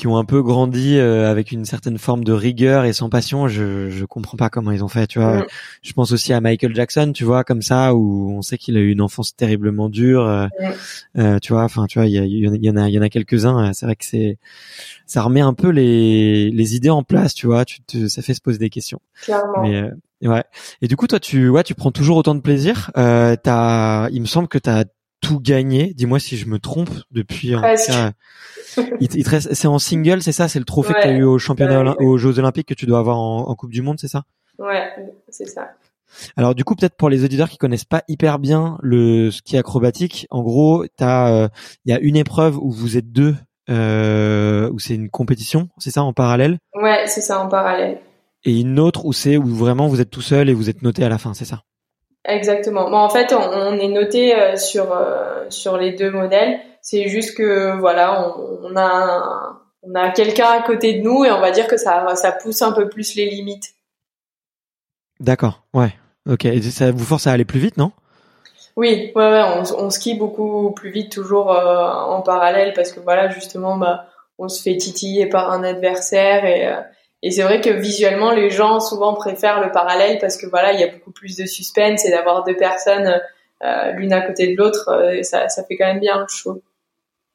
qui 0.00 0.06
ont 0.06 0.16
un 0.16 0.24
peu 0.24 0.42
grandi 0.42 0.96
euh, 0.96 1.30
avec 1.30 1.52
une 1.52 1.66
certaine 1.66 1.98
forme 1.98 2.24
de 2.24 2.32
rigueur 2.32 2.86
et 2.86 2.94
sans 2.94 3.10
passion, 3.10 3.48
je 3.48 3.90
je 3.90 4.06
comprends 4.06 4.38
pas 4.38 4.48
comment 4.48 4.70
ils 4.70 4.82
ont 4.82 4.88
fait, 4.88 5.06
tu 5.06 5.18
vois. 5.18 5.40
Mm. 5.40 5.46
Je 5.82 5.92
pense 5.92 6.12
aussi 6.12 6.32
à 6.32 6.40
Michael 6.40 6.74
Jackson, 6.74 7.12
tu 7.14 7.24
vois, 7.24 7.44
comme 7.44 7.60
ça 7.60 7.94
où 7.94 8.32
on 8.34 8.40
sait 8.40 8.56
qu'il 8.56 8.78
a 8.78 8.80
eu 8.80 8.92
une 8.92 9.02
enfance 9.02 9.36
terriblement 9.36 9.90
dure, 9.90 10.24
euh, 10.24 10.46
mm. 10.46 11.20
euh, 11.20 11.38
tu 11.40 11.52
vois. 11.52 11.64
Enfin, 11.64 11.84
tu 11.84 11.98
vois, 11.98 12.06
il 12.06 12.14
y, 12.14 12.16
y, 12.16 12.48
en 12.70 12.76
a 12.76 12.88
il 12.88 12.94
y 12.94 12.98
en 12.98 13.02
a 13.02 13.10
quelques-uns. 13.10 13.74
C'est 13.74 13.84
vrai 13.84 13.94
que 13.94 14.06
c'est 14.06 14.38
ça 15.04 15.20
remet 15.20 15.42
un 15.42 15.52
peu 15.52 15.68
les 15.68 16.50
les 16.50 16.76
idées 16.76 16.88
en 16.88 17.02
place, 17.02 17.34
tu 17.34 17.46
vois. 17.46 17.66
Tu 17.66 17.82
te, 17.82 18.08
ça 18.08 18.22
fait 18.22 18.32
se 18.32 18.40
poser 18.40 18.56
des 18.56 18.70
questions. 18.70 19.02
Clairement. 19.22 19.64
Mais, 19.64 19.90
Ouais. 20.22 20.44
Et 20.82 20.88
du 20.88 20.96
coup, 20.96 21.06
toi, 21.06 21.18
tu, 21.18 21.48
ouais, 21.48 21.62
tu 21.62 21.74
prends 21.74 21.92
toujours 21.92 22.18
autant 22.18 22.34
de 22.34 22.40
plaisir. 22.40 22.90
Euh, 22.98 23.36
t'as, 23.42 24.10
il 24.10 24.20
me 24.20 24.26
semble 24.26 24.48
que 24.48 24.58
tu 24.58 24.68
as 24.68 24.84
tout 25.30 25.40
gagné. 25.40 25.94
Dis-moi 25.94 26.18
si 26.18 26.36
je 26.36 26.46
me 26.46 26.58
trompe 26.58 26.90
depuis. 27.12 27.54
c'est 29.40 29.68
en 29.68 29.78
single, 29.78 30.22
c'est 30.22 30.32
ça? 30.32 30.48
C'est 30.48 30.58
le 30.58 30.64
trophée 30.64 30.94
que 30.94 31.02
tu 31.02 31.08
as 31.08 31.12
eu 31.12 31.22
au 31.22 31.38
championnat, 31.38 31.94
aux 32.00 32.18
Jeux 32.18 32.38
Olympiques 32.38 32.66
que 32.66 32.74
tu 32.74 32.86
dois 32.86 32.98
avoir 32.98 33.18
en, 33.18 33.54
Coupe 33.54 33.70
du 33.70 33.82
Monde, 33.82 33.98
c'est 34.00 34.08
ça? 34.08 34.24
Ouais, 34.58 34.90
c'est 35.28 35.46
ça. 35.46 35.70
Alors 36.36 36.54
du 36.54 36.64
coup, 36.64 36.74
peut-être 36.74 36.96
pour 36.96 37.08
les 37.08 37.24
auditeurs 37.24 37.48
qui 37.48 37.58
connaissent 37.58 37.84
pas 37.84 38.02
hyper 38.08 38.38
bien 38.38 38.78
le 38.82 39.30
ski 39.30 39.56
acrobatique, 39.56 40.26
en 40.30 40.42
gros, 40.42 40.84
t'as, 40.96 41.30
euh, 41.30 41.48
il 41.84 41.92
y 41.92 41.94
a 41.94 42.00
une 42.00 42.16
épreuve 42.16 42.58
où 42.58 42.72
vous 42.72 42.96
êtes 42.96 43.12
deux, 43.12 43.36
euh, 43.68 44.68
où 44.72 44.80
c'est 44.80 44.94
une 44.94 45.08
compétition, 45.08 45.68
c'est 45.78 45.90
ça 45.90 46.02
en 46.02 46.12
parallèle? 46.12 46.58
Ouais, 46.74 47.04
c'est 47.06 47.20
ça 47.20 47.40
en 47.40 47.48
parallèle. 47.48 48.00
Et 48.44 48.58
une 48.58 48.80
autre 48.80 49.04
où 49.04 49.12
c'est 49.12 49.36
où 49.36 49.46
vraiment 49.46 49.86
vous 49.86 50.00
êtes 50.00 50.10
tout 50.10 50.22
seul 50.22 50.48
et 50.48 50.54
vous 50.54 50.68
êtes 50.68 50.82
noté 50.82 51.04
à 51.04 51.08
la 51.08 51.18
fin, 51.18 51.32
c'est 51.34 51.44
ça? 51.44 51.62
Exactement. 52.24 52.90
Bon, 52.90 52.98
en 52.98 53.08
fait, 53.08 53.32
on, 53.32 53.78
est 53.78 53.88
noté 53.88 54.34
euh, 54.34 54.56
sur 54.56 54.92
euh, 54.92 55.46
sur 55.48 55.78
les 55.78 55.92
deux 55.92 56.10
modèles. 56.10 56.60
C'est 56.82 57.08
juste 57.08 57.36
que 57.36 57.78
voilà, 57.78 58.34
on, 58.36 58.76
a 58.76 59.58
on 59.82 59.94
a 59.94 60.10
quelqu'un 60.10 60.48
à 60.48 60.62
côté 60.62 60.94
de 60.94 61.02
nous 61.02 61.24
et 61.24 61.30
on 61.30 61.40
va 61.40 61.50
dire 61.50 61.66
que 61.66 61.78
ça 61.78 62.14
ça 62.16 62.32
pousse 62.32 62.60
un 62.60 62.72
peu 62.72 62.88
plus 62.88 63.14
les 63.14 63.30
limites. 63.30 63.74
D'accord. 65.18 65.62
Ouais. 65.72 65.94
Ok. 66.28 66.44
Et 66.44 66.60
ça 66.62 66.92
vous 66.92 67.04
force 67.04 67.26
à 67.26 67.32
aller 67.32 67.46
plus 67.46 67.60
vite, 67.60 67.78
non? 67.78 67.92
Oui. 68.76 69.12
Ouais. 69.14 69.22
ouais 69.22 69.42
on, 69.42 69.84
on, 69.84 69.90
skie 69.90 70.14
beaucoup 70.14 70.72
plus 70.72 70.90
vite 70.90 71.10
toujours 71.10 71.52
euh, 71.52 71.88
en 71.88 72.20
parallèle 72.20 72.74
parce 72.74 72.92
que 72.92 73.00
voilà, 73.00 73.30
justement, 73.30 73.78
bah, 73.78 74.06
on 74.38 74.48
se 74.48 74.62
fait 74.62 74.76
titiller 74.76 75.26
par 75.26 75.50
un 75.50 75.64
adversaire 75.64 76.44
et 76.44 76.68
et 77.22 77.30
c'est 77.30 77.42
vrai 77.42 77.60
que 77.60 77.70
visuellement, 77.70 78.32
les 78.32 78.50
gens 78.50 78.80
souvent 78.80 79.14
préfèrent 79.14 79.60
le 79.60 79.70
parallèle 79.70 80.18
parce 80.20 80.36
que 80.36 80.46
voilà, 80.46 80.72
il 80.72 80.80
y 80.80 80.84
a 80.84 80.88
beaucoup 80.88 81.12
plus 81.12 81.36
de 81.36 81.46
suspense 81.46 82.04
et 82.06 82.10
d'avoir 82.10 82.44
deux 82.44 82.56
personnes 82.56 83.20
euh, 83.62 83.92
l'une 83.92 84.12
à 84.12 84.22
côté 84.22 84.52
de 84.52 84.56
l'autre, 84.56 84.88
euh, 84.90 85.22
ça, 85.22 85.48
ça 85.48 85.62
fait 85.64 85.76
quand 85.76 85.86
même 85.86 86.00
bien 86.00 86.18
le 86.18 86.26
show. 86.28 86.62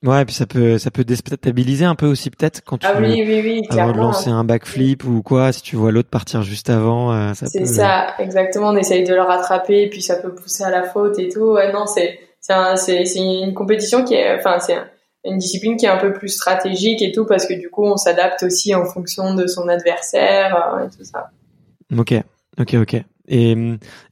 Ouais, 0.04 0.22
et 0.22 0.26
puis 0.26 0.36
ça 0.36 0.46
peut 0.46 0.78
ça 0.78 0.92
peut 0.92 1.04
déstabiliser 1.04 1.86
un 1.86 1.96
peu 1.96 2.06
aussi 2.06 2.30
peut-être 2.30 2.62
quand 2.64 2.78
tu 2.78 2.86
ah 2.86 2.94
oui, 3.00 3.24
oui, 3.26 3.42
oui, 3.44 3.64
avant 3.70 3.92
de 3.92 3.98
lancer 3.98 4.30
un 4.30 4.44
backflip 4.44 5.04
ou 5.04 5.24
quoi, 5.24 5.52
si 5.52 5.64
tu 5.64 5.76
vois 5.76 5.92
l'autre 5.92 6.10
partir 6.10 6.44
juste 6.44 6.70
avant, 6.70 7.12
euh, 7.12 7.34
ça 7.34 7.48
C'est 7.48 7.66
ça, 7.66 8.14
exactement. 8.20 8.70
On 8.70 8.76
essaye 8.76 9.04
de 9.04 9.14
le 9.14 9.22
rattraper 9.22 9.84
et 9.84 9.90
puis 9.90 10.02
ça 10.02 10.18
peut 10.18 10.34
pousser 10.34 10.64
à 10.64 10.70
la 10.70 10.84
faute 10.84 11.18
et 11.18 11.30
tout. 11.30 11.54
Ouais, 11.54 11.72
non, 11.72 11.86
c'est 11.88 12.20
c'est 12.40 13.06
c'est 13.06 13.20
une 13.20 13.54
compétition 13.54 14.04
qui 14.04 14.16
est, 14.16 14.36
enfin 14.36 14.60
c'est 14.60 14.78
une 15.26 15.38
discipline 15.38 15.76
qui 15.78 15.86
est 15.86 15.90
un 15.90 15.98
peu 15.98 16.14
plus 16.14 16.30
stratégique 16.30 17.02
et 17.02 17.12
tout 17.12 17.26
parce 17.26 17.46
que 17.46 17.54
du 17.54 17.70
coup 17.70 17.84
on 17.86 17.98
s'adapte 17.98 18.44
aussi 18.44 18.74
en 18.76 18.86
fonction 18.86 19.34
de 19.34 19.48
son 19.48 19.68
adversaire 19.68 20.76
euh, 20.76 20.86
et 20.86 20.90
tout 20.90 21.04
ça. 21.04 21.32
Ok, 21.98 22.14
ok, 22.60 22.76
ok. 22.76 23.04
Et, 23.28 23.56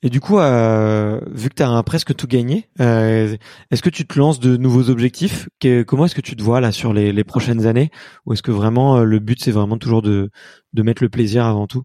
et 0.02 0.10
du 0.10 0.20
coup, 0.20 0.40
euh, 0.40 1.20
vu 1.32 1.50
que 1.50 1.54
tu 1.54 1.62
as 1.62 1.84
presque 1.84 2.16
tout 2.16 2.26
gagné, 2.26 2.68
euh, 2.82 3.38
est-ce 3.70 3.84
que 3.84 3.92
tu 3.92 4.08
te 4.08 4.18
lances 4.18 4.40
de 4.40 4.58
nouveaux 4.58 4.90
objectifs? 4.90 5.48
Comment 5.86 6.06
est-ce 6.06 6.16
que 6.16 6.22
tu 6.22 6.36
te 6.36 6.42
vois 6.42 6.62
là 6.62 6.72
sur 6.72 6.94
les, 6.94 7.12
les 7.12 7.24
prochaines 7.24 7.68
années? 7.68 7.92
Ou 8.26 8.34
est-ce 8.34 8.42
que 8.42 8.52
vraiment 8.52 9.02
le 9.02 9.20
but 9.20 9.40
c'est 9.40 9.52
vraiment 9.52 9.78
toujours 9.78 10.02
de, 10.02 10.32
de 10.74 10.82
mettre 10.82 11.04
le 11.04 11.10
plaisir 11.10 11.46
avant 11.46 11.68
tout? 11.68 11.84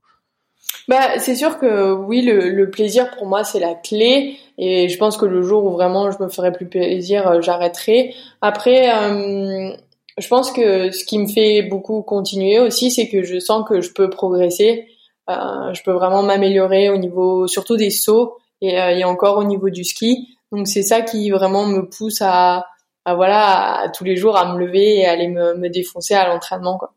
Bah, 0.89 1.19
c'est 1.19 1.35
sûr 1.35 1.59
que 1.59 1.93
oui, 1.93 2.23
le, 2.23 2.49
le 2.51 2.71
plaisir 2.71 3.11
pour 3.17 3.27
moi 3.27 3.45
c'est 3.45 3.61
la 3.61 3.75
clé, 3.75 4.39
et 4.57 4.89
je 4.89 4.99
pense 4.99 5.17
que 5.17 5.27
le 5.27 5.43
jour 5.43 5.65
où 5.65 5.71
vraiment 5.71 6.11
je 6.11 6.23
me 6.23 6.29
ferai 6.29 6.51
plus 6.51 6.67
plaisir, 6.67 7.29
euh, 7.29 7.41
j'arrêterai. 7.41 8.15
Après, 8.41 8.91
euh, 8.91 9.71
je 10.19 10.29
pense 10.29 10.51
que 10.51 10.91
ce 10.91 11.05
qui 11.05 11.19
me 11.19 11.27
fait 11.27 11.63
beaucoup 11.63 12.03
continuer 12.03 12.59
aussi, 12.59 12.91
c'est 12.91 13.09
que 13.09 13.23
je 13.23 13.39
sens 13.39 13.65
que 13.69 13.81
je 13.81 13.93
peux 13.93 14.11
progresser, 14.11 14.89
euh, 15.31 15.73
je 15.75 15.83
peux 15.83 15.93
vraiment 15.93 16.23
m'améliorer 16.23 16.91
au 16.91 16.97
niveau, 16.97 17.47
surtout 17.47 17.77
des 17.77 17.91
sauts 17.91 18.37
et, 18.61 18.81
euh, 18.81 18.97
et 18.97 19.05
encore 19.05 19.39
au 19.39 19.45
niveau 19.45 19.71
du 19.71 19.85
ski. 19.85 20.29
Donc 20.51 20.67
c'est 20.67 20.83
ça 20.83 21.03
qui 21.03 21.31
vraiment 21.31 21.67
me 21.67 21.83
pousse 21.83 22.23
à, 22.23 22.67
à 23.05 23.15
voilà, 23.15 23.83
à, 23.83 23.89
tous 23.91 24.05
les 24.05 24.17
jours 24.17 24.37
à 24.37 24.53
me 24.53 24.59
lever 24.59 25.01
et 25.01 25.07
à 25.07 25.13
aller 25.13 25.29
me, 25.29 25.55
me 25.55 25.69
défoncer 25.69 26.15
à 26.15 26.27
l'entraînement, 26.27 26.79
quoi. 26.79 26.95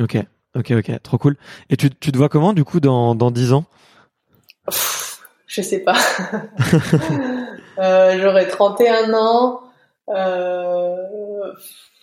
Ok. 0.00 0.16
Ok, 0.56 0.72
ok, 0.72 1.02
trop 1.02 1.18
cool. 1.18 1.36
Et 1.68 1.76
tu, 1.76 1.90
tu 1.90 2.10
te 2.10 2.16
vois 2.16 2.28
comment 2.28 2.52
du 2.52 2.64
coup 2.64 2.80
dans 2.80 3.14
dans 3.14 3.30
dix 3.30 3.52
ans? 3.52 3.64
Je 5.46 5.62
sais 5.62 5.80
pas. 5.80 5.96
euh, 7.78 8.18
J'aurai 8.20 8.48
31 8.48 9.14
ans. 9.14 9.60
Euh, 10.08 10.96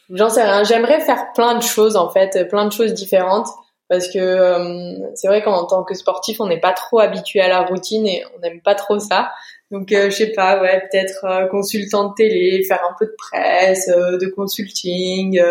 J'en 0.10 0.30
sais 0.30 0.44
rien. 0.44 0.64
J'aimerais 0.64 1.02
faire 1.02 1.34
plein 1.34 1.56
de 1.56 1.64
choses 1.64 1.98
en 1.98 2.10
fait, 2.10 2.48
plein 2.50 2.66
de 2.66 2.72
choses 2.72 2.94
différentes. 2.94 3.48
Parce 3.90 4.10
que 4.10 4.20
euh, 4.20 4.98
c'est 5.16 5.28
vrai 5.28 5.42
qu'en 5.42 5.66
tant 5.66 5.84
que 5.84 5.94
sportif, 5.94 6.42
on 6.42 6.48
n'est 6.48 6.60
pas 6.60 6.74
trop 6.74 7.00
habitué 7.00 7.40
à 7.40 7.48
la 7.48 7.62
routine 7.62 8.06
et 8.06 8.26
on 8.36 8.40
n'aime 8.40 8.60
pas 8.62 8.76
trop 8.76 9.00
ça. 9.00 9.32
Donc 9.72 9.94
euh, 9.94 10.10
je 10.10 10.16
sais 10.16 10.32
pas, 10.34 10.62
ouais, 10.62 10.82
peut-être 10.90 11.50
consultant 11.50 12.10
de 12.10 12.14
télé, 12.16 12.64
faire 12.66 12.84
un 12.84 12.96
peu 13.00 13.06
de 13.06 13.16
presse, 13.18 13.88
de 13.88 14.28
consulting, 14.28 15.42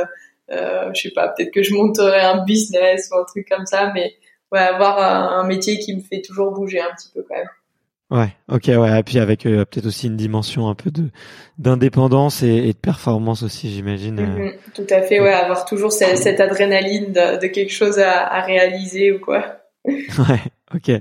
euh, 0.51 0.91
je 0.95 1.03
sais 1.03 1.11
pas, 1.11 1.29
peut-être 1.29 1.53
que 1.53 1.63
je 1.63 1.75
monterai 1.75 2.21
un 2.21 2.45
business 2.45 3.11
ou 3.13 3.19
un 3.19 3.25
truc 3.25 3.49
comme 3.49 3.67
ça, 3.67 3.93
mais 3.95 4.15
ouais, 4.53 4.61
avoir 4.61 4.99
un, 4.99 5.45
métier 5.47 5.79
qui 5.79 5.95
me 5.95 6.01
fait 6.01 6.23
toujours 6.23 6.53
bouger 6.53 6.81
un 6.81 6.95
petit 6.97 7.09
peu 7.13 7.25
quand 7.29 7.37
même. 7.37 7.49
Ouais, 8.09 8.29
ok, 8.49 8.67
ouais, 8.69 9.01
et 9.01 9.03
puis 9.03 9.19
avec 9.19 9.47
euh, 9.47 9.65
peut-être 9.65 9.87
aussi 9.87 10.07
une 10.07 10.17
dimension 10.17 10.69
un 10.69 10.77
peu 10.77 10.93
de 10.93 11.11
d'indépendance 11.59 12.45
et, 12.45 12.73
de 12.73 12.79
performance 12.79 13.43
aussi, 13.43 13.69
j'imagine. 13.69 14.21
Euh. 14.21 14.45
Mhm, 14.45 14.53
tout 14.75 14.87
à 14.91 15.03
fait, 15.03 15.19
ouais, 15.19 15.33
avoir 15.33 15.65
toujours 15.65 15.91
cette, 15.91 16.19
cette 16.19 16.39
adrénaline 16.39 17.13
de, 17.13 17.41
de, 17.41 17.47
quelque 17.49 17.73
chose 17.73 17.99
à, 17.99 18.25
à, 18.25 18.43
réaliser 18.43 19.11
ou 19.11 19.19
quoi. 19.19 19.57
ouais, 19.87 20.41
ok. 20.73 20.93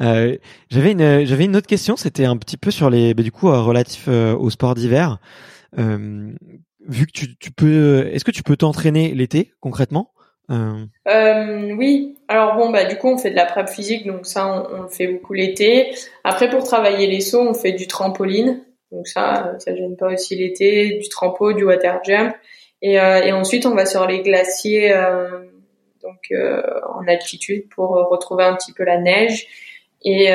Euh, 0.00 0.36
j'avais 0.68 0.90
une 0.90 1.24
j'avais 1.24 1.44
une 1.44 1.54
autre 1.54 1.68
question, 1.68 1.96
c'était 1.96 2.24
un 2.24 2.36
petit 2.36 2.56
peu 2.56 2.72
sur 2.72 2.90
les, 2.90 3.14
bah, 3.14 3.22
du 3.22 3.30
coup, 3.30 3.46
relatif 3.46 4.08
au 4.08 4.50
sport 4.50 4.74
d'hiver. 4.74 5.20
Euh, 6.82 6.86
vu 6.88 7.06
que 7.06 7.12
tu, 7.12 7.50
peux, 7.50 8.08
est-ce 8.12 8.24
que 8.24 8.30
tu 8.30 8.42
peux 8.42 8.56
t'entraîner 8.56 9.14
l'été 9.14 9.52
concrètement? 9.60 10.12
Euh... 10.50 11.74
Oui. 11.76 12.16
Alors 12.28 12.56
bon, 12.56 12.70
bah 12.70 12.84
du 12.84 12.96
coup, 12.96 13.08
on 13.08 13.18
fait 13.18 13.30
de 13.30 13.36
la 13.36 13.46
prep 13.46 13.68
physique, 13.68 14.06
donc 14.06 14.26
ça, 14.26 14.66
on, 14.70 14.82
le 14.82 14.88
fait 14.88 15.06
beaucoup 15.06 15.32
l'été. 15.32 15.94
Après, 16.24 16.48
pour 16.48 16.64
travailler 16.64 17.06
les 17.06 17.20
sauts, 17.20 17.48
on 17.48 17.54
fait 17.54 17.72
du 17.72 17.86
trampoline. 17.86 18.64
Donc 18.90 19.06
ça, 19.08 19.54
ça 19.58 19.74
gêne 19.74 19.96
pas 19.96 20.12
aussi 20.12 20.36
l'été, 20.36 20.98
du 20.98 21.08
trampo, 21.08 21.52
du 21.52 21.64
water 21.64 22.00
jump. 22.04 22.34
Et, 22.82 23.00
euh, 23.00 23.22
et 23.22 23.32
ensuite, 23.32 23.64
on 23.64 23.74
va 23.74 23.86
sur 23.86 24.06
les 24.06 24.22
glaciers, 24.22 24.92
euh, 24.92 25.44
donc 26.02 26.18
euh, 26.32 26.62
en 26.94 27.06
altitude, 27.06 27.68
pour 27.68 27.90
retrouver 28.10 28.44
un 28.44 28.54
petit 28.54 28.72
peu 28.72 28.84
la 28.84 28.98
neige. 28.98 29.46
Et, 30.04 30.30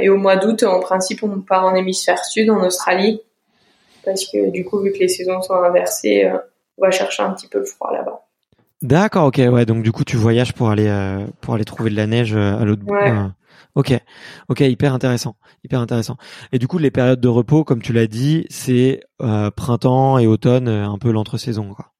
et 0.00 0.08
au 0.08 0.16
mois 0.16 0.34
d'août, 0.34 0.64
en 0.64 0.80
principe, 0.80 1.22
on 1.22 1.40
part 1.40 1.64
en 1.64 1.76
hémisphère 1.76 2.24
sud, 2.24 2.50
en 2.50 2.64
Australie, 2.64 3.20
parce 4.08 4.26
que 4.26 4.50
du 4.50 4.64
coup, 4.64 4.80
vu 4.80 4.92
que 4.92 4.98
les 4.98 5.08
saisons 5.08 5.40
sont 5.42 5.54
inversées, 5.54 6.30
on 6.76 6.82
va 6.82 6.90
chercher 6.90 7.22
un 7.22 7.30
petit 7.32 7.48
peu 7.48 7.58
le 7.58 7.64
froid 7.64 7.92
là-bas. 7.92 8.20
D'accord, 8.82 9.26
ok, 9.26 9.40
ouais. 9.50 9.66
Donc 9.66 9.82
du 9.82 9.92
coup, 9.92 10.04
tu 10.04 10.16
voyages 10.16 10.52
pour 10.52 10.70
aller 10.70 10.88
pour 11.40 11.54
aller 11.54 11.64
trouver 11.64 11.90
de 11.90 11.96
la 11.96 12.06
neige 12.06 12.34
à 12.34 12.64
l'autre 12.64 12.82
bout. 12.82 12.94
Ouais. 12.94 13.12
Ok, 13.78 13.92
ok, 14.48 14.60
hyper 14.60 14.92
intéressant, 14.92 15.36
hyper 15.62 15.78
intéressant. 15.78 16.16
Et 16.50 16.58
du 16.58 16.66
coup, 16.66 16.78
les 16.78 16.90
périodes 16.90 17.20
de 17.20 17.28
repos, 17.28 17.62
comme 17.62 17.80
tu 17.80 17.92
l'as 17.92 18.08
dit, 18.08 18.44
c'est 18.50 19.00
euh, 19.22 19.52
printemps 19.52 20.18
et 20.18 20.26
automne, 20.26 20.66
euh, 20.66 20.84
un 20.84 20.98
peu 20.98 21.12
l'entre-saison, 21.12 21.74
quoi. 21.74 21.92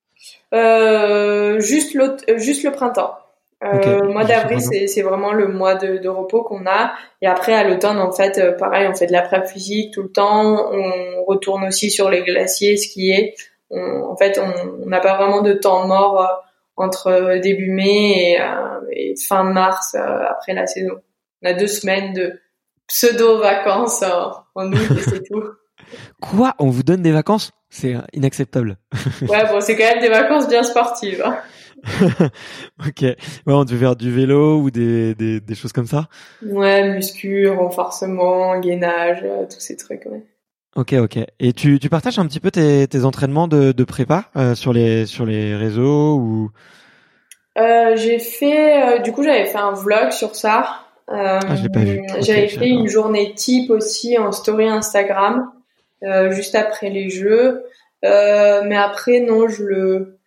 Euh, 0.54 1.60
juste 1.60 1.94
le 1.94 2.70
printemps. 2.72 3.14
Okay. 3.60 3.98
Le 4.02 4.08
mois 4.12 4.24
d'avril, 4.24 4.60
c'est 4.60 5.02
vraiment 5.02 5.32
le 5.32 5.48
mois 5.48 5.74
de, 5.74 5.96
de 5.98 6.08
repos 6.08 6.42
qu'on 6.44 6.64
a. 6.66 6.92
Et 7.22 7.26
après, 7.26 7.54
à 7.54 7.64
l'automne, 7.64 7.98
en 7.98 8.12
fait, 8.12 8.56
pareil, 8.56 8.86
on 8.88 8.94
fait 8.94 9.06
de 9.06 9.12
la 9.12 9.22
prep 9.22 9.46
physique 9.46 9.92
tout 9.92 10.02
le 10.02 10.12
temps. 10.12 10.70
On 10.72 11.24
retourne 11.24 11.64
aussi 11.64 11.90
sur 11.90 12.08
les 12.08 12.22
glaciers, 12.22 12.76
skier. 12.76 13.34
On, 13.70 14.04
en 14.04 14.16
fait, 14.16 14.40
on 14.40 14.86
n'a 14.86 15.00
pas 15.00 15.16
vraiment 15.16 15.42
de 15.42 15.54
temps 15.54 15.88
mort 15.88 16.44
entre 16.76 17.40
début 17.40 17.72
mai 17.72 18.36
et, 18.92 19.10
et 19.10 19.14
fin 19.16 19.42
mars 19.42 19.96
après 19.96 20.54
la 20.54 20.68
saison. 20.68 20.94
On 21.42 21.48
a 21.48 21.52
deux 21.52 21.66
semaines 21.66 22.12
de 22.12 22.40
pseudo-vacances 22.86 24.04
en 24.54 24.72
août 24.72 24.88
et 24.96 25.00
c'est 25.00 25.22
tout. 25.22 25.42
Quoi 26.20 26.54
On 26.58 26.68
vous 26.68 26.82
donne 26.82 27.02
des 27.02 27.12
vacances? 27.12 27.52
C'est 27.70 27.94
inacceptable. 28.12 28.76
ouais, 29.28 29.46
bon, 29.50 29.60
c'est 29.60 29.76
quand 29.76 29.84
même 29.84 30.00
des 30.00 30.08
vacances 30.08 30.48
bien 30.48 30.62
sportives. 30.62 31.22
Hein. 31.24 31.38
ok. 32.86 33.00
Ouais, 33.02 33.16
on 33.46 33.64
devait 33.64 33.78
faire 33.78 33.96
du 33.96 34.10
vélo 34.12 34.60
ou 34.60 34.70
des, 34.70 35.14
des, 35.14 35.40
des 35.40 35.54
choses 35.54 35.72
comme 35.72 35.86
ça? 35.86 36.08
Ouais, 36.42 36.88
muscu, 36.94 37.48
renforcement, 37.48 38.58
gainage, 38.58 39.22
euh, 39.22 39.46
tous 39.46 39.60
ces 39.60 39.76
trucs, 39.76 40.04
ouais. 40.06 40.26
Ok, 40.76 40.92
ok. 40.92 41.18
Et 41.40 41.52
tu, 41.52 41.78
tu 41.80 41.88
partages 41.88 42.18
un 42.18 42.26
petit 42.26 42.40
peu 42.40 42.50
tes, 42.50 42.86
tes 42.86 43.04
entraînements 43.04 43.48
de, 43.48 43.72
de 43.72 43.84
prépa 43.84 44.30
euh, 44.36 44.54
sur 44.54 44.72
les 44.72 45.06
sur 45.06 45.26
les 45.26 45.56
réseaux 45.56 46.16
ou? 46.16 46.50
Euh, 47.58 47.96
J'ai 47.96 48.18
fait, 48.18 48.98
euh, 48.98 48.98
du 49.00 49.12
coup, 49.12 49.22
j'avais 49.22 49.46
fait 49.46 49.58
un 49.58 49.72
vlog 49.72 50.10
sur 50.12 50.36
ça. 50.36 50.80
Ah, 51.08 51.40
J'avais 51.56 52.20
okay, 52.20 52.48
fait 52.48 52.68
une 52.68 52.86
journée 52.86 53.34
type 53.34 53.70
aussi 53.70 54.18
en 54.18 54.30
story 54.30 54.68
Instagram 54.68 55.50
juste 56.30 56.54
après 56.54 56.90
les 56.90 57.08
jeux, 57.08 57.64
mais 58.02 58.76
après 58.76 59.20
non, 59.20 59.48
je 59.48 59.64
le 59.64 60.17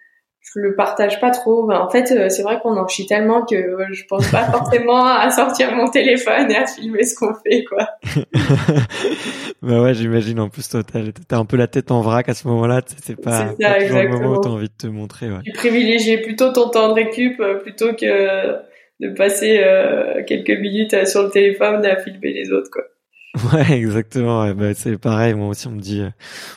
je 0.41 0.59
le 0.59 0.75
partage 0.75 1.19
pas 1.19 1.31
trop. 1.31 1.71
En 1.71 1.89
fait, 1.89 2.11
euh, 2.11 2.29
c'est 2.29 2.43
vrai 2.43 2.59
qu'on 2.61 2.77
en 2.77 2.87
chie 2.87 3.05
tellement 3.05 3.45
que 3.45 3.77
je 3.91 4.03
pense 4.05 4.29
pas 4.29 4.43
forcément 4.51 5.05
à 5.05 5.29
sortir 5.29 5.73
mon 5.73 5.89
téléphone 5.89 6.51
et 6.51 6.55
à 6.55 6.65
filmer 6.65 7.03
ce 7.03 7.15
qu'on 7.15 7.33
fait, 7.35 7.63
quoi. 7.63 7.87
bah 9.61 9.81
ouais, 9.81 9.93
j'imagine. 9.93 10.39
En 10.39 10.49
plus, 10.49 10.67
toi, 10.67 10.81
t'as 10.83 11.37
un 11.37 11.45
peu 11.45 11.57
la 11.57 11.67
tête 11.67 11.91
en 11.91 12.01
vrac 12.01 12.27
à 12.27 12.33
ce 12.33 12.47
moment-là. 12.47 12.81
C'est 13.03 13.19
pas, 13.19 13.31
ça, 13.31 13.53
pas 13.59 13.81
toujours 13.81 14.01
le 14.01 14.09
moment 14.09 14.37
où 14.37 14.41
t'as 14.41 14.49
envie 14.49 14.69
de 14.69 14.77
te 14.77 14.87
montrer. 14.87 15.29
Ouais. 15.29 15.39
Tu 15.45 15.51
privilégies 15.51 16.17
plutôt 16.17 16.51
ton 16.51 16.69
temps 16.69 16.89
de 16.89 16.93
récup 16.93 17.41
plutôt 17.63 17.93
que 17.93 18.61
de 19.01 19.09
passer 19.09 19.59
euh, 19.63 20.23
quelques 20.25 20.51
minutes 20.51 20.93
euh, 20.93 21.05
sur 21.05 21.23
le 21.23 21.29
téléphone 21.29 21.83
à 21.85 21.97
filmer 21.97 22.33
les 22.33 22.51
autres 22.51 22.69
quoi. 22.71 22.83
Ouais, 23.53 23.71
exactement. 23.71 24.43
Ouais, 24.43 24.53
bah, 24.53 24.73
c'est 24.73 24.97
pareil. 24.97 25.33
Moi 25.33 25.47
aussi, 25.47 25.67
on 25.67 25.71
me 25.71 25.79
dit, 25.79 26.03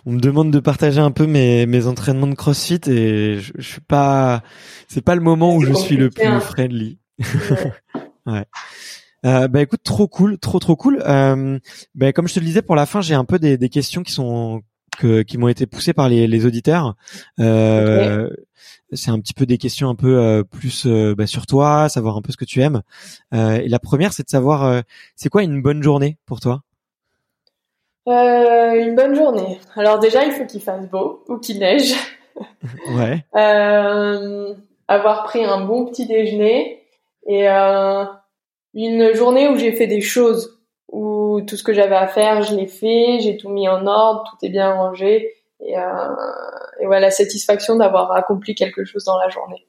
on 0.06 0.12
me 0.12 0.20
demande 0.20 0.50
de 0.50 0.58
partager 0.58 1.00
un 1.00 1.12
peu 1.12 1.26
mes 1.26 1.66
mes 1.66 1.86
entraînements 1.86 2.26
de 2.26 2.34
CrossFit 2.34 2.80
et 2.88 3.38
je, 3.38 3.52
je 3.56 3.68
suis 3.72 3.80
pas, 3.80 4.42
c'est 4.88 5.04
pas 5.04 5.14
le 5.14 5.20
moment 5.20 5.54
où 5.54 5.64
je 5.64 5.72
suis 5.72 5.96
le 5.96 6.10
plus 6.10 6.24
hein. 6.24 6.40
friendly. 6.40 6.98
Ouais. 7.18 7.72
ouais. 8.26 8.44
Euh, 9.24 9.48
bah 9.48 9.62
écoute, 9.62 9.80
trop 9.82 10.06
cool, 10.06 10.38
trop 10.38 10.58
trop 10.58 10.76
cool. 10.76 11.02
Euh, 11.06 11.58
bah, 11.94 12.12
comme 12.12 12.28
je 12.28 12.34
te 12.34 12.40
le 12.40 12.46
disais 12.46 12.62
pour 12.62 12.76
la 12.76 12.86
fin, 12.86 13.00
j'ai 13.00 13.14
un 13.14 13.24
peu 13.24 13.38
des, 13.38 13.56
des 13.56 13.68
questions 13.68 14.02
qui 14.02 14.12
sont 14.12 14.62
que, 14.96 15.22
qui 15.22 15.38
m'ont 15.38 15.48
été 15.48 15.66
poussées 15.66 15.92
par 15.92 16.08
les, 16.08 16.26
les 16.26 16.46
auditeurs. 16.46 16.94
Euh, 17.40 18.26
okay 18.26 18.36
c'est 18.96 19.10
un 19.10 19.18
petit 19.20 19.34
peu 19.34 19.46
des 19.46 19.58
questions 19.58 19.88
un 19.88 19.94
peu 19.94 20.18
euh, 20.18 20.42
plus 20.42 20.86
euh, 20.86 21.14
bah, 21.14 21.26
sur 21.26 21.46
toi, 21.46 21.88
savoir 21.88 22.16
un 22.16 22.22
peu 22.22 22.32
ce 22.32 22.36
que 22.36 22.44
tu 22.44 22.60
aimes. 22.60 22.82
Euh, 23.32 23.56
et 23.56 23.68
la 23.68 23.78
première, 23.78 24.12
c'est 24.12 24.24
de 24.24 24.28
savoir, 24.28 24.82
c'est 25.16 25.28
quoi 25.28 25.42
une 25.42 25.62
bonne 25.62 25.82
journée 25.82 26.18
pour 26.26 26.40
toi? 26.40 26.62
Une 28.06 28.94
bonne 28.94 29.14
journée. 29.14 29.60
Alors 29.76 29.98
déjà, 29.98 30.24
il 30.24 30.32
faut 30.32 30.44
qu'il 30.44 30.60
fasse 30.60 30.88
beau 30.88 31.24
ou 31.28 31.38
qu'il 31.38 31.58
neige. 31.58 31.94
ouais. 32.96 33.24
avoir 34.88 35.24
pris 35.24 35.44
un 35.44 35.64
bon 35.64 35.86
petit 35.86 36.06
déjeuner 36.06 36.82
et 37.26 37.46
une 37.48 39.14
journée 39.14 39.48
où 39.48 39.56
j'ai 39.56 39.72
fait 39.72 39.86
des 39.86 40.00
choses, 40.00 40.53
où 40.94 41.40
tout 41.40 41.56
ce 41.56 41.64
que 41.64 41.74
j'avais 41.74 41.96
à 41.96 42.06
faire, 42.06 42.42
je 42.42 42.54
l'ai 42.54 42.68
fait, 42.68 43.18
j'ai 43.20 43.36
tout 43.36 43.48
mis 43.48 43.68
en 43.68 43.86
ordre, 43.86 44.24
tout 44.30 44.46
est 44.46 44.48
bien 44.48 44.72
rangé 44.72 45.28
et, 45.60 45.76
euh, 45.76 45.82
et 46.80 46.86
ouais, 46.86 47.00
la 47.00 47.10
satisfaction 47.10 47.76
d'avoir 47.76 48.12
accompli 48.12 48.54
quelque 48.54 48.84
chose 48.84 49.04
dans 49.04 49.18
la 49.18 49.28
journée. 49.28 49.66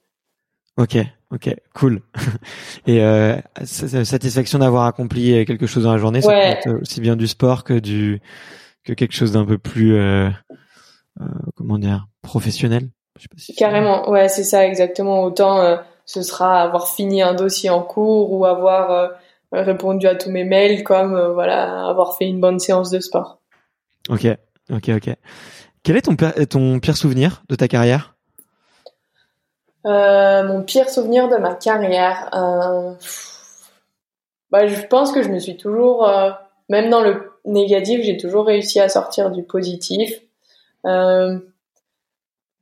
Ok, 0.78 0.98
ok, 1.32 1.56
cool. 1.74 2.02
Et 2.86 3.02
euh, 3.02 3.38
satisfaction 3.64 4.60
d'avoir 4.60 4.84
accompli 4.84 5.46
quelque 5.46 5.68
chose 5.68 5.84
dans 5.84 5.94
la 5.94 5.98
journée, 5.98 6.22
ça 6.22 6.28
ouais. 6.28 6.60
peut 6.62 6.70
être 6.70 6.82
aussi 6.82 7.00
bien 7.00 7.16
du 7.16 7.28
sport 7.28 7.64
que 7.64 7.80
du 7.80 8.22
que 8.84 8.92
quelque 8.92 9.14
chose 9.14 9.32
d'un 9.32 9.46
peu 9.46 9.58
plus 9.58 9.96
euh, 9.96 10.30
euh, 11.22 11.26
comment 11.56 11.78
dire 11.78 12.08
professionnel. 12.22 12.90
Je 13.16 13.22
sais 13.22 13.28
pas 13.30 13.38
si 13.38 13.56
Carrément, 13.56 14.10
ouais, 14.10 14.28
c'est 14.28 14.44
ça 14.44 14.68
exactement. 14.68 15.24
Autant 15.24 15.80
ce 16.04 16.22
sera 16.22 16.62
avoir 16.62 16.90
fini 16.90 17.22
un 17.22 17.34
dossier 17.34 17.70
en 17.70 17.82
cours 17.82 18.34
ou 18.34 18.46
avoir 18.46 19.12
répondu 19.52 20.08
à 20.08 20.16
tous 20.16 20.32
mes 20.32 20.44
mails, 20.44 20.84
comme 20.84 21.16
euh, 21.16 21.34
voilà 21.34 21.88
avoir 21.88 22.18
fait 22.18 22.26
une 22.26 22.40
bonne 22.40 22.60
séance 22.60 22.92
de 22.92 23.00
sport. 23.00 23.40
Ok, 24.10 24.28
ok, 24.72 24.90
ok. 24.90 25.16
Quel 25.84 25.98
est 25.98 26.02
ton, 26.02 26.16
ton 26.50 26.80
pire 26.80 26.98
souvenir 26.98 27.44
de 27.50 27.56
ta 27.56 27.68
carrière? 27.68 28.16
Euh, 29.86 30.44
Mon 30.44 30.64
pire 30.64 30.90
souvenir 30.90 31.30
de 31.30 31.38
ma 31.38 31.54
carrière, 31.54 32.30
euh... 32.34 32.94
bah, 34.50 34.66
je 34.66 34.82
pense 34.88 35.12
que 35.12 35.22
je 35.22 35.30
me 35.30 35.38
suis 35.38 35.58
toujours, 35.58 36.08
euh... 36.08 36.32
même 36.70 36.90
dans 36.90 37.02
le 37.02 37.32
négatif, 37.46 38.02
j'ai 38.02 38.18
toujours 38.18 38.48
réussi 38.48 38.80
à 38.80 38.90
sortir 38.90 39.30
du 39.30 39.44
positif. 39.44 40.12
Euh... 40.86 41.38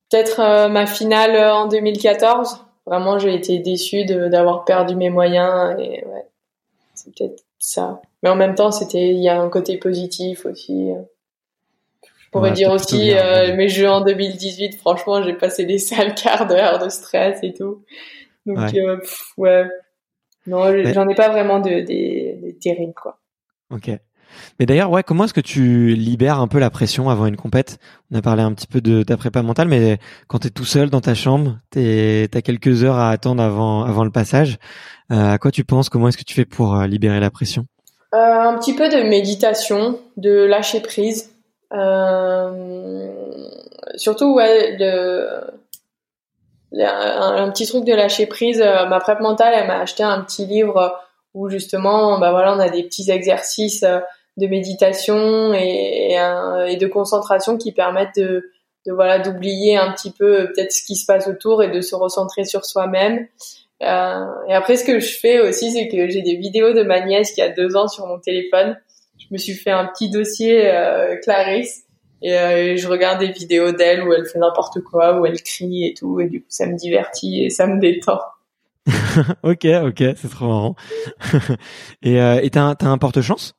Peut-être 0.10 0.42
euh, 0.42 0.68
ma 0.68 0.86
finale 0.86 1.36
en 1.52 1.68
2014. 1.68 2.60
Vraiment, 2.86 3.18
j'ai 3.18 3.34
été 3.34 3.60
déçue 3.60 4.06
d'avoir 4.06 4.66
perdu 4.66 4.96
mes 4.96 5.10
moyens 5.10 5.74
et 5.80 6.06
ouais, 6.06 6.28
c'est 7.04 7.14
peut-être 7.16 7.44
ça. 7.60 8.02
Mais 8.22 8.30
en 8.30 8.36
même 8.36 8.56
temps, 8.56 8.72
c'était 8.72 9.10
il 9.10 9.22
y 9.22 9.30
a 9.30 9.40
un 9.40 9.50
côté 9.50 9.78
positif 9.78 10.46
aussi. 10.46 10.92
Pourrais 12.34 12.50
ouais, 12.50 12.56
dire 12.56 12.72
aussi 12.72 13.12
euh, 13.14 13.56
mes 13.56 13.70
jeux 13.70 13.88
en 13.88 14.02
2018 14.02 14.78
franchement 14.78 15.22
j'ai 15.22 15.34
passé 15.34 15.66
des 15.66 15.78
sales 15.78 16.16
quarts 16.16 16.48
d'heure 16.48 16.80
de 16.80 16.90
stress 16.90 17.38
et 17.44 17.54
tout. 17.54 17.84
Donc 18.48 18.58
ouais, 18.58 18.80
euh, 18.80 18.98
pff, 18.98 19.34
ouais. 19.38 19.66
non 20.48 20.64
j'en 20.94 21.08
ai 21.08 21.14
pas 21.14 21.30
vraiment 21.30 21.60
de 21.60 21.82
des 21.82 22.40
de 22.44 22.52
terribles 22.60 22.96
quoi. 22.96 23.20
Ok. 23.70 23.92
Mais 24.60 24.66
d'ailleurs 24.66 24.90
ouais 24.90 25.04
comment 25.04 25.26
est-ce 25.26 25.34
que 25.36 25.42
tu 25.42 25.94
libères 25.94 26.40
un 26.40 26.48
peu 26.48 26.58
la 26.58 26.72
pression 26.72 27.08
avant 27.12 27.28
une 27.28 27.38
compète? 27.38 27.78
On 28.10 28.18
a 28.18 28.24
parlé 28.24 28.42
un 28.42 28.52
petit 28.54 28.66
peu 28.66 28.82
de 28.82 29.04
ta 29.04 29.16
prépa 29.16 29.44
mentale 29.44 29.68
mais 29.68 30.00
quand 30.28 30.40
t'es 30.40 30.50
tout 30.50 30.66
seul 30.66 30.90
dans 30.90 31.02
ta 31.02 31.14
chambre 31.14 31.60
t'es 31.70 32.28
t'as 32.32 32.42
quelques 32.42 32.84
heures 32.84 32.98
à 32.98 33.12
attendre 33.12 33.44
avant 33.44 33.84
avant 33.84 34.04
le 34.04 34.12
passage 34.12 34.58
à 35.18 35.38
quoi 35.38 35.52
tu 35.52 35.64
penses? 35.64 35.90
Comment 35.90 36.08
est-ce 36.08 36.18
que 36.18 36.24
tu 36.24 36.34
fais 36.34 36.46
pour 36.46 36.76
euh, 36.76 36.88
libérer 36.88 37.20
la 37.20 37.30
pression? 37.30 37.66
Un 38.12 38.58
petit 38.60 38.76
peu 38.76 38.90
de 38.90 39.02
méditation 39.02 40.00
de 40.18 40.44
lâcher 40.46 40.82
prise 40.82 41.34
euh, 41.74 43.08
surtout, 43.96 44.36
ouais, 44.36 44.78
un, 46.80 47.50
petit 47.50 47.68
truc 47.68 47.86
de 47.86 47.94
lâcher 47.94 48.26
prise. 48.28 48.62
Euh, 48.62 48.86
ma 48.86 49.00
prep 49.00 49.20
mentale, 49.20 49.54
elle 49.56 49.68
m'a 49.68 49.80
acheté 49.80 50.04
un 50.04 50.22
petit 50.22 50.46
livre 50.46 51.00
où 51.34 51.50
justement, 51.50 52.20
bah 52.20 52.32
voilà, 52.32 52.56
on 52.56 52.60
a 52.60 52.70
des 52.70 52.84
petits 52.84 53.10
exercices 53.10 53.84
euh, 53.84 54.00
de 54.38 54.48
méditation 54.48 55.54
et, 55.54 56.16
de 56.80 56.88
concentration 56.88 57.58
qui 57.58 57.72
permettent 57.72 58.16
de 58.16 58.50
voilà 58.88 59.20
d'oublier 59.20 59.78
un 59.78 59.94
petit 59.94 60.12
peu 60.12 60.48
peut-être 60.48 60.72
ce 60.72 60.84
qui 60.84 60.96
se 60.96 61.06
passe 61.06 61.28
autour 61.28 61.64
et 61.64 61.70
de 61.70 61.82
se 61.82 61.96
recentrer 61.96 62.44
sur 62.44 62.66
soi-même. 62.66 63.28
Euh, 63.84 64.26
et 64.48 64.54
après, 64.54 64.78
ce 64.78 64.84
que 64.84 65.00
je 65.00 65.18
fais 65.18 65.40
aussi, 65.40 65.72
c'est 65.72 65.88
que 65.88 66.08
j'ai 66.10 66.22
des 66.22 66.36
vidéos 66.36 66.74
de 66.74 66.84
ma 66.84 67.06
nièce 67.06 67.32
qui 67.32 67.42
a 67.42 67.50
deux 67.50 67.76
ans 67.76 67.88
sur 67.88 68.08
mon 68.08 68.20
téléphone. 68.20 68.78
Je 69.18 69.26
me 69.32 69.38
suis 69.38 69.54
fait 69.54 69.72
un 69.72 69.86
petit 69.86 70.10
dossier 70.10 70.68
euh, 70.68 71.16
Clarisse. 71.22 71.84
Et, 72.22 72.78
je 72.78 72.88
regarde 72.88 73.20
des 73.20 73.32
vidéos 73.32 73.74
d'elle 73.74 74.04
où 74.04 74.14
elle 74.14 74.26
fait 74.26 74.40
n'importe 74.40 74.80
quoi, 74.80 75.20
où 75.20 75.26
elle 75.26 75.42
crie 75.44 75.86
et 75.86 75.94
tout, 75.94 76.22
et 76.22 76.28
du 76.28 76.40
coup 76.40 76.48
ça 76.48 76.66
me 76.66 76.78
divertit 76.78 77.44
et 77.44 77.50
ça 77.50 77.68
me 77.68 77.82
détend. 77.82 78.22
ok, 79.44 79.66
ok, 79.66 80.04
c'est 80.16 80.30
trop 80.30 80.48
marrant. 80.48 80.76
et 82.02 82.16
et 82.16 82.50
t'as 82.50 82.76
un 82.80 82.98
porte-chance? 82.98 83.56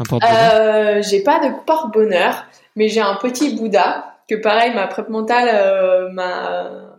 Euh, 0.00 1.02
J'ai 1.02 1.22
pas 1.22 1.38
de 1.38 1.64
porte-bonheur, 1.64 2.46
mais 2.74 2.88
j'ai 2.88 3.00
un 3.00 3.14
petit 3.14 3.54
Bouddha 3.56 4.16
que 4.28 4.34
pareil 4.34 4.74
ma 4.74 4.86
prep 4.86 5.08
mentale 5.08 5.48
euh, 5.52 6.10
m'a 6.10 6.93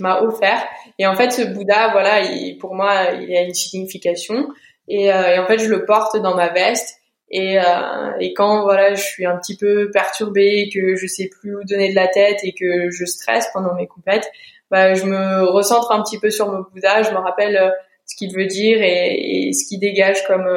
m'a 0.00 0.22
offert. 0.22 0.64
Et 0.98 1.06
en 1.06 1.14
fait, 1.14 1.30
ce 1.30 1.42
Bouddha, 1.42 1.90
voilà, 1.92 2.20
il, 2.20 2.58
pour 2.58 2.74
moi, 2.74 3.12
il 3.20 3.34
a 3.36 3.42
une 3.42 3.54
signification. 3.54 4.48
Et, 4.88 5.12
euh, 5.12 5.34
et, 5.34 5.38
en 5.38 5.46
fait, 5.46 5.58
je 5.58 5.68
le 5.68 5.84
porte 5.84 6.16
dans 6.16 6.34
ma 6.34 6.48
veste. 6.48 6.98
Et, 7.30 7.58
euh, 7.58 8.12
et 8.20 8.34
quand 8.34 8.62
voilà, 8.62 8.94
je 8.94 9.02
suis 9.02 9.24
un 9.24 9.36
petit 9.38 9.56
peu 9.56 9.90
perturbée, 9.90 10.68
que 10.72 10.96
je 10.96 11.06
sais 11.06 11.28
plus 11.28 11.56
où 11.56 11.64
donner 11.64 11.90
de 11.90 11.94
la 11.94 12.08
tête 12.08 12.40
et 12.42 12.52
que 12.52 12.90
je 12.90 13.04
stresse 13.06 13.48
pendant 13.52 13.74
mes 13.74 13.86
compètes, 13.86 14.30
bah, 14.70 14.94
je 14.94 15.04
me 15.04 15.44
recentre 15.44 15.92
un 15.92 16.02
petit 16.02 16.18
peu 16.18 16.30
sur 16.30 16.50
mon 16.50 16.64
Bouddha. 16.72 17.02
Je 17.02 17.10
me 17.10 17.18
rappelle 17.18 17.56
euh, 17.56 17.70
ce 18.06 18.16
qu'il 18.16 18.34
veut 18.34 18.46
dire 18.46 18.78
et, 18.82 19.52
ce 19.52 19.66
qu'il 19.66 19.80
dégage 19.80 20.26
comme 20.26 20.48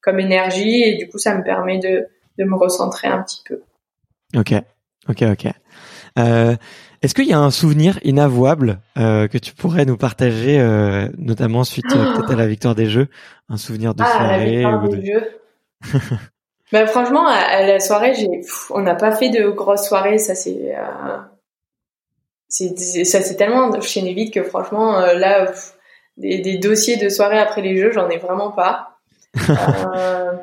comme 0.00 0.20
énergie. 0.20 0.82
Et 0.82 0.96
du 0.96 1.08
coup, 1.08 1.18
ça 1.18 1.34
me 1.34 1.44
permet 1.44 1.78
de 1.78 2.08
de 2.38 2.44
me 2.44 2.56
recentrer 2.56 3.08
un 3.08 3.22
petit 3.22 3.42
peu. 3.46 3.60
Ok, 4.36 4.52
ok, 5.08 5.22
ok. 5.22 5.52
Euh, 6.18 6.54
Est-ce 7.02 7.14
qu'il 7.14 7.26
y 7.26 7.32
a 7.32 7.38
un 7.38 7.50
souvenir 7.50 7.98
inavouable 8.04 8.78
euh, 8.98 9.26
que 9.28 9.38
tu 9.38 9.52
pourrais 9.52 9.84
nous 9.84 9.96
partager, 9.96 10.60
euh, 10.60 11.08
notamment 11.18 11.64
suite 11.64 11.86
euh, 11.94 12.14
peut-être 12.14 12.32
à 12.32 12.36
la 12.36 12.46
victoire 12.46 12.74
des 12.74 12.86
Jeux, 12.86 13.08
un 13.48 13.56
souvenir 13.56 13.94
de 13.94 14.02
ah, 14.02 14.10
soirée 14.10 14.62
la 14.62 14.76
ou 14.76 14.88
des 14.88 15.06
Jeux. 15.06 15.40
ben, 16.72 16.86
franchement, 16.86 17.26
à, 17.26 17.66
la 17.66 17.80
soirée, 17.80 18.14
j'ai, 18.14 18.28
on 18.70 18.80
n'a 18.80 18.94
pas 18.94 19.12
fait 19.12 19.30
de 19.30 19.48
grosses 19.48 19.86
soirées. 19.86 20.18
Ça 20.18 20.34
c'est, 20.34 20.74
euh, 20.76 21.18
c'est, 22.48 23.04
ça 23.04 23.20
s'est 23.20 23.36
tellement 23.36 23.68
enchaîné 23.70 24.14
vite 24.14 24.32
que 24.32 24.42
franchement, 24.44 25.00
là, 25.00 25.52
des, 26.16 26.38
des, 26.38 26.58
dossiers 26.58 26.96
de 26.96 27.08
soirée 27.08 27.38
après 27.38 27.60
les 27.60 27.76
Jeux, 27.76 27.90
j'en 27.90 28.08
ai 28.08 28.18
vraiment 28.18 28.52
pas. 28.52 28.90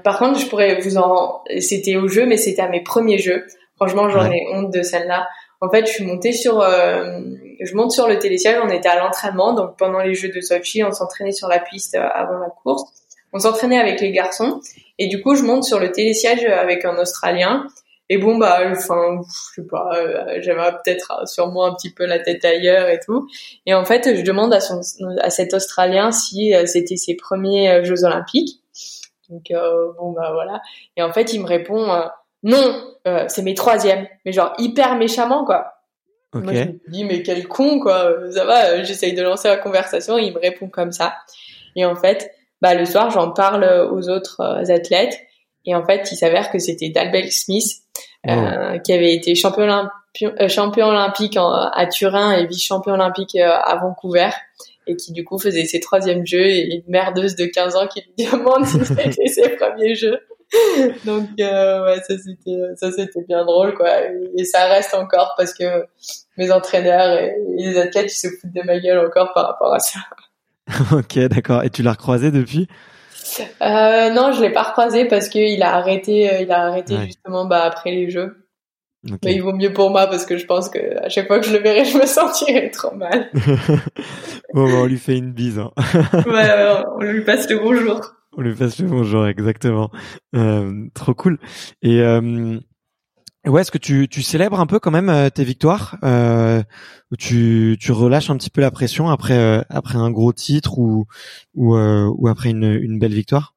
par 0.03 0.19
contre, 0.19 0.37
je 0.37 0.47
pourrais 0.47 0.81
vous 0.81 0.97
en, 0.97 1.41
c'était 1.59 1.95
au 1.95 2.09
jeu, 2.09 2.25
mais 2.25 2.35
c'était 2.35 2.61
à 2.61 2.67
mes 2.67 2.83
premiers 2.83 3.19
Jeux. 3.19 3.45
Franchement, 3.77 4.09
j'en 4.09 4.29
ai 4.29 4.45
honte 4.53 4.71
de 4.71 4.83
celle-là. 4.83 5.27
En 5.63 5.69
fait, 5.69 5.85
je 5.85 5.91
suis 5.91 6.03
montée 6.03 6.33
sur, 6.33 6.59
euh, 6.59 7.19
je 7.59 7.75
monte 7.75 7.91
sur 7.91 8.07
le 8.07 8.17
télésiège. 8.17 8.57
On 8.63 8.69
était 8.69 8.89
à 8.89 8.97
l'entraînement, 8.97 9.53
donc 9.53 9.77
pendant 9.77 9.99
les 9.99 10.15
Jeux 10.15 10.29
de 10.29 10.41
Sochi, 10.41 10.83
on 10.83 10.91
s'entraînait 10.91 11.31
sur 11.31 11.47
la 11.47 11.59
piste 11.59 11.93
euh, 11.95 12.07
avant 12.13 12.39
la 12.39 12.49
course. 12.49 12.91
On 13.31 13.39
s'entraînait 13.39 13.79
avec 13.79 14.01
les 14.01 14.11
garçons, 14.11 14.59
et 14.97 15.07
du 15.07 15.21
coup, 15.21 15.35
je 15.35 15.43
monte 15.43 15.63
sur 15.63 15.79
le 15.79 15.91
télésiège 15.91 16.43
avec 16.45 16.83
un 16.83 16.97
Australien. 16.97 17.67
Et 18.09 18.17
bon 18.17 18.37
bah, 18.37 18.59
enfin, 18.65 19.21
je 19.55 19.61
sais 19.61 19.67
pas, 19.67 19.89
euh, 19.93 20.39
j'avais 20.41 20.69
peut-être 20.83 21.29
sur 21.29 21.47
moi 21.49 21.69
un 21.69 21.75
petit 21.75 21.93
peu 21.93 22.05
la 22.05 22.19
tête 22.19 22.43
ailleurs 22.43 22.89
et 22.89 22.99
tout. 22.99 23.29
Et 23.65 23.73
en 23.73 23.85
fait, 23.85 24.17
je 24.17 24.21
demande 24.21 24.53
à 24.53 24.59
son, 24.59 24.81
à 25.21 25.29
cet 25.29 25.53
Australien 25.53 26.11
si 26.11 26.53
c'était 26.65 26.97
ses 26.97 27.15
premiers 27.15 27.85
Jeux 27.85 28.03
Olympiques. 28.03 28.59
Donc 29.29 29.45
bon 29.97 30.11
bah 30.11 30.31
voilà. 30.33 30.59
Et 30.97 31.03
en 31.03 31.13
fait, 31.13 31.31
il 31.31 31.39
me 31.39 31.47
répond 31.47 31.87
non, 32.43 32.81
euh, 33.07 33.25
c'est 33.27 33.41
mes 33.41 33.53
troisièmes, 33.53 34.07
mais 34.25 34.31
genre 34.31 34.53
hyper 34.57 34.95
méchamment 34.95 35.45
quoi. 35.45 35.73
Moi 36.33 36.53
je 36.53 36.63
me 36.63 36.79
dis 36.91 37.03
mais 37.03 37.23
quel 37.23 37.47
con 37.47 37.79
quoi, 37.79 38.05
euh, 38.05 38.31
ça 38.31 38.45
va, 38.45 38.67
euh, 38.67 38.83
j'essaye 38.83 39.13
de 39.13 39.21
lancer 39.21 39.47
la 39.47 39.57
conversation, 39.57 40.17
et 40.17 40.23
il 40.23 40.33
me 40.33 40.39
répond 40.39 40.69
comme 40.69 40.91
ça. 40.91 41.15
Et 41.75 41.85
en 41.85 41.95
fait, 41.95 42.31
bah 42.61 42.73
le 42.73 42.85
soir 42.85 43.09
j'en 43.09 43.31
parle 43.31 43.89
aux 43.91 44.09
autres 44.09 44.41
athlètes 44.71 45.19
et 45.65 45.75
en 45.75 45.83
fait 45.83 46.09
il 46.11 46.15
s'avère 46.15 46.51
que 46.51 46.59
c'était 46.59 46.89
Dalbel 46.89 47.31
Smith 47.31 47.81
oh. 48.27 48.31
qui 48.83 48.93
avait 48.93 49.13
été 49.13 49.35
champion, 49.35 49.87
champion 50.47 50.87
olympique 50.87 51.37
à 51.37 51.85
Turin 51.87 52.33
et 52.33 52.45
vice-champion 52.45 52.93
olympique 52.93 53.35
à 53.35 53.75
Vancouver 53.81 54.29
et 54.87 54.95
qui 54.95 55.11
du 55.11 55.23
coup 55.23 55.37
faisait 55.37 55.65
ses 55.65 55.79
troisièmes 55.79 56.25
jeux 56.25 56.45
et 56.45 56.75
une 56.75 56.83
merdeuse 56.87 57.35
de 57.35 57.45
15 57.45 57.75
ans 57.75 57.87
qui 57.87 58.01
lui 58.01 58.25
demande 58.31 58.65
si 58.65 58.83
c'était 58.85 59.27
ses 59.27 59.49
premiers 59.55 59.95
jeux. 59.95 60.19
Donc 61.05 61.29
euh, 61.39 61.85
ouais, 61.85 62.01
ça 62.07 62.17
c'était 62.17 62.59
ça 62.75 62.91
c'était 62.91 63.23
bien 63.27 63.45
drôle 63.45 63.73
quoi. 63.73 63.89
Et, 64.35 64.43
ça 64.43 64.65
reste 64.65 64.93
encore 64.93 65.33
parce 65.37 65.53
que 65.53 65.85
mes 66.37 66.51
entraîneurs 66.51 67.17
et, 67.17 67.35
les 67.55 67.77
athlètes 67.77 68.11
ils 68.11 68.17
se 68.17 68.27
foutent 68.27 68.53
de 68.53 68.61
ma 68.63 68.79
gueule 68.79 69.05
encore 69.05 69.31
par 69.33 69.47
rapport 69.47 69.73
à 69.73 69.79
ça. 69.79 69.99
ok, 70.91 71.19
d'accord. 71.27 71.63
Et 71.63 71.69
tu 71.69 71.83
l'as 71.83 71.91
recroisé 71.91 72.31
depuis? 72.31 72.67
Euh, 73.61 74.09
Non, 74.09 74.31
je 74.33 74.41
l'ai 74.41 74.51
pas 74.51 74.63
recroisé 74.63 75.05
parce 75.05 75.29
qu'il 75.29 75.61
a 75.63 75.75
arrêté, 75.75 76.29
euh, 76.31 76.41
il 76.41 76.51
a 76.51 76.65
arrêté 76.65 76.97
justement 77.05 77.45
bah, 77.45 77.63
après 77.63 77.91
les 77.91 78.09
jeux. 78.09 78.37
Mais 79.23 79.33
il 79.33 79.41
vaut 79.41 79.53
mieux 79.53 79.73
pour 79.73 79.89
moi 79.89 80.05
parce 80.05 80.27
que 80.27 80.37
je 80.37 80.45
pense 80.45 80.69
que 80.69 81.03
à 81.03 81.09
chaque 81.09 81.25
fois 81.25 81.39
que 81.39 81.47
je 81.47 81.53
le 81.53 81.59
verrai, 81.59 81.85
je 81.85 81.97
me 81.97 82.05
sentirai 82.05 82.69
trop 82.69 82.93
mal. 82.93 83.31
bon, 84.53 84.65
bah, 84.65 84.79
on 84.81 84.85
lui 84.85 84.99
fait 84.99 85.17
une 85.17 85.31
bise. 85.31 85.57
Hein. 85.57 85.71
ouais, 86.27 86.83
on 86.97 87.01
lui 87.01 87.23
passe 87.23 87.49
le 87.49 87.57
bonjour. 87.57 88.13
On 88.37 88.41
lui 88.41 88.55
passe 88.55 88.79
le 88.79 88.87
bonjour, 88.87 89.27
exactement. 89.27 89.91
Euh, 90.35 90.87
trop 90.93 91.13
cool. 91.13 91.37
Et 91.81 91.99
euh, 92.01 92.57
ouais, 93.45 93.61
est-ce 93.61 93.71
que 93.71 93.77
tu, 93.77 94.07
tu 94.07 94.21
célèbres 94.21 94.59
un 94.59 94.67
peu 94.67 94.79
quand 94.79 94.91
même 94.91 95.09
euh, 95.09 95.29
tes 95.29 95.43
victoires 95.43 95.97
euh, 96.03 96.61
tu, 97.19 97.77
tu 97.79 97.91
relâches 97.91 98.29
un 98.29 98.37
petit 98.37 98.49
peu 98.49 98.61
la 98.61 98.71
pression 98.71 99.09
après 99.09 99.37
euh, 99.37 99.61
après 99.69 99.97
un 99.97 100.11
gros 100.11 100.31
titre 100.31 100.79
ou 100.79 101.07
ou, 101.55 101.75
euh, 101.75 102.09
ou 102.17 102.29
après 102.29 102.51
une, 102.51 102.63
une 102.63 102.99
belle 102.99 103.13
victoire? 103.13 103.53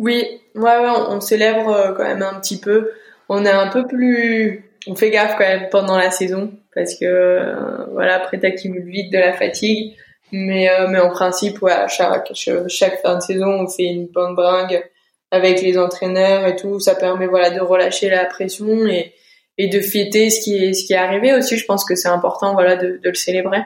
Oui, 0.00 0.24
ouais, 0.56 0.62
ouais 0.62 0.92
on, 1.08 1.20
célèbre 1.20 1.94
quand 1.96 2.02
même 2.02 2.22
un 2.22 2.40
petit 2.40 2.58
peu. 2.58 2.90
On 3.28 3.44
est 3.44 3.50
un 3.50 3.68
peu 3.68 3.86
plus, 3.86 4.64
on 4.88 4.96
fait 4.96 5.10
gaffe 5.10 5.36
quand 5.38 5.46
même 5.46 5.68
pendant 5.70 5.96
la 5.96 6.10
saison 6.10 6.58
parce 6.74 6.98
que 6.98 7.92
voilà 7.92 8.16
après 8.16 8.40
t'accumules 8.40 8.90
vite 8.90 9.12
de 9.12 9.18
la 9.18 9.32
fatigue. 9.32 9.94
Mais, 10.32 10.70
euh, 10.70 10.88
mais 10.88 10.98
en 10.98 11.10
principe, 11.10 11.60
ouais, 11.62 11.86
chaque, 11.88 12.32
chaque 12.34 13.02
fin 13.02 13.16
de 13.16 13.22
saison, 13.22 13.60
on 13.60 13.68
fait 13.68 13.84
une 13.84 14.06
bonne 14.06 14.34
bringue 14.34 14.82
avec 15.30 15.60
les 15.60 15.78
entraîneurs 15.78 16.46
et 16.46 16.56
tout. 16.56 16.80
Ça 16.80 16.94
permet, 16.94 17.26
voilà, 17.26 17.50
de 17.50 17.60
relâcher 17.60 18.08
la 18.08 18.24
pression 18.24 18.86
et, 18.86 19.12
et 19.58 19.68
de 19.68 19.80
fêter 19.80 20.30
ce 20.30 20.40
qui 20.42 20.56
est, 20.56 20.72
ce 20.72 20.86
qui 20.86 20.94
est 20.94 20.96
arrivé 20.96 21.34
aussi. 21.34 21.58
Je 21.58 21.64
pense 21.66 21.84
que 21.84 21.94
c'est 21.94 22.08
important, 22.08 22.54
voilà, 22.54 22.76
de, 22.76 22.98
de 23.02 23.08
le 23.08 23.14
célébrer. 23.14 23.62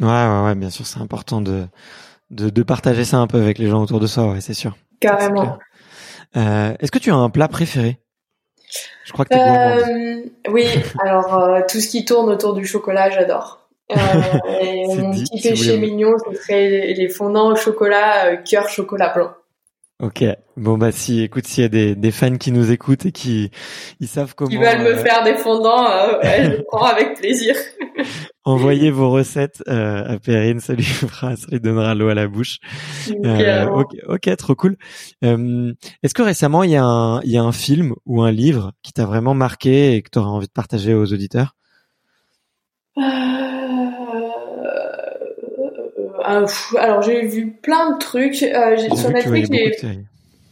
Ouais, 0.00 0.08
ouais, 0.08 0.44
ouais, 0.44 0.54
bien 0.54 0.70
sûr, 0.70 0.86
c'est 0.86 1.00
important 1.00 1.40
de, 1.40 1.64
de, 2.30 2.48
de, 2.50 2.62
partager 2.62 3.04
ça 3.04 3.18
un 3.18 3.26
peu 3.26 3.38
avec 3.38 3.58
les 3.58 3.68
gens 3.68 3.82
autour 3.82 4.00
de 4.00 4.06
soi, 4.06 4.32
ouais, 4.32 4.40
c'est 4.40 4.54
sûr. 4.54 4.76
Carrément. 5.00 5.58
Euh, 6.36 6.74
Est-ce 6.78 6.90
que 6.90 6.98
tu 6.98 7.10
as 7.10 7.16
un 7.16 7.30
plat 7.30 7.48
préféré? 7.48 7.98
Je 9.04 9.12
crois 9.12 9.24
que 9.24 9.34
tu 9.34 9.40
euh, 9.40 10.22
Oui, 10.50 10.66
alors 11.02 11.38
euh, 11.38 11.60
tout 11.68 11.80
ce 11.80 11.88
qui 11.88 12.04
tourne 12.04 12.30
autour 12.30 12.54
du 12.54 12.66
chocolat, 12.66 13.10
j'adore. 13.10 13.67
Euh, 13.90 13.96
mon 14.86 15.12
petit 15.12 15.40
péché 15.40 15.78
mignon, 15.78 16.12
ce 16.18 16.36
serait 16.36 16.94
les 16.94 17.08
fondants 17.08 17.52
au 17.52 17.56
chocolat, 17.56 18.26
euh, 18.26 18.36
cœur 18.36 18.68
chocolat 18.68 19.12
blanc. 19.14 19.30
Ok, 20.00 20.22
bon 20.56 20.78
bah 20.78 20.92
si, 20.92 21.22
écoute, 21.22 21.48
s'il 21.48 21.62
y 21.62 21.64
a 21.64 21.68
des, 21.68 21.96
des 21.96 22.12
fans 22.12 22.36
qui 22.36 22.52
nous 22.52 22.70
écoutent 22.70 23.04
et 23.06 23.10
qui 23.10 23.50
ils 23.98 24.06
savent 24.06 24.36
comment. 24.36 24.48
Ils 24.48 24.60
veulent 24.60 24.82
me 24.82 24.94
euh, 24.94 25.02
faire 25.02 25.24
des 25.24 25.34
fondants, 25.34 25.90
euh, 25.90 26.20
ouais, 26.20 26.44
je 26.56 26.62
prends 26.68 26.84
avec 26.84 27.18
plaisir. 27.18 27.56
Envoyez 28.44 28.92
vos 28.92 29.10
recettes 29.10 29.60
euh, 29.66 30.14
à 30.14 30.20
Perrine, 30.20 30.60
ça 30.60 30.74
lui 30.74 30.84
fera, 30.84 31.34
ça 31.34 31.48
lui 31.50 31.58
donnera 31.58 31.96
l'eau 31.96 32.10
à 32.10 32.14
la 32.14 32.28
bouche. 32.28 32.58
ok, 33.10 33.96
ok, 34.06 34.36
trop 34.36 34.54
cool. 34.54 34.76
Est-ce 35.20 36.14
que 36.14 36.22
récemment 36.22 36.62
il 36.62 36.70
y 36.70 36.76
a 36.76 36.84
un 36.84 37.20
il 37.22 37.32
y 37.32 37.36
a 37.36 37.42
un 37.42 37.50
film 37.50 37.92
ou 38.06 38.22
un 38.22 38.30
livre 38.30 38.74
qui 38.84 38.92
t'a 38.92 39.04
vraiment 39.04 39.34
marqué 39.34 39.96
et 39.96 40.02
que 40.02 40.10
tu 40.10 40.20
auras 40.20 40.30
envie 40.30 40.46
de 40.46 40.52
partager 40.52 40.94
aux 40.94 41.12
auditeurs? 41.12 41.56
Euh, 42.98 43.02
alors 46.24 47.02
j'ai 47.02 47.22
vu 47.22 47.50
plein 47.50 47.92
de 47.92 47.98
trucs 47.98 48.42
euh, 48.42 48.76
sur 48.96 49.10
Netflix. 49.10 49.48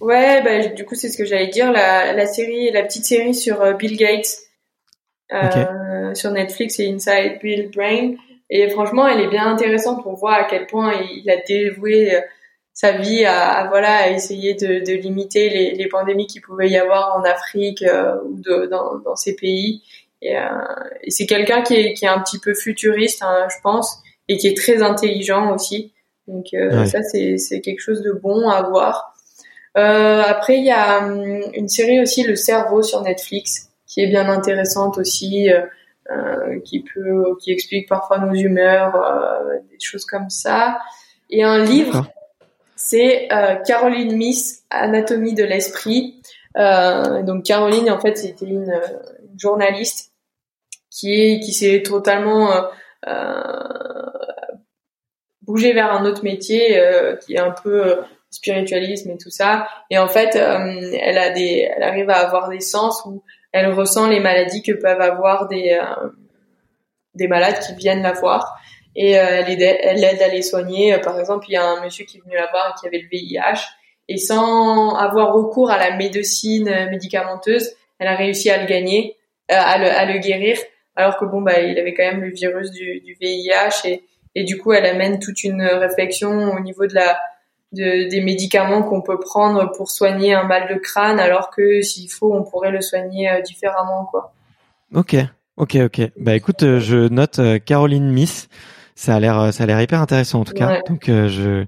Ouais, 0.00 0.42
bah, 0.42 0.66
du 0.68 0.84
coup 0.84 0.94
c'est 0.94 1.08
ce 1.08 1.16
que 1.16 1.24
j'allais 1.24 1.48
dire. 1.48 1.72
La, 1.72 2.12
la 2.12 2.26
série, 2.26 2.70
la 2.70 2.82
petite 2.82 3.04
série 3.04 3.34
sur 3.34 3.62
euh, 3.62 3.72
Bill 3.72 3.96
Gates 3.96 4.38
euh, 5.32 6.14
sur 6.14 6.30
Netflix, 6.30 6.76
c'est 6.76 6.88
Inside 6.88 7.38
Bill 7.42 7.70
Brain. 7.74 8.14
Et 8.48 8.68
franchement, 8.68 9.08
elle 9.08 9.20
est 9.20 9.28
bien 9.28 9.46
intéressante. 9.46 10.02
On 10.06 10.14
voit 10.14 10.34
à 10.34 10.44
quel 10.44 10.66
point 10.66 10.92
il 10.94 11.28
a 11.28 11.36
dévoué 11.48 12.16
sa 12.72 12.92
vie 12.92 13.24
à, 13.24 13.48
à, 13.48 13.68
voilà 13.68 13.96
à 13.96 14.10
essayer 14.10 14.54
de, 14.54 14.84
de 14.84 14.92
limiter 14.92 15.48
les, 15.48 15.70
les, 15.72 15.88
pandémies 15.88 16.28
qu'il 16.28 16.42
pouvait 16.42 16.68
y 16.68 16.76
avoir 16.76 17.16
en 17.16 17.24
Afrique 17.24 17.84
ou 18.24 18.38
de, 18.38 18.66
dans, 18.66 18.98
dans 18.98 19.16
ces 19.16 19.34
pays. 19.34 19.82
Et, 20.22 20.36
et 21.02 21.10
c'est 21.10 21.26
quelqu'un 21.26 21.62
qui 21.62 21.74
est, 21.74 21.94
qui 21.94 22.04
est 22.04 22.08
un 22.08 22.20
petit 22.20 22.38
peu 22.38 22.54
futuriste, 22.54 23.22
hein, 23.22 23.48
je 23.50 23.60
pense 23.62 24.00
et 24.28 24.36
qui 24.36 24.48
est 24.48 24.56
très 24.56 24.82
intelligent 24.82 25.54
aussi. 25.54 25.92
Donc 26.28 26.46
euh, 26.54 26.84
ça 26.86 27.02
c'est 27.02 27.38
c'est 27.38 27.60
quelque 27.60 27.80
chose 27.80 28.02
de 28.02 28.12
bon 28.12 28.48
à 28.48 28.62
voir. 28.62 29.14
Euh, 29.76 30.22
après 30.26 30.56
il 30.58 30.64
y 30.64 30.70
a 30.70 31.04
hum, 31.04 31.42
une 31.54 31.68
série 31.68 32.00
aussi 32.00 32.24
Le 32.24 32.34
cerveau 32.34 32.82
sur 32.82 33.02
Netflix 33.02 33.68
qui 33.86 34.00
est 34.00 34.06
bien 34.08 34.28
intéressante 34.28 34.98
aussi, 34.98 35.50
euh, 35.50 35.60
euh 36.10 36.60
qui 36.64 36.80
peut 36.80 37.36
qui 37.40 37.52
explique 37.52 37.88
parfois 37.88 38.18
nos 38.18 38.34
humeurs, 38.34 38.96
euh, 38.96 39.58
des 39.70 39.78
choses 39.80 40.04
comme 40.04 40.30
ça. 40.30 40.78
Et 41.30 41.42
un 41.42 41.62
livre, 41.64 42.06
c'est 42.76 43.28
Caroline 43.66 44.16
Miss 44.16 44.64
Anatomie 44.70 45.34
de 45.34 45.42
l'esprit. 45.44 46.20
donc 46.54 47.44
Caroline, 47.44 47.90
en 47.90 47.98
fait, 47.98 48.16
c'était 48.16 48.46
une, 48.46 48.70
une, 48.70 49.38
journaliste 49.38 50.12
qui 50.90 51.12
est 51.12 51.40
qui 51.40 51.52
s'est 51.52 51.82
totalement 51.82 52.48
bougée 55.42 55.72
vers 55.72 55.92
un 55.92 56.04
autre 56.06 56.24
métier 56.24 56.80
qui 57.24 57.34
est 57.34 57.38
un 57.38 57.52
peu 57.52 58.00
spiritualisme 58.30 59.10
et 59.10 59.16
tout 59.16 59.30
ça. 59.30 59.68
Et 59.90 59.98
en 59.98 60.08
fait, 60.08 60.34
elle 60.34 61.18
a 61.18 61.30
des, 61.30 61.70
elle 61.74 61.82
arrive 61.82 62.10
à 62.10 62.26
avoir 62.26 62.48
des 62.48 62.60
sens 62.60 63.02
où 63.06 63.22
elle 63.52 63.72
ressent 63.72 64.08
les 64.08 64.20
maladies 64.20 64.62
que 64.62 64.72
peuvent 64.72 65.00
avoir 65.00 65.46
des 65.48 65.80
des 67.16 67.28
malades 67.28 67.58
qui 67.60 67.74
viennent 67.74 68.02
la 68.02 68.12
voir 68.12 68.56
et 68.94 69.18
euh, 69.18 69.42
elle, 69.46 69.50
aide, 69.50 69.78
elle 69.82 70.04
aide 70.04 70.22
à 70.22 70.28
les 70.28 70.42
soigner. 70.42 70.94
Euh, 70.94 70.98
par 70.98 71.18
exemple, 71.18 71.46
il 71.48 71.52
y 71.52 71.56
a 71.56 71.64
un 71.64 71.82
monsieur 71.84 72.04
qui 72.04 72.18
est 72.18 72.20
venu 72.20 72.34
la 72.34 72.48
voir 72.50 72.74
qui 72.80 72.86
avait 72.86 72.98
le 72.98 73.08
VIH 73.08 73.60
et 74.08 74.18
sans 74.18 74.94
avoir 74.94 75.34
recours 75.34 75.70
à 75.70 75.78
la 75.78 75.96
médecine 75.96 76.68
euh, 76.68 76.90
médicamenteuse, 76.90 77.72
elle 77.98 78.08
a 78.08 78.16
réussi 78.16 78.50
à 78.50 78.58
le 78.58 78.66
gagner, 78.66 79.16
à, 79.48 79.78
le, 79.78 79.90
à 79.90 80.04
le 80.06 80.18
guérir, 80.18 80.58
alors 80.96 81.18
que 81.18 81.24
bon 81.24 81.40
bah 81.42 81.60
il 81.60 81.78
avait 81.78 81.94
quand 81.94 82.04
même 82.04 82.22
le 82.22 82.30
virus 82.30 82.70
du, 82.70 83.00
du 83.00 83.16
VIH 83.20 83.86
et, 83.86 84.02
et 84.34 84.44
du 84.44 84.58
coup 84.58 84.72
elle 84.72 84.86
amène 84.86 85.18
toute 85.18 85.44
une 85.44 85.62
réflexion 85.62 86.52
au 86.52 86.60
niveau 86.60 86.86
de 86.86 86.94
la 86.94 87.18
de, 87.72 88.08
des 88.08 88.20
médicaments 88.20 88.82
qu'on 88.82 89.02
peut 89.02 89.18
prendre 89.18 89.72
pour 89.76 89.90
soigner 89.90 90.32
un 90.32 90.44
mal 90.44 90.72
de 90.72 90.78
crâne, 90.78 91.18
alors 91.18 91.50
que 91.50 91.82
s'il 91.82 92.10
faut 92.10 92.34
on 92.34 92.42
pourrait 92.42 92.70
le 92.70 92.80
soigner 92.80 93.28
différemment 93.44 94.06
quoi. 94.10 94.32
Ok, 94.94 95.16
ok, 95.56 95.76
ok. 95.84 96.00
Bah 96.16 96.34
écoute, 96.34 96.60
je 96.78 97.08
note 97.08 97.40
Caroline 97.64 98.08
Miss 98.10 98.48
ça 98.96 99.14
a 99.14 99.20
l'air 99.20 99.52
ça 99.52 99.62
a 99.62 99.66
l'air 99.66 99.80
hyper 99.80 100.00
intéressant 100.00 100.40
en 100.40 100.44
tout 100.44 100.54
cas. 100.54 100.80
Donc 100.88 101.08
euh, 101.08 101.28
je 101.28 101.66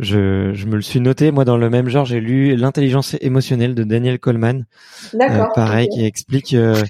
je 0.00 0.52
je 0.52 0.66
me 0.66 0.74
le 0.74 0.82
suis 0.82 1.00
noté. 1.00 1.30
Moi 1.30 1.44
dans 1.44 1.56
le 1.56 1.70
même 1.70 1.88
genre, 1.88 2.04
j'ai 2.04 2.20
lu 2.20 2.56
l'intelligence 2.56 3.16
émotionnelle 3.20 3.74
de 3.74 3.84
Daniel 3.84 4.18
Coleman. 4.18 4.66
D'accord. 5.14 5.46
Euh, 5.46 5.54
pareil 5.54 5.88
qui 5.88 6.04
explique 6.04 6.54
euh, 6.54 6.82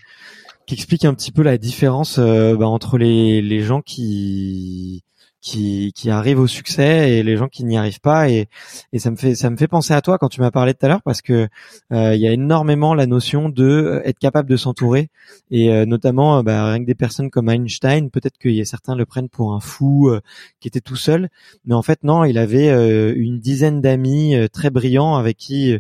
qui 0.67 0.75
explique 0.75 1.05
un 1.05 1.15
petit 1.15 1.33
peu 1.33 1.43
la 1.43 1.59
différence 1.59 2.19
bah, 2.19 2.67
entre 2.67 2.99
les 2.99 3.41
les 3.43 3.61
gens 3.61 3.83
qui 3.83 5.05
qui, 5.47 5.93
qui 5.95 6.11
arrivent 6.11 6.41
au 6.41 6.49
succès 6.49 7.13
et 7.13 7.23
les 7.23 7.37
gens 7.37 7.47
qui 7.47 7.65
n'y 7.65 7.79
arrivent 7.79 8.01
pas. 8.01 8.29
Et, 8.29 8.49
et 8.93 8.99
ça 8.99 9.13
me 9.13 9.17
fait 9.17 9.37
ça 9.37 9.49
me 9.49 9.57
fait 9.57 9.69
penser 9.69 9.95
à 9.95 10.01
toi 10.01 10.19
quand 10.19 10.29
tu 10.29 10.41
m'as 10.41 10.51
parlé 10.51 10.75
tout 10.75 10.85
à 10.85 10.89
l'heure 10.89 11.03
parce 11.03 11.23
que 11.23 11.47
euh, 11.93 12.15
il 12.17 12.21
y 12.21 12.27
a 12.27 12.33
énormément 12.33 12.95
la 12.95 13.07
notion 13.07 13.49
de 13.49 13.65
euh, 13.65 14.03
être 14.05 14.19
capable 14.19 14.51
de 14.51 14.57
s'entourer. 14.57 15.09
Et 15.53 15.73
euh, 15.73 15.87
notamment 15.87 16.43
bah, 16.43 16.67
rien 16.71 16.81
que 16.81 16.87
des 16.87 16.97
personnes 16.97 17.31
comme 17.31 17.49
Einstein 17.49 18.11
peut-être 18.11 18.39
que 18.39 18.65
certains 18.65 18.97
le 18.97 19.07
prennent 19.07 19.29
pour 19.29 19.55
un 19.55 19.61
fou 19.61 20.11
qui 20.59 20.67
était 20.67 20.81
tout 20.81 20.97
seul. 20.97 21.29
Mais 21.65 21.75
en 21.75 21.83
fait 21.83 22.03
non 22.03 22.25
il 22.25 22.39
avait 22.39 22.69
une 23.15 23.39
dizaine 23.39 23.81
d'amis 23.81 24.35
très 24.53 24.71
brillants 24.71 25.15
avec 25.15 25.37
qui 25.37 25.77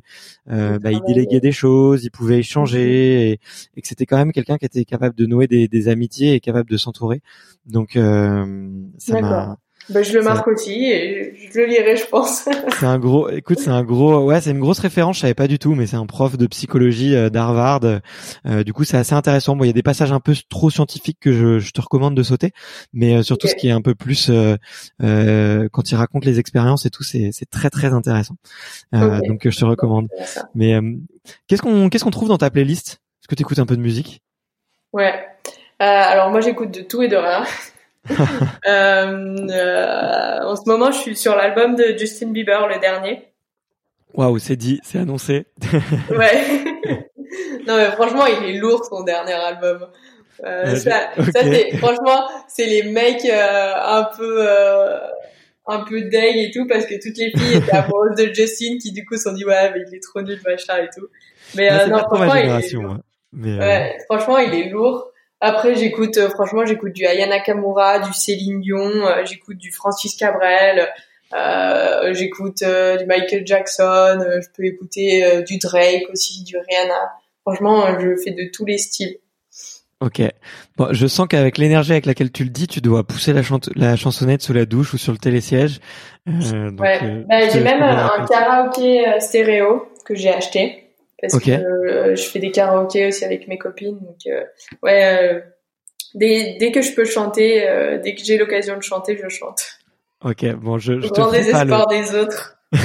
bah, 0.47 0.93
il 0.93 1.01
déléguait 1.07 1.41
des 1.41 1.53
choses 1.53 2.05
il 2.05 2.11
pouvait 2.11 2.39
échanger 2.39 3.31
et, 3.31 3.41
et 3.77 3.83
que 3.83 3.89
c'était 3.89 4.07
quand 4.07 4.17
même 4.17 4.33
quelqu'un 4.33 4.59
qui 4.59 4.67
était 4.67 4.85
capable 4.85 5.17
de 5.17 5.27
nouer 5.27 5.49
des, 5.49 5.67
des 5.67 5.89
amitiés 5.89 6.35
et 6.35 6.41
capable 6.41 6.71
de 6.71 6.77
s'entourer. 6.77 7.21
Donc 7.67 7.93
ça 7.95 9.21
m'a 9.21 9.56
bah, 9.89 10.03
je 10.03 10.13
le 10.13 10.23
marque 10.23 10.49
aussi 10.49 10.91
et 10.91 11.35
je 11.53 11.59
le 11.59 11.67
lirai, 11.67 11.97
je 11.97 12.07
pense. 12.07 12.49
c'est 12.81 12.87
un 12.87 12.99
gros, 12.99 13.29
écoute, 13.29 13.59
c'est 13.61 13.71
un 13.71 13.85
gros, 13.85 14.25
ouais, 14.25 14.41
c'est 14.41 14.51
une 14.51 14.59
grosse 14.59 14.81
référence. 14.81 15.17
Je 15.17 15.21
savais 15.23 15.35
pas 15.35 15.47
du 15.47 15.59
tout, 15.59 15.75
mais 15.75 15.87
c'est 15.87 15.97
un 15.97 16.07
prof 16.07 16.37
de 16.37 16.47
psychologie 16.47 17.15
euh, 17.15 17.31
d'Harvard. 17.31 17.81
Euh, 18.47 18.65
du 18.65 18.73
coup, 18.73 18.85
c'est 18.85 18.97
assez 18.97 19.15
intéressant. 19.15 19.57
Bon, 19.57 19.65
il 19.65 19.69
y 19.69 19.71
a 19.71 19.75
des 19.75 19.83
passages 19.83 20.13
un 20.13 20.21
peu 20.21 20.35
trop 20.49 20.71
scientifiques 20.71 21.19
que 21.21 21.33
je, 21.33 21.59
je 21.59 21.71
te 21.71 21.81
recommande 21.81 22.17
de 22.17 22.23
sauter, 22.23 22.53
mais 22.93 23.17
euh, 23.17 23.23
surtout 23.23 23.47
ce 23.47 23.55
qui 23.55 23.69
est 23.69 23.73
un 23.73 23.83
peu 23.83 23.95
plus 23.95 24.31
euh, 24.31 24.57
euh, 25.03 25.69
quand 25.71 25.91
il 25.91 25.95
raconte 25.95 26.25
les 26.25 26.39
expériences 26.39 26.87
et 26.87 26.91
tout, 26.91 27.05
c'est 27.05 27.31
c'est 27.33 27.49
très 27.49 27.71
très 27.71 27.93
intéressant. 27.93 28.35
Donc, 28.93 29.49
je 29.49 29.59
te 29.59 29.65
recommande. 29.65 30.09
Mais 30.55 30.79
qu'est-ce 31.47 31.63
qu'on 31.63 31.89
qu'est-ce 31.89 32.05
qu'on 32.05 32.11
trouve 32.11 32.29
dans 32.29 32.39
ta 32.39 32.51
playlist? 32.51 33.01
Est-ce 33.21 33.29
que 33.29 33.35
tu 33.35 33.43
écoutes 33.43 33.59
un 33.59 33.67
peu 33.67 33.77
de 33.77 33.83
musique? 33.83 34.23
Ouais. 34.93 35.15
alors 35.79 36.31
moi, 36.31 36.41
j'écoute 36.41 36.73
de 36.73 36.81
tout 36.81 37.03
et 37.03 37.09
de 37.09 37.17
rien. 37.17 37.45
Euh, 38.67 39.37
euh, 39.51 40.41
en 40.43 40.57
ce 40.57 40.69
moment, 40.69 40.91
je 40.91 40.99
suis 40.99 41.17
sur 41.17 41.37
l'album 41.37 41.77
de 41.77 41.95
Justin 41.97 42.31
Bieber, 42.31 42.67
le 42.67 42.81
dernier. 42.81 43.33
Waouh, 44.15 44.39
c'est 44.39 44.57
dit, 44.57 44.81
c'est 44.83 44.99
annoncé. 44.99 45.47
ouais. 46.11 46.65
non 47.67 47.77
mais 47.77 47.91
franchement, 47.93 48.27
il 48.27 48.49
est 48.49 48.59
lourd 48.59 48.85
son 48.85 49.05
dernier 49.05 49.35
album. 49.35 49.87
Euh, 50.45 50.75
ça, 50.77 51.11
ça 51.17 51.43
c'est 51.43 51.77
franchement, 51.79 52.29
c'est 52.49 52.67
les 52.67 52.83
mecs 52.85 53.25
euh, 53.25 53.73
un 53.75 54.09
peu 54.17 54.47
euh, 54.47 54.99
un 55.67 55.81
peu 55.81 56.03
deg 56.03 56.37
et 56.37 56.51
tout 56.53 56.67
parce 56.67 56.85
que 56.87 56.95
toutes 56.95 57.17
les 57.17 57.31
filles 57.31 57.57
étaient 57.57 57.73
amoureuses 57.73 58.17
de 58.17 58.35
Justin 58.35 58.77
qui 58.81 58.93
du 58.93 59.05
coup 59.07 59.17
se 59.17 59.23
sont 59.23 59.33
dit 59.33 59.45
ouais 59.45 59.71
mais 59.73 59.81
il 59.89 59.95
est 59.95 60.03
trop 60.03 60.21
nul 60.23 60.39
machin 60.45 60.77
et 60.79 60.89
tout. 60.95 61.07
Mais 61.55 61.71
non, 61.89 61.99
franchement, 61.99 62.35
il 62.35 62.49
est... 62.49 62.75
Hein. 62.75 63.01
mais, 63.33 63.59
ouais, 63.59 63.99
franchement, 64.11 64.39
il 64.39 64.55
est 64.55 64.69
lourd. 64.69 65.11
Après, 65.41 65.75
j'écoute, 65.75 66.17
euh, 66.17 66.31
franchement, 66.31 66.65
j'écoute 66.65 66.93
du 66.93 67.05
Ayana 67.05 67.37
Nakamura, 67.37 67.99
du 67.99 68.13
Céline 68.15 68.61
Dion, 68.61 68.79
euh, 68.79 69.25
j'écoute 69.25 69.59
du 69.59 69.71
Francis 69.71 70.15
Cabrel, 70.17 70.89
euh, 71.35 72.15
j'écoute 72.15 72.63
du 72.63 73.07
Michael 73.07 73.47
Jackson, 73.47 74.19
je 74.21 74.47
peux 74.57 74.65
écouter 74.65 75.43
du 75.47 75.59
Drake 75.59 76.05
aussi, 76.11 76.43
du 76.43 76.57
Rihanna. 76.57 77.13
Franchement, 77.43 77.99
je 78.01 78.17
fais 78.17 78.31
de 78.31 78.51
tous 78.53 78.65
les 78.65 78.79
styles. 78.79 79.19
Ok. 80.01 80.23
Bon, 80.77 80.89
je 80.93 81.07
sens 81.07 81.27
qu'avec 81.29 81.59
l'énergie 81.59 81.93
avec 81.93 82.07
laquelle 82.07 82.31
tu 82.31 82.45
le 82.45 82.51
dis, 82.51 82.67
tu 82.67 82.81
dois 82.81 83.05
pousser 83.05 83.33
la, 83.33 83.43
la 83.77 83.97
chansonnette 83.97 84.43
sous 84.43 84.53
la 84.53 84.67
douche 84.67 84.95
ou 84.95 84.99
sur 84.99 85.13
le 85.13 85.19
télésiège. 85.19 85.81
Ouais. 86.27 87.25
Bah, 87.29 87.49
j'ai 87.49 87.61
même 87.61 87.83
un 87.83 88.25
karaoké 88.27 89.05
stéréo 89.21 89.89
que 90.05 90.15
j'ai 90.15 90.31
acheté 90.31 90.86
parce 91.21 91.39
que 91.39 91.51
euh, 91.51 92.15
je 92.15 92.23
fais 92.23 92.39
des 92.39 92.51
karaokés 92.51 93.09
aussi 93.09 93.25
avec 93.25 93.49
mes 93.49 93.59
copines. 93.59 93.99
Donc 93.99 94.19
euh, 94.27 94.45
ouais, 94.83 95.19
euh, 95.23 95.41
dès, 96.15 96.57
dès 96.59 96.73
que 96.73 96.83
je 96.83 96.93
peux 96.93 97.05
chanter, 97.05 97.67
dès 98.03 98.15
que 98.15 98.23
j'ai 98.23 98.37
l'occasion 98.39 98.77
de 98.77 98.83
chanter, 98.83 99.19
je 99.23 99.29
chante. 99.29 99.63
Ok, 100.25 100.45
bon, 100.57 100.79
je, 100.79 101.01
je 101.01 101.09
te 101.09 101.21
Dans 101.21 101.31
désespoir 101.31 101.87
des 101.87 102.15
autres. 102.15 102.59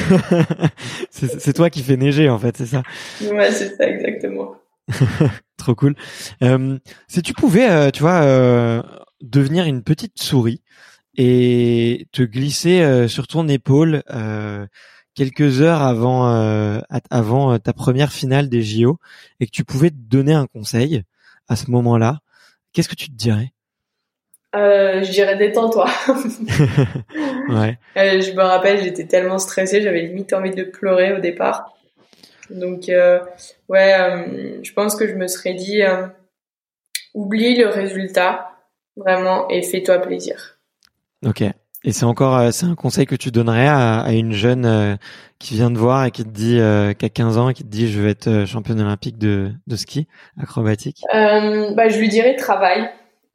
c'est 1.09 1.53
toi 1.53 1.69
qui 1.69 1.81
fais 1.81 1.97
neiger 1.97 2.29
en 2.29 2.37
fait, 2.37 2.55
c'est 2.55 2.67
ça 2.67 2.83
Ouais, 3.21 3.51
c'est 3.51 3.75
ça 3.75 3.87
exactement. 3.89 4.55
Trop 5.57 5.75
cool. 5.75 5.95
Euh, 6.43 6.77
si 7.07 7.21
tu 7.21 7.33
pouvais, 7.33 7.91
tu 7.91 8.01
vois, 8.01 8.21
euh, 8.23 8.81
devenir 9.21 9.65
une 9.65 9.83
petite 9.83 10.21
souris 10.21 10.61
et 11.17 12.07
te 12.11 12.21
glisser 12.21 13.07
sur 13.07 13.27
ton 13.27 13.47
épaule 13.47 14.03
quelques 15.15 15.61
heures 15.61 15.81
avant 15.81 16.29
euh, 16.33 16.79
avant 17.09 17.53
euh, 17.53 17.57
ta 17.57 17.73
première 17.73 18.11
finale 18.11 18.49
des 18.49 18.61
JO 18.61 18.99
et 19.39 19.45
que 19.45 19.51
tu 19.51 19.63
pouvais 19.63 19.89
te 19.89 19.95
donner 19.95 20.33
un 20.33 20.47
conseil 20.47 21.03
à 21.47 21.55
ce 21.55 21.69
moment-là, 21.71 22.19
qu'est-ce 22.73 22.89
que 22.89 22.95
tu 22.95 23.09
te 23.09 23.15
dirais? 23.15 23.51
Euh, 24.55 25.03
Je 25.03 25.11
dirais 25.11 25.37
détends-toi. 25.37 25.89
ouais. 27.49 27.77
Euh, 27.97 28.21
je 28.21 28.31
me 28.31 28.41
rappelle, 28.41 28.81
j'étais 28.81 29.05
tellement 29.05 29.37
stressée, 29.37 29.81
j'avais 29.81 30.03
limite 30.03 30.31
envie 30.33 30.55
de 30.55 30.63
pleurer 30.63 31.13
au 31.13 31.19
départ. 31.19 31.73
Donc 32.49 32.89
ouais, 33.69 34.59
je 34.63 34.73
pense 34.73 34.95
que 34.95 35.07
je 35.07 35.13
me 35.13 35.27
serais 35.27 35.53
dit 35.53 35.81
oublie 37.13 37.55
le 37.55 37.67
résultat 37.67 38.51
vraiment 38.95 39.49
et 39.49 39.61
fais-toi 39.61 39.99
plaisir. 39.99 40.57
Ok. 41.25 41.43
Et 41.83 41.91
c'est 41.91 42.05
encore, 42.05 42.37
euh, 42.37 42.51
c'est 42.51 42.65
un 42.65 42.75
conseil 42.75 43.05
que 43.05 43.15
tu 43.15 43.31
donnerais 43.31 43.67
à, 43.67 44.01
à 44.01 44.11
une 44.11 44.33
jeune 44.33 44.65
euh, 44.65 44.95
qui 45.39 45.55
vient 45.55 45.71
de 45.71 45.79
voir 45.79 46.05
et 46.05 46.11
qui 46.11 46.23
te 46.23 46.29
dit, 46.29 46.59
euh, 46.59 46.93
qui 46.93 47.05
a 47.05 47.09
15 47.09 47.37
ans 47.39 47.49
et 47.49 47.53
qui 47.53 47.63
te 47.63 47.69
dit, 47.69 47.91
je 47.91 47.99
veux 47.99 48.09
être 48.09 48.45
championne 48.45 48.79
olympique 48.79 49.17
de, 49.17 49.51
de 49.65 49.75
ski 49.75 50.07
acrobatique? 50.39 51.01
Euh, 51.13 51.73
bah, 51.73 51.89
je 51.89 51.97
lui 51.97 52.07
dirais 52.07 52.35
travail, 52.35 52.87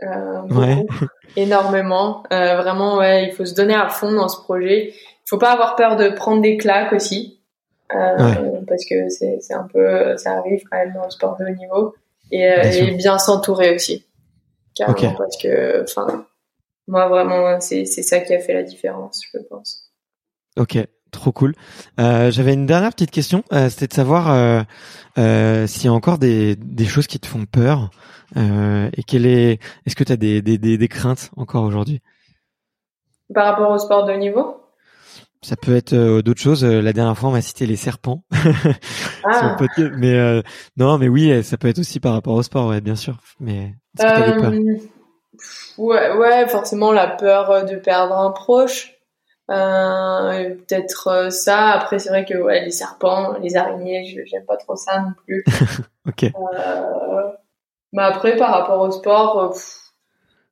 euh, 0.02 0.42
beaucoup, 0.42 0.86
énormément. 1.36 2.22
vraiment, 2.30 2.98
ouais, 2.98 3.28
il 3.28 3.32
faut 3.32 3.44
se 3.44 3.54
donner 3.54 3.74
à 3.74 3.88
fond 3.88 4.12
dans 4.12 4.28
ce 4.28 4.40
projet. 4.40 4.90
Il 4.92 5.28
faut 5.28 5.38
pas 5.38 5.50
avoir 5.50 5.74
peur 5.74 5.96
de 5.96 6.10
prendre 6.10 6.40
des 6.40 6.56
claques 6.56 6.92
aussi, 6.92 7.40
parce 7.88 8.84
que 8.88 9.08
c'est, 9.08 9.38
c'est 9.40 9.54
un 9.54 9.66
peu, 9.72 10.16
ça 10.18 10.34
arrive 10.34 10.62
quand 10.70 10.78
même 10.78 10.92
dans 10.94 11.04
le 11.04 11.10
sport 11.10 11.36
de 11.40 11.46
haut 11.46 11.56
niveau, 11.56 11.94
et, 12.30 12.42
et 12.44 12.90
bien 12.92 13.18
s'entourer 13.18 13.74
aussi, 13.74 14.04
carrément, 14.76 15.14
parce 15.18 15.36
que, 15.36 15.82
enfin 15.82 16.26
moi, 16.88 17.08
vraiment, 17.08 17.60
c'est 17.60 17.84
ça 17.84 18.20
qui 18.20 18.34
a 18.34 18.38
fait 18.38 18.54
la 18.54 18.62
différence, 18.62 19.20
je 19.32 19.38
pense. 19.50 19.90
Ok, 20.56 20.78
trop 21.10 21.32
cool. 21.32 21.54
Euh, 21.98 22.30
J'avais 22.30 22.54
une 22.54 22.66
dernière 22.66 22.92
petite 22.92 23.10
question, 23.10 23.42
euh, 23.52 23.68
c'était 23.68 23.88
de 23.88 23.92
savoir 23.92 24.30
euh, 25.18 25.66
s'il 25.66 25.86
y 25.86 25.88
a 25.88 25.92
encore 25.92 26.18
des, 26.18 26.56
des 26.56 26.86
choses 26.86 27.06
qui 27.06 27.18
te 27.18 27.26
font 27.26 27.44
peur 27.44 27.90
et 28.36 29.02
quelle 29.06 29.24
est, 29.24 29.60
est-ce 29.86 29.94
que 29.94 30.04
tu 30.04 30.12
as 30.12 30.16
des, 30.16 30.42
des, 30.42 30.58
des, 30.58 30.88
craintes 30.88 31.30
encore 31.36 31.62
aujourd'hui? 31.64 32.02
Par 33.32 33.46
rapport 33.46 33.70
au 33.70 33.78
sport 33.78 34.04
de 34.04 34.12
niveau? 34.14 34.56
Ça 35.42 35.54
peut 35.56 35.76
être 35.76 35.94
d'autres 36.22 36.40
choses. 36.40 36.64
La 36.64 36.92
dernière 36.92 37.16
fois, 37.16 37.28
on 37.28 37.32
m'a 37.32 37.40
cité 37.40 37.66
les 37.66 37.76
serpents. 37.76 38.24
ah. 39.24 39.56
mais 39.96 40.42
non, 40.76 40.98
mais 40.98 41.08
oui, 41.08 41.42
ça 41.44 41.56
peut 41.56 41.68
être 41.68 41.78
aussi 41.78 42.00
par 42.00 42.14
rapport 42.14 42.34
au 42.34 42.42
sport, 42.42 42.66
ouais, 42.68 42.80
bien 42.80 42.96
sûr. 42.96 43.18
Mais 43.38 43.74
est-ce 43.96 44.40
que 44.40 44.95
Ouais, 45.78 46.12
ouais, 46.12 46.46
forcément 46.48 46.92
la 46.92 47.08
peur 47.08 47.64
de 47.64 47.76
perdre 47.76 48.16
un 48.16 48.30
proche. 48.30 48.94
Euh, 49.50 50.54
peut-être 50.54 51.30
ça. 51.30 51.70
Après, 51.70 51.98
c'est 51.98 52.08
vrai 52.08 52.24
que 52.24 52.36
ouais, 52.36 52.64
les 52.64 52.70
serpents, 52.70 53.38
les 53.38 53.56
araignées, 53.56 54.04
je 54.04 54.20
j'aime 54.24 54.44
pas 54.44 54.56
trop 54.56 54.76
ça 54.76 55.00
non 55.00 55.12
plus. 55.24 55.44
ok. 56.08 56.32
mais 57.92 58.02
après, 58.02 58.36
par 58.36 58.50
rapport 58.50 58.80
au 58.80 58.90
sport, 58.90 59.54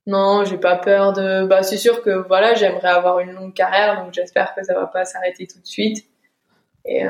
non, 0.06 0.44
j'ai 0.44 0.58
pas 0.58 0.76
peur 0.76 1.12
de. 1.12 1.46
Bah, 1.46 1.62
c'est 1.62 1.76
sûr 1.76 2.02
que 2.02 2.10
voilà, 2.10 2.54
j'aimerais 2.54 2.88
avoir 2.88 3.18
une 3.18 3.32
longue 3.32 3.54
carrière, 3.54 4.02
donc 4.02 4.12
j'espère 4.12 4.54
que 4.54 4.62
ça 4.62 4.74
va 4.74 4.86
pas 4.86 5.04
s'arrêter 5.04 5.46
tout 5.46 5.60
de 5.60 5.66
suite 5.66 6.06
et 6.84 7.04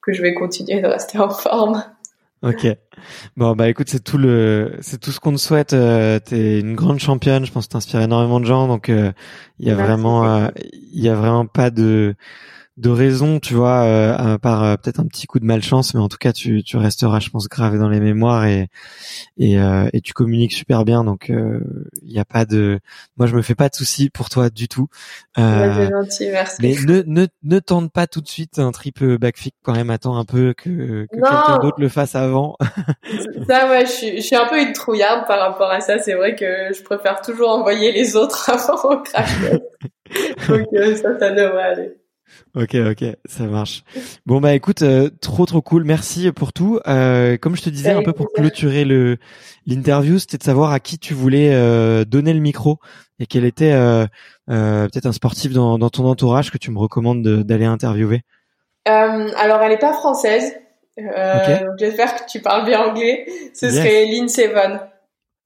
que 0.00 0.12
je 0.12 0.22
vais 0.22 0.34
continuer 0.34 0.80
de 0.80 0.86
rester 0.86 1.18
en 1.18 1.28
forme. 1.28 1.82
Ok. 2.46 2.68
Bon 3.36 3.56
bah 3.56 3.68
écoute, 3.68 3.88
c'est 3.90 4.04
tout 4.04 4.18
le, 4.18 4.76
c'est 4.80 5.00
tout 5.00 5.10
ce 5.10 5.18
qu'on 5.18 5.32
te 5.32 5.38
souhaite. 5.38 5.72
Euh, 5.72 6.20
T'es 6.20 6.60
une 6.60 6.76
grande 6.76 7.00
championne. 7.00 7.44
Je 7.44 7.50
pense 7.50 7.66
que 7.66 7.72
t'inspires 7.72 8.00
énormément 8.02 8.38
de 8.38 8.44
gens, 8.44 8.68
donc 8.68 8.86
il 8.86 8.94
euh, 8.94 9.12
y 9.58 9.70
a 9.70 9.74
vraiment, 9.74 10.48
il 10.92 11.02
y 11.02 11.08
a 11.08 11.14
vraiment 11.16 11.46
pas 11.46 11.70
de 11.70 12.14
de 12.76 12.90
raison, 12.90 13.40
tu 13.40 13.54
vois, 13.54 13.84
euh, 13.84 14.14
à 14.34 14.38
part 14.38 14.62
euh, 14.62 14.76
peut-être 14.76 15.00
un 15.00 15.06
petit 15.06 15.26
coup 15.26 15.40
de 15.40 15.46
malchance, 15.46 15.94
mais 15.94 16.00
en 16.00 16.08
tout 16.08 16.18
cas, 16.18 16.34
tu, 16.34 16.62
tu 16.62 16.76
resteras, 16.76 17.20
je 17.20 17.30
pense, 17.30 17.48
gravé 17.48 17.78
dans 17.78 17.88
les 17.88 18.00
mémoires 18.00 18.44
et 18.44 18.68
et, 19.38 19.58
euh, 19.58 19.88
et 19.94 20.02
tu 20.02 20.12
communiques 20.12 20.52
super 20.52 20.84
bien, 20.84 21.02
donc 21.02 21.28
il 21.30 22.12
n'y 22.12 22.18
a 22.18 22.24
pas 22.26 22.44
de, 22.44 22.78
moi, 23.16 23.26
je 23.26 23.34
me 23.34 23.40
fais 23.40 23.54
pas 23.54 23.70
de 23.70 23.74
soucis 23.74 24.10
pour 24.10 24.28
toi 24.28 24.50
du 24.50 24.68
tout. 24.68 24.88
c'est 25.36 25.90
gentil, 25.90 26.28
merci. 26.30 26.56
Mais 26.60 26.74
ne 26.86 27.02
ne 27.06 27.26
ne 27.44 27.58
tente 27.60 27.90
pas 27.92 28.06
tout 28.06 28.20
de 28.20 28.28
suite 28.28 28.58
un 28.58 28.72
triple 28.72 29.16
backflip 29.18 29.54
quand 29.62 29.74
même. 29.74 29.90
Attends 29.90 30.16
un 30.16 30.24
peu 30.24 30.52
que, 30.54 31.06
que 31.06 31.14
quelqu'un 31.14 31.58
d'autre 31.62 31.80
le 31.80 31.88
fasse 31.88 32.14
avant. 32.14 32.56
ça, 33.48 33.70
ouais, 33.70 33.86
je 33.86 33.90
suis, 33.90 34.16
je 34.16 34.22
suis 34.22 34.36
un 34.36 34.46
peu 34.46 34.60
une 34.60 34.72
trouillarde 34.72 35.26
par 35.26 35.40
rapport 35.40 35.70
à 35.70 35.80
ça. 35.80 35.98
C'est 35.98 36.14
vrai 36.14 36.34
que 36.34 36.74
je 36.74 36.82
préfère 36.82 37.22
toujours 37.22 37.50
envoyer 37.50 37.92
les 37.92 38.16
autres 38.16 38.50
avant 38.50 38.90
au 38.92 39.02
crash 39.02 39.30
donc 40.48 40.66
ça, 40.72 41.18
ça 41.18 41.30
devrait 41.30 41.62
aller. 41.62 42.05
Ok, 42.54 42.74
ok, 42.74 43.04
ça 43.26 43.44
marche. 43.44 43.84
Bon 44.24 44.40
bah 44.40 44.54
écoute, 44.54 44.82
euh, 44.82 45.10
trop 45.20 45.46
trop 45.46 45.62
cool. 45.62 45.84
Merci 45.84 46.30
pour 46.32 46.52
tout. 46.52 46.80
Euh, 46.86 47.36
comme 47.36 47.56
je 47.56 47.62
te 47.62 47.70
disais 47.70 47.90
un 47.90 48.02
peu 48.02 48.12
pour 48.12 48.32
clôturer 48.32 48.84
le 48.84 49.18
l'interview, 49.66 50.18
c'était 50.18 50.38
de 50.38 50.42
savoir 50.42 50.72
à 50.72 50.80
qui 50.80 50.98
tu 50.98 51.14
voulais 51.14 51.52
euh, 51.52 52.04
donner 52.04 52.32
le 52.32 52.40
micro 52.40 52.78
et 53.18 53.26
quel 53.26 53.44
était 53.44 53.72
peut-être 54.46 55.06
un 55.06 55.12
sportif 55.12 55.52
dans, 55.52 55.78
dans, 55.78 55.90
ton 55.90 56.06
entourage 56.06 56.50
que 56.50 56.58
tu 56.58 56.70
me 56.70 56.78
recommandes 56.78 57.22
d'aller 57.22 57.64
interviewer. 57.64 58.22
alors 58.84 59.62
elle 59.62 59.72
est 59.72 59.78
pas 59.78 59.92
française. 59.92 60.54
J'espère 61.78 62.16
que 62.16 62.30
tu 62.30 62.40
parles 62.40 62.64
bien 62.64 62.80
anglais. 62.80 63.26
Ce 63.54 63.70
serait 63.70 64.06
Lynn 64.06 64.28
Seven. 64.28 64.80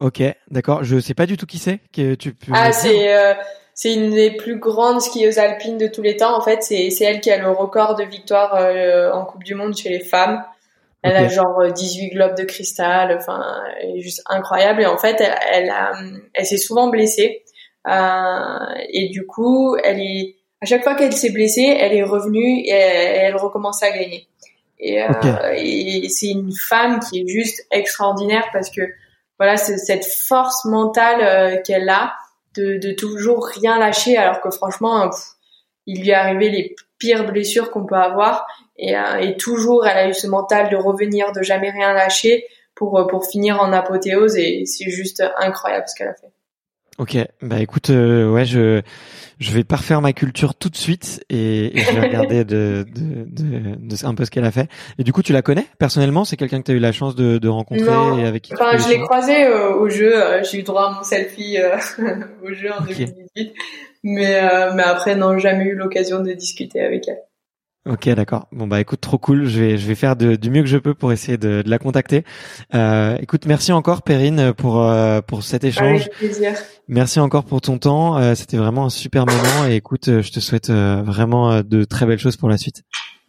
Ok, 0.00 0.22
d'accord. 0.50 0.82
Je 0.82 0.98
sais 0.98 1.14
pas 1.14 1.26
du 1.26 1.36
tout 1.36 1.46
qui 1.46 1.58
c'est. 1.58 1.80
Que 1.92 2.14
tu 2.14 2.32
peux. 2.32 2.52
Ah 2.54 2.72
c'est 2.72 3.36
c'est 3.80 3.94
une 3.94 4.10
des 4.10 4.32
plus 4.32 4.58
grandes 4.58 5.00
skieuses 5.00 5.38
alpines 5.38 5.78
de 5.78 5.86
tous 5.86 6.02
les 6.02 6.18
temps. 6.18 6.36
En 6.36 6.42
fait, 6.42 6.62
c'est 6.62 6.92
elle 7.00 7.22
qui 7.22 7.30
a 7.30 7.38
le 7.38 7.50
record 7.50 7.94
de 7.94 8.04
victoire 8.04 8.54
euh, 8.56 9.10
en 9.10 9.24
Coupe 9.24 9.42
du 9.42 9.54
Monde 9.54 9.74
chez 9.74 9.88
les 9.88 10.00
femmes. 10.00 10.44
Elle 11.00 11.16
a 11.16 11.28
genre 11.28 11.64
18 11.66 12.08
euh, 12.10 12.14
globes 12.14 12.36
de 12.36 12.44
cristal. 12.44 13.16
Enfin, 13.16 13.42
elle 13.80 13.96
est 13.96 14.00
juste 14.00 14.20
incroyable. 14.26 14.82
Et 14.82 14.86
en 14.86 14.98
fait, 14.98 15.18
elle, 15.22 15.34
elle, 15.50 15.72
elle 16.34 16.44
s'est 16.44 16.58
souvent 16.58 16.88
blessée. 16.88 17.42
Euh, 17.88 18.58
et 18.92 19.08
du 19.08 19.24
coup, 19.24 19.74
elle 19.82 19.98
est 19.98 20.36
à 20.60 20.66
chaque 20.66 20.82
fois 20.82 20.94
qu'elle 20.94 21.14
s'est 21.14 21.30
blessée, 21.30 21.74
elle 21.80 21.94
est 21.94 22.02
revenue 22.02 22.60
et 22.66 22.68
elle, 22.68 23.36
recommence 23.36 23.82
à 23.82 23.92
gagner. 23.92 24.28
Et, 24.78 25.02
euh, 25.02 25.08
et 25.56 26.06
c'est 26.10 26.32
une 26.32 26.52
femme 26.52 27.00
qui 27.00 27.22
est 27.22 27.26
juste 27.26 27.66
extraordinaire 27.70 28.44
parce 28.52 28.68
que 28.68 28.82
voilà, 29.38 29.56
c'est 29.56 29.78
cette 29.78 30.04
force 30.04 30.66
mentale 30.66 31.20
euh, 31.22 31.62
qu'elle 31.62 31.88
a 31.88 32.12
de, 32.56 32.78
de, 32.78 32.92
toujours 32.92 33.46
rien 33.46 33.78
lâcher 33.78 34.16
alors 34.16 34.40
que 34.40 34.50
franchement 34.50 35.10
il 35.86 36.00
lui 36.00 36.10
est 36.10 36.14
arrivé 36.14 36.50
les 36.50 36.76
pires 36.98 37.26
blessures 37.26 37.70
qu'on 37.70 37.86
peut 37.86 37.96
avoir. 37.96 38.46
Et, 38.76 38.96
euh, 38.96 39.18
et, 39.18 39.36
toujours 39.36 39.86
elle 39.86 39.98
a 39.98 40.08
eu 40.08 40.14
ce 40.14 40.26
mental 40.26 40.70
de 40.70 40.76
revenir 40.76 41.32
de 41.32 41.42
jamais 41.42 41.70
rien 41.70 41.92
lâcher 41.92 42.46
pour 42.74 42.98
euh, 42.98 43.06
pour 43.06 43.26
finir 43.26 43.60
en 43.60 43.72
apothéose. 43.72 44.36
Et 44.36 44.64
c'est 44.66 44.90
juste 44.90 45.22
incroyable 45.38 45.86
ce 45.88 45.94
qu'elle 45.96 46.08
a 46.08 46.14
fait. 46.14 46.30
Ok, 46.98 47.16
bah 47.40 47.60
écoute, 47.60 47.88
euh, 47.90 48.30
ouais, 48.30 48.44
je 48.44 48.82
je 49.40 49.52
vais 49.52 49.64
parfaire 49.64 50.02
ma 50.02 50.12
culture 50.12 50.54
tout 50.54 50.68
de 50.68 50.76
suite 50.76 51.24
et, 51.30 51.72
je 51.74 51.92
vais 51.92 52.00
regarder 52.00 52.44
de, 52.44 52.84
de, 52.94 53.24
de, 53.24 53.76
de, 53.76 54.06
un 54.06 54.14
peu 54.14 54.26
ce 54.26 54.30
qu'elle 54.30 54.44
a 54.44 54.50
fait. 54.50 54.68
Et 54.98 55.02
du 55.02 55.14
coup, 55.14 55.22
tu 55.22 55.32
la 55.32 55.40
connais 55.40 55.66
personnellement? 55.78 56.26
C'est 56.26 56.36
quelqu'un 56.36 56.60
que 56.60 56.66
tu 56.66 56.72
as 56.72 56.74
eu 56.74 56.78
la 56.78 56.92
chance 56.92 57.14
de, 57.14 57.38
de 57.38 57.48
rencontrer 57.48 58.20
et 58.20 58.26
avec 58.26 58.42
qui 58.42 58.52
Enfin, 58.52 58.76
je 58.76 58.88
l'ai 58.90 59.00
croisé 59.00 59.44
euh, 59.44 59.74
au 59.74 59.88
jeu. 59.88 60.14
Euh, 60.14 60.42
j'ai 60.42 60.58
eu 60.58 60.62
droit 60.62 60.90
à 60.90 60.92
mon 60.92 61.02
selfie 61.02 61.56
euh, 61.56 61.76
au 62.44 62.52
jeu 62.52 62.70
en 62.70 62.84
2018. 62.84 63.54
Mais, 64.02 64.40
mais 64.74 64.82
après, 64.82 65.16
non, 65.16 65.38
jamais 65.38 65.64
eu 65.64 65.74
l'occasion 65.74 66.22
de 66.22 66.32
discuter 66.32 66.80
avec 66.80 67.08
elle. 67.08 67.22
Ok, 67.88 68.08
d'accord. 68.10 68.46
Bon 68.52 68.66
bah 68.66 68.78
écoute, 68.78 69.00
trop 69.00 69.16
cool. 69.16 69.46
Je 69.46 69.58
vais 69.58 69.78
je 69.78 69.86
vais 69.86 69.94
faire 69.94 70.14
de, 70.14 70.36
du 70.36 70.50
mieux 70.50 70.60
que 70.60 70.68
je 70.68 70.76
peux 70.76 70.92
pour 70.92 71.12
essayer 71.12 71.38
de, 71.38 71.62
de 71.62 71.70
la 71.70 71.78
contacter. 71.78 72.24
Euh, 72.74 73.16
écoute, 73.20 73.46
merci 73.46 73.72
encore 73.72 74.02
Perrine 74.02 74.52
pour 74.52 74.82
euh, 74.82 75.22
pour 75.22 75.42
cet 75.42 75.64
échange. 75.64 76.02
Avec 76.02 76.12
plaisir. 76.12 76.52
Merci 76.88 77.20
encore 77.20 77.44
pour 77.44 77.62
ton 77.62 77.78
temps. 77.78 78.18
Euh, 78.18 78.34
C'était 78.34 78.58
vraiment 78.58 78.84
un 78.84 78.90
super 78.90 79.24
moment 79.24 79.66
et 79.66 79.76
écoute, 79.76 80.08
euh, 80.08 80.22
je 80.22 80.30
te 80.30 80.40
souhaite 80.40 80.68
euh, 80.68 81.02
vraiment 81.02 81.62
de 81.62 81.84
très 81.84 82.04
belles 82.04 82.18
choses 82.18 82.36
pour 82.36 82.50
la 82.50 82.58
suite. 82.58 82.82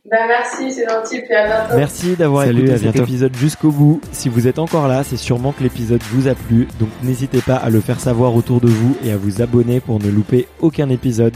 Ben 0.10 0.18
merci, 0.28 0.70
c'est 0.74 0.90
gentil. 0.90 1.22
Puis 1.22 1.34
à 1.34 1.46
bientôt. 1.48 1.78
Merci 1.78 2.16
d'avoir 2.18 2.44
écouté 2.44 2.78
cet 2.78 2.96
épisode 2.98 3.36
jusqu'au 3.38 3.72
bout. 3.72 4.02
Si 4.12 4.28
vous 4.28 4.48
êtes 4.48 4.60
encore 4.60 4.90
là, 4.90 5.06
c'est 5.06 5.16
sûrement 5.16 5.54
que 5.54 5.64
l'épisode 5.64 6.02
vous 6.12 6.28
a 6.28 6.36
plu. 6.36 6.68
Donc 6.78 6.90
n'hésitez 7.04 7.40
pas 7.40 7.56
à 7.56 7.70
le 7.70 7.80
faire 7.80 8.02
savoir 8.02 8.36
autour 8.36 8.60
de 8.60 8.68
vous 8.68 8.98
et 9.06 9.12
à 9.12 9.18
vous 9.18 9.42
abonner 9.42 9.80
pour 9.80 10.00
ne 10.00 10.10
louper 10.10 10.48
aucun 10.60 10.90
épisode. 10.90 11.36